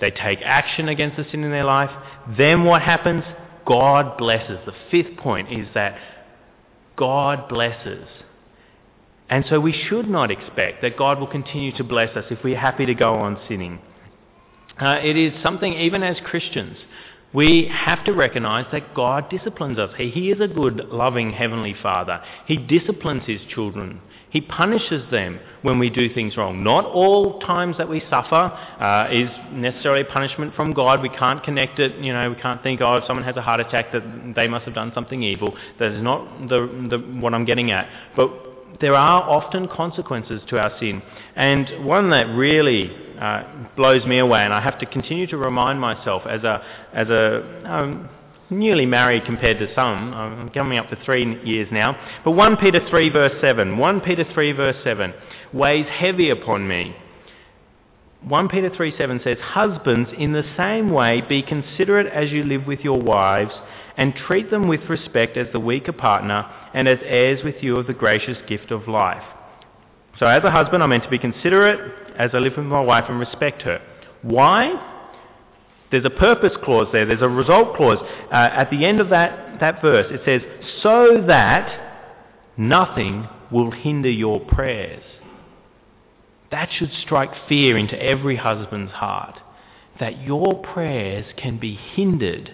they 0.00 0.10
take 0.10 0.40
action 0.42 0.88
against 0.88 1.16
the 1.16 1.24
sin 1.30 1.44
in 1.44 1.50
their 1.50 1.64
life. 1.64 1.90
Then 2.36 2.64
what 2.64 2.82
happens? 2.82 3.24
God 3.66 4.18
blesses. 4.18 4.58
The 4.66 4.74
fifth 4.90 5.16
point 5.18 5.52
is 5.52 5.66
that 5.74 5.98
God 6.96 7.48
blesses. 7.48 8.06
And 9.30 9.44
so 9.48 9.60
we 9.60 9.72
should 9.72 10.08
not 10.08 10.30
expect 10.30 10.82
that 10.82 10.96
God 10.96 11.18
will 11.20 11.26
continue 11.26 11.76
to 11.76 11.84
bless 11.84 12.16
us 12.16 12.24
if 12.30 12.38
we're 12.42 12.58
happy 12.58 12.86
to 12.86 12.94
go 12.94 13.14
on 13.14 13.38
sinning. 13.48 13.80
Uh, 14.80 14.98
it 15.02 15.16
is 15.16 15.32
something, 15.42 15.72
even 15.74 16.02
as 16.02 16.16
Christians, 16.24 16.76
We 17.32 17.70
have 17.70 18.04
to 18.04 18.12
recognize 18.12 18.64
that 18.72 18.94
God 18.94 19.28
disciplines 19.28 19.78
us. 19.78 19.90
He, 19.98 20.30
is 20.30 20.40
a 20.40 20.48
good, 20.48 20.88
loving 20.90 21.32
Heavenly 21.32 21.74
Father. 21.82 22.22
He 22.46 22.56
disciplines 22.56 23.24
His 23.26 23.40
children. 23.54 24.00
He 24.30 24.40
punishes 24.40 25.10
them 25.10 25.40
when 25.62 25.78
we 25.78 25.90
do 25.90 26.12
things 26.12 26.36
wrong. 26.36 26.62
Not 26.62 26.84
all 26.86 27.40
times 27.40 27.76
that 27.78 27.88
we 27.88 28.02
suffer 28.10 28.34
uh, 28.34 29.08
is 29.10 29.28
necessarily 29.52 30.04
punishment 30.04 30.54
from 30.54 30.72
God. 30.72 31.02
We 31.02 31.08
can't 31.10 31.42
connect 31.42 31.78
it. 31.78 31.96
You 32.02 32.12
know, 32.14 32.30
we 32.30 32.40
can't 32.40 32.62
think, 32.62 32.80
oh, 32.80 32.96
if 32.96 33.04
someone 33.06 33.24
has 33.24 33.36
a 33.36 33.42
heart 33.42 33.60
attack, 33.60 33.92
that 33.92 34.32
they 34.34 34.48
must 34.48 34.64
have 34.64 34.74
done 34.74 34.92
something 34.94 35.22
evil. 35.22 35.54
That 35.78 35.92
is 35.92 36.02
not 36.02 36.48
the, 36.48 36.88
the, 36.90 36.98
what 37.20 37.34
I'm 37.34 37.44
getting 37.44 37.70
at. 37.70 37.88
But 38.16 38.30
there 38.80 38.94
are 38.94 39.22
often 39.22 39.68
consequences 39.68 40.40
to 40.48 40.58
our 40.58 40.72
sin. 40.78 41.02
And 41.36 41.84
one 41.84 42.10
that 42.10 42.26
really 42.34 42.90
uh, 43.20 43.42
blows 43.76 44.04
me 44.06 44.18
away, 44.18 44.44
and 44.44 44.52
I 44.52 44.60
have 44.60 44.78
to 44.80 44.86
continue 44.86 45.26
to 45.28 45.36
remind 45.36 45.80
myself 45.80 46.22
as 46.28 46.42
a, 46.44 46.62
as 46.92 47.08
a 47.08 47.70
um, 47.70 48.08
newly 48.50 48.86
married 48.86 49.24
compared 49.24 49.58
to 49.58 49.74
some. 49.74 50.14
I'm 50.14 50.50
coming 50.50 50.78
up 50.78 50.90
to 50.90 50.98
three 51.04 51.42
years 51.44 51.68
now. 51.70 51.96
But 52.24 52.32
1 52.32 52.56
Peter 52.58 52.80
3 52.88 53.10
verse 53.10 53.40
7, 53.40 53.76
1 53.76 54.00
Peter 54.00 54.24
3 54.32 54.52
verse 54.52 54.76
7 54.84 55.12
weighs 55.52 55.86
heavy 55.86 56.30
upon 56.30 56.68
me. 56.68 56.94
1 58.26 58.48
Peter 58.48 58.70
3 58.74 58.94
7 58.96 59.20
says, 59.22 59.38
Husbands, 59.40 60.10
in 60.18 60.32
the 60.32 60.44
same 60.56 60.90
way, 60.90 61.22
be 61.28 61.42
considerate 61.42 62.12
as 62.12 62.30
you 62.30 62.42
live 62.44 62.66
with 62.66 62.80
your 62.80 63.00
wives, 63.00 63.52
and 63.96 64.14
treat 64.14 64.50
them 64.50 64.66
with 64.68 64.80
respect 64.88 65.36
as 65.36 65.46
the 65.52 65.60
weaker 65.60 65.92
partner, 65.92 66.50
and 66.78 66.86
as 66.86 67.00
heirs 67.02 67.40
with 67.42 67.56
you 67.60 67.76
of 67.76 67.88
the 67.88 67.92
gracious 67.92 68.38
gift 68.46 68.70
of 68.70 68.86
life. 68.86 69.24
So, 70.20 70.26
as 70.26 70.44
a 70.44 70.50
husband, 70.52 70.80
I'm 70.80 70.90
meant 70.90 71.02
to 71.02 71.10
be 71.10 71.18
considerate 71.18 71.80
as 72.16 72.30
I 72.32 72.38
live 72.38 72.52
with 72.56 72.66
my 72.66 72.80
wife 72.80 73.06
and 73.08 73.18
respect 73.18 73.62
her. 73.62 73.80
Why? 74.22 74.74
There's 75.90 76.04
a 76.04 76.10
purpose 76.10 76.52
clause 76.62 76.86
there. 76.92 77.04
There's 77.04 77.20
a 77.20 77.28
result 77.28 77.74
clause. 77.74 77.98
Uh, 78.30 78.34
at 78.34 78.70
the 78.70 78.84
end 78.84 79.00
of 79.00 79.08
that, 79.08 79.58
that 79.58 79.82
verse, 79.82 80.06
it 80.10 80.20
says, 80.24 80.42
so 80.80 81.24
that 81.26 82.14
nothing 82.56 83.28
will 83.50 83.72
hinder 83.72 84.10
your 84.10 84.38
prayers. 84.38 85.02
That 86.52 86.68
should 86.78 86.92
strike 87.02 87.32
fear 87.48 87.76
into 87.76 88.00
every 88.00 88.36
husband's 88.36 88.92
heart. 88.92 89.40
That 89.98 90.22
your 90.22 90.62
prayers 90.62 91.26
can 91.36 91.58
be 91.58 91.74
hindered 91.74 92.52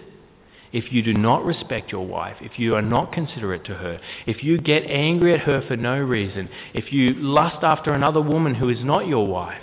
if 0.75 0.91
you 0.91 1.01
do 1.01 1.13
not 1.13 1.45
respect 1.45 1.89
your 1.89 2.05
wife, 2.05 2.35
if 2.41 2.59
you 2.59 2.75
are 2.75 2.81
not 2.81 3.13
considerate 3.13 3.63
to 3.63 3.75
her, 3.75 3.97
if 4.27 4.43
you 4.43 4.57
get 4.57 4.83
angry 4.83 5.33
at 5.33 5.39
her 5.39 5.63
for 5.65 5.77
no 5.77 5.97
reason, 5.97 6.49
if 6.73 6.91
you 6.91 7.13
lust 7.13 7.63
after 7.63 7.93
another 7.93 8.19
woman 8.19 8.55
who 8.55 8.67
is 8.67 8.83
not 8.83 9.07
your 9.07 9.25
wife, 9.25 9.61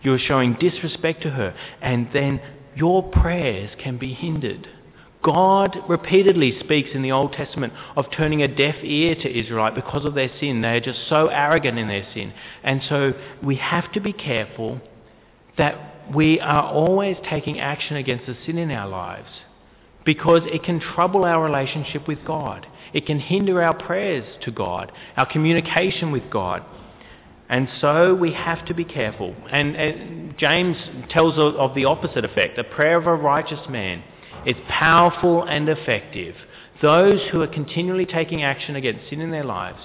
you 0.00 0.14
are 0.14 0.18
showing 0.18 0.56
disrespect 0.58 1.20
to 1.24 1.28
her, 1.28 1.54
and 1.82 2.08
then 2.14 2.40
your 2.74 3.02
prayers 3.02 3.70
can 3.78 3.98
be 3.98 4.14
hindered. 4.14 4.66
God 5.22 5.76
repeatedly 5.90 6.58
speaks 6.58 6.88
in 6.94 7.02
the 7.02 7.12
Old 7.12 7.34
Testament 7.34 7.74
of 7.94 8.06
turning 8.16 8.40
a 8.40 8.48
deaf 8.48 8.76
ear 8.82 9.14
to 9.14 9.38
Israelite 9.38 9.74
because 9.74 10.06
of 10.06 10.14
their 10.14 10.30
sin. 10.40 10.62
They 10.62 10.68
are 10.68 10.80
just 10.80 11.00
so 11.06 11.26
arrogant 11.26 11.78
in 11.78 11.88
their 11.88 12.06
sin. 12.14 12.32
And 12.62 12.80
so 12.88 13.12
we 13.42 13.56
have 13.56 13.92
to 13.92 14.00
be 14.00 14.14
careful 14.14 14.80
that 15.58 16.14
we 16.14 16.40
are 16.40 16.64
always 16.64 17.18
taking 17.28 17.60
action 17.60 17.96
against 17.96 18.24
the 18.24 18.38
sin 18.46 18.56
in 18.56 18.70
our 18.70 18.88
lives 18.88 19.28
because 20.04 20.42
it 20.46 20.62
can 20.62 20.80
trouble 20.80 21.24
our 21.24 21.42
relationship 21.42 22.06
with 22.06 22.24
God. 22.24 22.66
It 22.92 23.06
can 23.06 23.18
hinder 23.18 23.62
our 23.62 23.74
prayers 23.74 24.24
to 24.42 24.50
God, 24.50 24.92
our 25.16 25.30
communication 25.30 26.12
with 26.12 26.30
God. 26.30 26.64
And 27.48 27.68
so 27.80 28.14
we 28.14 28.32
have 28.32 28.64
to 28.66 28.74
be 28.74 28.84
careful. 28.84 29.34
And, 29.50 29.76
and 29.76 30.38
James 30.38 30.76
tells 31.10 31.34
of, 31.34 31.56
of 31.56 31.74
the 31.74 31.84
opposite 31.84 32.24
effect. 32.24 32.56
The 32.56 32.64
prayer 32.64 32.96
of 32.96 33.06
a 33.06 33.14
righteous 33.14 33.68
man 33.68 34.02
is 34.46 34.56
powerful 34.68 35.44
and 35.44 35.68
effective. 35.68 36.36
Those 36.82 37.20
who 37.30 37.42
are 37.42 37.46
continually 37.46 38.06
taking 38.06 38.42
action 38.42 38.76
against 38.76 39.08
sin 39.08 39.20
in 39.20 39.30
their 39.30 39.44
lives, 39.44 39.80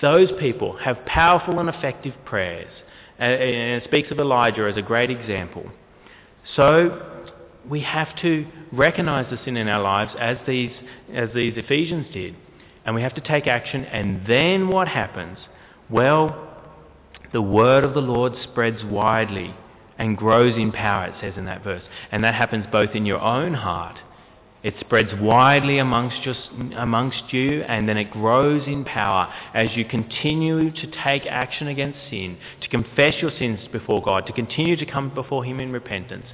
those 0.00 0.30
people 0.38 0.76
have 0.78 1.04
powerful 1.06 1.58
and 1.58 1.68
effective 1.68 2.14
prayers. 2.24 2.70
Uh, 3.18 3.24
and 3.24 3.82
it 3.82 3.84
speaks 3.84 4.10
of 4.10 4.18
Elijah 4.18 4.68
as 4.68 4.76
a 4.76 4.82
great 4.82 5.10
example. 5.10 5.64
So 6.56 7.11
we 7.68 7.80
have 7.80 8.08
to 8.22 8.46
recognize 8.72 9.30
the 9.30 9.38
sin 9.44 9.56
in 9.56 9.68
our 9.68 9.82
lives 9.82 10.12
as 10.18 10.36
these, 10.46 10.72
as 11.12 11.30
these 11.34 11.54
Ephesians 11.56 12.06
did. 12.12 12.36
And 12.84 12.94
we 12.94 13.02
have 13.02 13.14
to 13.14 13.20
take 13.20 13.46
action. 13.46 13.84
And 13.84 14.26
then 14.26 14.68
what 14.68 14.88
happens? 14.88 15.38
Well, 15.88 16.48
the 17.32 17.42
word 17.42 17.84
of 17.84 17.94
the 17.94 18.00
Lord 18.00 18.32
spreads 18.42 18.84
widely 18.84 19.54
and 19.98 20.16
grows 20.16 20.56
in 20.56 20.72
power, 20.72 21.06
it 21.06 21.14
says 21.20 21.34
in 21.36 21.44
that 21.44 21.62
verse. 21.62 21.82
And 22.10 22.24
that 22.24 22.34
happens 22.34 22.66
both 22.72 22.90
in 22.94 23.06
your 23.06 23.20
own 23.20 23.54
heart. 23.54 23.98
It 24.62 24.74
spreads 24.78 25.10
widely 25.20 25.78
amongst, 25.78 26.22
just, 26.22 26.38
amongst 26.76 27.32
you 27.32 27.62
and 27.62 27.88
then 27.88 27.96
it 27.96 28.12
grows 28.12 28.64
in 28.66 28.84
power 28.84 29.32
as 29.54 29.68
you 29.74 29.84
continue 29.84 30.70
to 30.70 30.86
take 31.02 31.26
action 31.26 31.66
against 31.66 31.98
sin, 32.08 32.38
to 32.60 32.68
confess 32.68 33.14
your 33.20 33.32
sins 33.38 33.58
before 33.72 34.02
God, 34.02 34.26
to 34.26 34.32
continue 34.32 34.76
to 34.76 34.86
come 34.86 35.12
before 35.12 35.44
Him 35.44 35.58
in 35.58 35.72
repentance. 35.72 36.26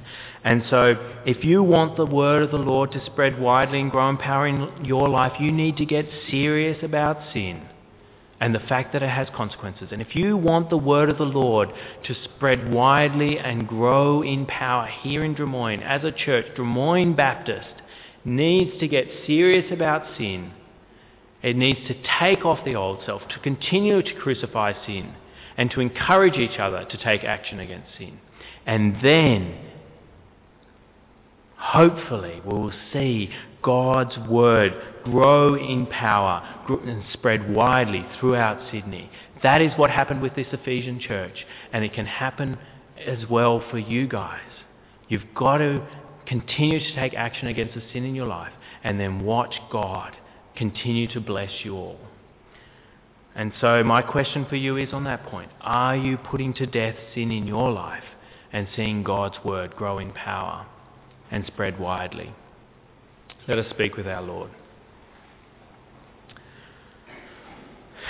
And 0.43 0.63
so, 0.69 0.93
if 1.25 1.43
you 1.43 1.63
want 1.63 1.97
the 1.97 2.05
word 2.05 2.43
of 2.43 2.51
the 2.51 2.57
Lord 2.57 2.91
to 2.91 3.03
spread 3.05 3.39
widely 3.39 3.79
and 3.79 3.89
grow 3.89 4.09
in 4.09 4.17
power 4.17 4.45
in 4.45 4.85
your 4.85 5.09
life, 5.09 5.33
you 5.39 5.51
need 5.51 5.77
to 5.77 5.85
get 5.85 6.05
serious 6.29 6.83
about 6.83 7.17
sin 7.33 7.67
and 8.39 8.55
the 8.55 8.59
fact 8.59 8.93
that 8.93 9.03
it 9.03 9.09
has 9.09 9.27
consequences. 9.35 9.89
And 9.91 10.01
if 10.01 10.15
you 10.15 10.37
want 10.37 10.69
the 10.69 10.77
word 10.77 11.09
of 11.09 11.17
the 11.17 11.23
Lord 11.23 11.69
to 12.05 12.15
spread 12.23 12.71
widely 12.71 13.37
and 13.37 13.67
grow 13.67 14.21
in 14.21 14.45
power 14.45 14.87
here 15.01 15.23
in 15.23 15.35
Drummoyne, 15.35 15.81
as 15.81 16.03
a 16.03 16.11
church, 16.11 16.45
Drummoyne 16.55 17.15
Baptist 17.15 17.78
needs 18.25 18.79
to 18.79 18.87
get 18.87 19.05
serious 19.25 19.71
about 19.71 20.03
sin. 20.17 20.51
It 21.41 21.55
needs 21.55 21.79
to 21.87 21.95
take 22.19 22.45
off 22.45 22.65
the 22.65 22.75
old 22.75 22.99
self, 23.05 23.21
to 23.29 23.39
continue 23.39 24.01
to 24.01 24.13
crucify 24.15 24.73
sin, 24.85 25.15
and 25.57 25.71
to 25.71 25.79
encourage 25.79 26.35
each 26.35 26.59
other 26.59 26.85
to 26.85 26.97
take 26.97 27.23
action 27.23 27.59
against 27.59 27.87
sin. 27.97 28.19
And 28.65 28.97
then, 29.03 29.57
hopefully, 31.57 32.41
we 32.45 32.53
will 32.53 32.73
see 32.91 33.29
God's 33.61 34.17
Word 34.29 34.73
grow 35.03 35.55
in 35.55 35.85
power 35.85 36.43
and 36.67 37.03
spread 37.13 37.53
widely 37.53 38.05
throughout 38.19 38.71
Sydney. 38.71 39.09
That 39.43 39.61
is 39.61 39.71
what 39.77 39.89
happened 39.89 40.21
with 40.21 40.35
this 40.35 40.47
Ephesian 40.51 40.99
church, 40.99 41.45
and 41.71 41.85
it 41.85 41.93
can 41.93 42.05
happen 42.05 42.57
as 43.05 43.19
well 43.29 43.63
for 43.71 43.77
you 43.77 44.07
guys. 44.07 44.41
You've 45.07 45.33
got 45.33 45.57
to 45.57 45.87
continue 46.29 46.79
to 46.79 46.95
take 46.95 47.13
action 47.15 47.47
against 47.47 47.73
the 47.73 47.81
sin 47.91 48.05
in 48.05 48.15
your 48.15 48.27
life, 48.27 48.53
and 48.83 48.99
then 48.99 49.25
watch 49.25 49.55
God 49.71 50.15
continue 50.55 51.11
to 51.13 51.19
bless 51.19 51.49
you 51.63 51.75
all. 51.75 51.99
And 53.35 53.51
so, 53.59 53.83
my 53.83 54.01
question 54.01 54.45
for 54.49 54.55
you 54.55 54.77
is 54.77 54.93
on 54.93 55.03
that 55.05 55.25
point 55.25 55.51
Are 55.61 55.95
you 55.95 56.17
putting 56.17 56.53
to 56.55 56.65
death 56.65 56.95
sin 57.13 57.31
in 57.31 57.47
your 57.47 57.71
life 57.71 58.03
and 58.53 58.67
seeing 58.75 59.03
God's 59.03 59.37
word 59.43 59.75
grow 59.75 59.97
in 59.97 60.11
power 60.11 60.67
and 61.31 61.45
spread 61.47 61.79
widely? 61.79 62.33
Let 63.47 63.57
us 63.57 63.69
speak 63.71 63.97
with 63.97 64.07
our 64.07 64.21
Lord. 64.21 64.51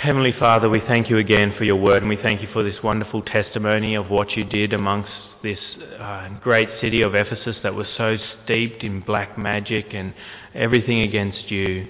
Heavenly 0.00 0.32
Father, 0.32 0.70
we 0.70 0.80
thank 0.80 1.10
you 1.10 1.18
again 1.18 1.52
for 1.58 1.64
your 1.64 1.76
word, 1.76 2.02
and 2.02 2.08
we 2.08 2.16
thank 2.16 2.40
you 2.40 2.48
for 2.54 2.62
this 2.62 2.82
wonderful 2.82 3.20
testimony 3.20 3.94
of 3.96 4.08
what 4.08 4.30
you 4.30 4.44
did 4.44 4.72
amongst 4.72 5.10
this 5.42 5.58
uh, 5.98 6.26
great 6.40 6.70
city 6.80 7.02
of 7.02 7.14
Ephesus 7.14 7.58
that 7.62 7.74
was 7.74 7.86
so 7.98 8.16
steeped 8.42 8.82
in 8.82 9.00
black 9.00 9.36
magic 9.36 9.92
and 9.92 10.14
everything 10.54 11.00
against 11.00 11.50
you, 11.50 11.86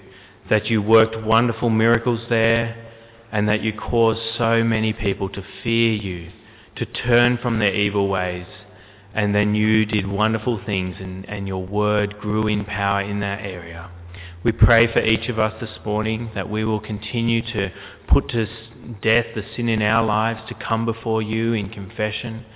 that 0.49 0.67
you 0.67 0.83
worked 0.83 1.25
wonderful 1.25 1.71
miracles 1.71 2.19
there, 2.29 2.93
and 3.31 3.49
that 3.49 3.63
you 3.63 3.73
caused 3.73 4.21
so 4.37 4.65
many 4.65 4.93
people 4.93 5.29
to 5.29 5.45
fear 5.63 5.93
you, 5.93 6.33
to 6.75 6.87
turn 6.87 7.39
from 7.41 7.61
their 7.61 7.73
evil 7.73 8.09
ways 8.09 8.47
and 9.15 9.35
then 9.35 9.55
you 9.57 9.85
did 9.87 10.07
wonderful 10.07 10.61
things 10.65 10.95
and, 11.01 11.29
and 11.29 11.49
your 11.49 11.67
word 11.67 12.17
grew 12.21 12.47
in 12.47 12.65
power 12.65 13.03
in 13.03 13.19
that 13.19 13.41
area. 13.45 13.91
We 14.43 14.53
pray 14.53 14.91
for 14.91 15.03
each 15.05 15.29
of 15.29 15.39
us 15.39 15.53
this 15.61 15.85
morning 15.85 16.31
that 16.35 16.49
we 16.49 16.65
will 16.65 16.81
continue 16.81 17.43
to 17.43 17.71
put 18.09 18.31
to 18.31 18.47
death 19.03 19.27
the 19.35 19.45
sin 19.55 19.69
in 19.69 19.83
our 19.83 20.03
lives, 20.03 20.41
to 20.49 20.55
come 20.55 20.87
before 20.87 21.21
you 21.21 21.53
in 21.53 21.69
confession, 21.69 22.47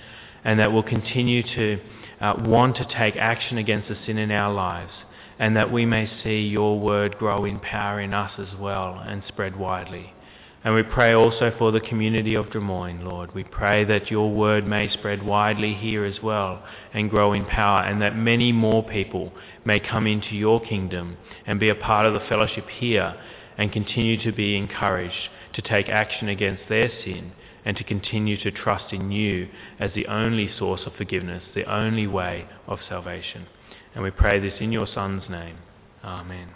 and 0.43 0.59
that 0.59 0.73
we'll 0.73 0.81
continue 0.81 1.43
to 1.43 1.79
uh, 2.19 2.33
want 2.39 2.77
to 2.77 2.85
take 2.85 3.15
action 3.17 3.59
against 3.59 3.87
the 3.87 3.97
sin 4.03 4.17
in 4.17 4.31
our 4.31 4.51
lives, 4.51 4.93
and 5.37 5.55
that 5.57 5.71
we 5.71 5.85
may 5.85 6.09
see 6.23 6.41
your 6.47 6.79
word 6.79 7.19
grow 7.19 7.45
in 7.45 7.59
power 7.59 7.99
in 8.01 8.15
us 8.15 8.31
as 8.39 8.57
well 8.59 8.99
and 9.05 9.21
spread 9.27 9.55
widely. 9.55 10.11
And 10.63 10.73
we 10.73 10.81
pray 10.81 11.13
also 11.13 11.53
for 11.59 11.71
the 11.71 11.79
community 11.79 12.33
of 12.33 12.47
Drummoyne, 12.47 13.03
Lord. 13.05 13.35
We 13.35 13.43
pray 13.43 13.83
that 13.83 14.09
your 14.09 14.31
word 14.31 14.65
may 14.65 14.89
spread 14.89 15.21
widely 15.23 15.75
here 15.75 16.03
as 16.03 16.19
well 16.23 16.63
and 16.95 17.11
grow 17.11 17.33
in 17.33 17.45
power, 17.45 17.83
and 17.83 18.01
that 18.01 18.17
many 18.17 18.51
more 18.51 18.81
people 18.81 19.31
may 19.63 19.79
come 19.79 20.07
into 20.07 20.33
your 20.33 20.59
kingdom 20.59 21.17
and 21.45 21.59
be 21.59 21.69
a 21.69 21.75
part 21.75 22.05
of 22.05 22.13
the 22.13 22.27
fellowship 22.27 22.67
here 22.67 23.15
and 23.57 23.71
continue 23.71 24.21
to 24.23 24.31
be 24.31 24.57
encouraged 24.57 25.29
to 25.53 25.61
take 25.61 25.87
action 25.89 26.27
against 26.27 26.63
their 26.69 26.89
sin 27.03 27.31
and 27.63 27.75
to 27.77 27.83
continue 27.83 28.37
to 28.37 28.51
trust 28.51 28.93
in 28.93 29.11
you 29.11 29.47
as 29.79 29.91
the 29.95 30.05
only 30.07 30.49
source 30.57 30.81
of 30.85 30.93
forgiveness, 30.93 31.43
the 31.55 31.71
only 31.71 32.05
way 32.05 32.47
of 32.67 32.79
salvation. 32.87 33.47
And 33.93 34.03
we 34.03 34.11
pray 34.11 34.39
this 34.39 34.59
in 34.59 34.71
your 34.71 34.87
Son's 34.87 35.29
name. 35.29 35.57
Amen. 36.03 36.49